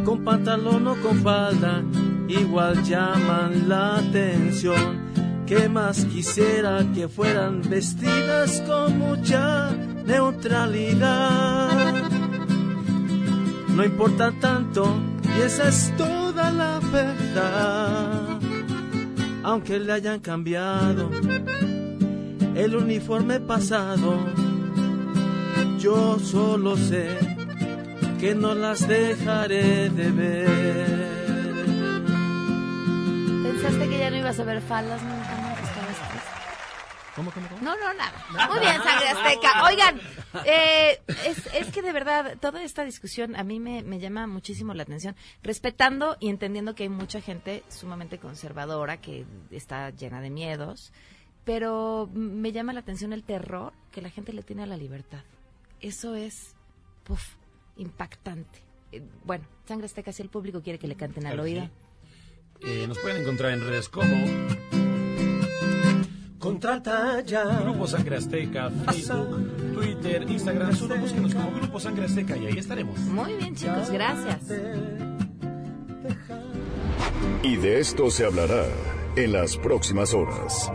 con 0.07 0.25
pantalón 0.25 0.87
o 0.89 0.97
con 1.03 1.19
falda, 1.19 1.85
igual 2.29 2.83
llaman 2.83 3.69
la 3.69 3.99
atención. 3.99 5.06
Que 5.47 5.69
más 5.69 6.05
quisiera 6.07 6.85
que 6.93 7.07
fueran 7.09 7.63
vestidas 7.63 8.63
con 8.67 8.99
mucha 8.99 9.71
neutralidad. 10.05 11.95
No 13.69 13.85
importa 13.85 14.33
tanto, 14.41 14.97
y 15.39 15.43
esa 15.43 15.69
es 15.69 15.93
toda 15.97 16.51
la 16.51 16.81
verdad. 16.93 18.41
Aunque 19.45 19.79
le 19.79 19.93
hayan 19.93 20.19
cambiado 20.19 21.11
el 22.57 22.75
uniforme 22.75 23.39
pasado. 23.39 24.19
Yo 25.79 26.19
solo 26.19 26.77
sé 26.77 27.19
que 28.19 28.35
no 28.35 28.55
las 28.55 28.89
dejaré 28.89 29.91
de 29.91 30.11
ver. 30.11 31.07
¿Pensaste 33.45 33.89
que 33.89 33.99
ya 33.99 34.11
no 34.11 34.17
ibas 34.17 34.41
a 34.41 34.45
ver 34.45 34.61
falas 34.63 35.03
nunca. 35.03 35.36
¿Cómo, 37.17 37.31
cómo, 37.31 37.49
cómo? 37.49 37.63
No, 37.63 37.75
no, 37.77 37.95
nada. 37.95 38.49
Muy 38.51 38.61
bien, 38.61 38.77
Sangre 38.77 39.09
Azteca. 39.09 39.65
Oigan, 39.69 40.01
eh, 40.45 41.01
es, 41.25 41.47
es 41.55 41.73
que 41.73 41.81
de 41.81 41.93
verdad, 41.93 42.37
toda 42.39 42.63
esta 42.63 42.85
discusión 42.85 43.35
a 43.37 43.43
mí 43.43 43.59
me, 43.59 43.83
me 43.83 43.99
llama 43.99 44.27
muchísimo 44.27 44.75
la 44.75 44.83
atención, 44.83 45.17
respetando 45.43 46.19
y 46.21 46.29
entendiendo 46.29 46.75
que 46.75 46.83
hay 46.83 46.89
mucha 46.91 47.23
gente 47.23 47.63
sumamente 47.71 48.19
conservadora 48.19 49.01
que 49.01 49.25
está 49.51 49.89
llena 49.91 50.21
de 50.21 50.29
miedos, 50.29 50.93
pero 51.45 52.11
me 52.13 52.53
llama 52.53 52.75
la 52.75 52.81
atención 52.81 53.15
el 53.15 53.25
terror 53.25 53.73
que 53.93 54.03
la 54.03 54.11
gente 54.11 54.35
le 54.35 54.43
tiene 54.43 54.65
a 54.65 54.67
la 54.67 54.77
libertad. 54.77 55.25
Eso 55.81 56.15
es, 56.17 56.55
puff, 57.05 57.37
impactante. 57.77 58.59
Eh, 58.93 59.03
bueno, 59.25 59.47
Sangre 59.65 59.87
Azteca, 59.87 60.13
si 60.13 60.23
el 60.23 60.29
público 60.29 60.61
quiere 60.61 60.79
que 60.79 60.87
le 60.87 60.97
canten 60.97 61.27
al 61.27 61.41
oído. 61.41 61.71
Eh, 62.61 62.87
nos 62.87 62.99
pueden 62.99 63.23
encontrar 63.23 63.53
en 63.53 63.61
redes 63.61 63.89
como 63.89 64.15
Contrata 66.47 67.23
ya. 67.23 67.45
Grupo 67.59 67.89
Sangre 67.89 68.19
Azteca, 68.19 68.71
Facebook, 68.71 69.75
Twitter, 69.75 70.31
Instagram. 70.31 70.77
Solo 70.77 70.97
búsquenos 70.97 71.35
como 71.35 71.51
Grupo 71.51 71.81
Sangre 71.81 72.05
Azteca 72.05 72.37
y 72.37 72.47
ahí 72.47 72.57
estaremos. 72.57 73.01
Muy 73.01 73.33
bien, 73.33 73.57
chicos, 73.57 73.91
gracias. 73.91 74.43
Y 77.43 77.57
de 77.57 77.81
esto 77.81 78.13
se 78.13 78.27
hablará 78.27 78.65
en 79.17 79.33
las 79.33 79.57
próximas 79.57 80.15
horas. 80.15 80.71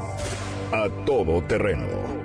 A 0.73 0.89
todo 1.05 1.41
terreno. 1.43 2.20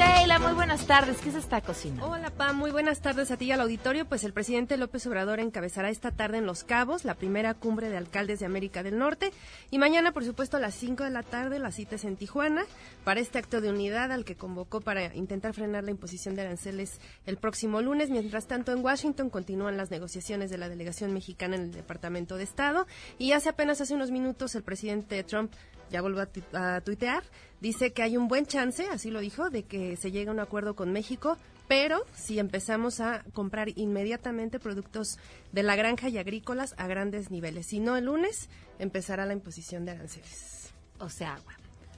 Sheila, 0.00 0.38
muy 0.38 0.52
buenas 0.54 0.86
tardes. 0.86 1.18
¿Qué 1.18 1.28
es 1.28 1.34
esta 1.34 1.60
cocina? 1.60 2.02
Hola, 2.06 2.30
Pa. 2.30 2.54
Muy 2.54 2.70
buenas 2.70 3.02
tardes 3.02 3.30
a 3.30 3.36
ti 3.36 3.44
y 3.44 3.52
al 3.52 3.60
auditorio. 3.60 4.06
Pues 4.06 4.24
el 4.24 4.32
presidente 4.32 4.78
López 4.78 5.06
Obrador 5.06 5.40
encabezará 5.40 5.90
esta 5.90 6.10
tarde 6.10 6.38
en 6.38 6.46
Los 6.46 6.64
Cabos 6.64 7.04
la 7.04 7.16
primera 7.16 7.52
cumbre 7.52 7.90
de 7.90 7.98
alcaldes 7.98 8.40
de 8.40 8.46
América 8.46 8.82
del 8.82 8.96
Norte. 8.96 9.30
Y 9.70 9.78
mañana, 9.78 10.12
por 10.12 10.24
supuesto, 10.24 10.56
a 10.56 10.60
las 10.60 10.74
5 10.74 11.04
de 11.04 11.10
la 11.10 11.22
tarde, 11.22 11.58
la 11.58 11.70
cita 11.70 11.96
es 11.96 12.04
en 12.04 12.16
Tijuana 12.16 12.64
para 13.04 13.20
este 13.20 13.38
acto 13.38 13.60
de 13.60 13.68
unidad 13.68 14.10
al 14.10 14.24
que 14.24 14.36
convocó 14.36 14.80
para 14.80 15.14
intentar 15.14 15.52
frenar 15.52 15.84
la 15.84 15.90
imposición 15.90 16.34
de 16.34 16.42
aranceles 16.42 16.98
el 17.26 17.36
próximo 17.36 17.82
lunes. 17.82 18.08
Mientras 18.08 18.46
tanto, 18.46 18.72
en 18.72 18.82
Washington 18.82 19.28
continúan 19.28 19.76
las 19.76 19.90
negociaciones 19.90 20.48
de 20.50 20.56
la 20.56 20.70
delegación 20.70 21.12
mexicana 21.12 21.56
en 21.56 21.62
el 21.64 21.72
Departamento 21.72 22.38
de 22.38 22.44
Estado. 22.44 22.86
Y 23.18 23.32
hace 23.32 23.50
apenas 23.50 23.82
hace 23.82 23.94
unos 23.94 24.10
minutos 24.10 24.54
el 24.54 24.62
presidente 24.62 25.22
Trump 25.24 25.52
ya 25.90 26.00
volvió 26.00 26.22
a, 26.22 26.26
tu- 26.26 26.56
a 26.56 26.80
tuitear, 26.82 27.24
dice 27.60 27.92
que 27.92 28.02
hay 28.02 28.16
un 28.16 28.28
buen 28.28 28.46
chance, 28.46 28.86
así 28.88 29.10
lo 29.10 29.20
dijo, 29.20 29.50
de 29.50 29.62
que 29.64 29.96
se 29.96 30.10
llegue 30.10 30.28
a 30.28 30.32
un 30.32 30.40
acuerdo 30.40 30.74
con 30.74 30.92
México, 30.92 31.36
pero 31.68 32.04
si 32.14 32.38
empezamos 32.38 33.00
a 33.00 33.22
comprar 33.32 33.68
inmediatamente 33.76 34.58
productos 34.58 35.18
de 35.52 35.62
la 35.62 35.76
granja 35.76 36.08
y 36.08 36.18
agrícolas 36.18 36.74
a 36.78 36.86
grandes 36.88 37.30
niveles. 37.30 37.66
Si 37.66 37.78
no, 37.80 37.96
el 37.96 38.06
lunes 38.06 38.48
empezará 38.78 39.24
la 39.26 39.32
imposición 39.34 39.84
de 39.84 39.92
aranceles. 39.92 40.72
O 40.98 41.08
sea, 41.08 41.34
agua. 41.34 41.52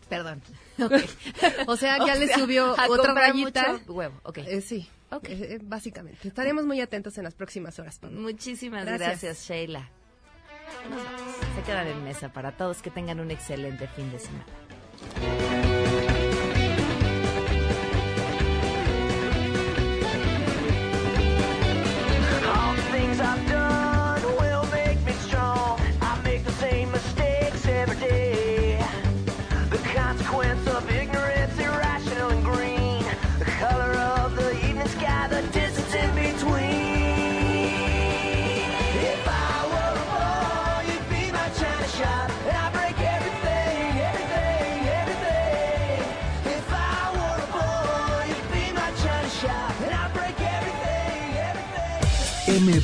Perdón. 0.08 0.42
o 1.66 1.76
sea, 1.76 1.96
ya 2.04 2.12
O 2.16 2.18
le 2.18 2.26
sea, 2.26 2.38
subió 2.38 2.74
otra 2.88 3.14
rayita. 3.14 3.72
mucho 3.72 3.92
huevo, 3.94 4.20
ok. 4.24 4.38
Eh, 4.38 4.60
sí, 4.60 4.86
Eh, 5.10 5.18
eh, 5.28 5.58
básicamente. 5.62 6.28
Estaremos 6.28 6.66
muy 6.66 6.80
atentos 6.82 7.16
en 7.16 7.24
las 7.24 7.34
próximas 7.34 7.78
horas. 7.78 7.98
Pablo. 7.98 8.20
Muchísimas 8.20 8.84
Gracias. 8.84 9.08
gracias, 9.22 9.48
Sheila. 9.48 9.88
Nos 10.90 11.02
vamos. 11.04 11.22
Se 11.56 11.62
quedan 11.62 11.86
en 11.86 12.04
mesa 12.04 12.30
para 12.32 12.56
todos 12.56 12.82
que 12.82 12.90
tengan 12.90 13.20
un 13.20 13.30
excelente 13.30 13.88
fin 13.88 14.10
de 14.12 14.18
semana. 14.18 15.51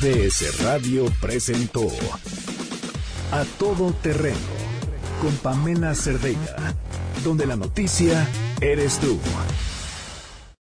MBS 0.01 0.63
Radio 0.63 1.11
presentó 1.19 1.85
A 3.31 3.43
Todo 3.57 3.91
Terreno 3.91 4.37
con 5.21 5.35
Pamela 5.37 5.93
Cerdeira, 5.93 6.73
donde 7.21 7.45
la 7.45 7.57
noticia 7.57 8.25
eres 8.61 8.99
tú. 8.99 9.19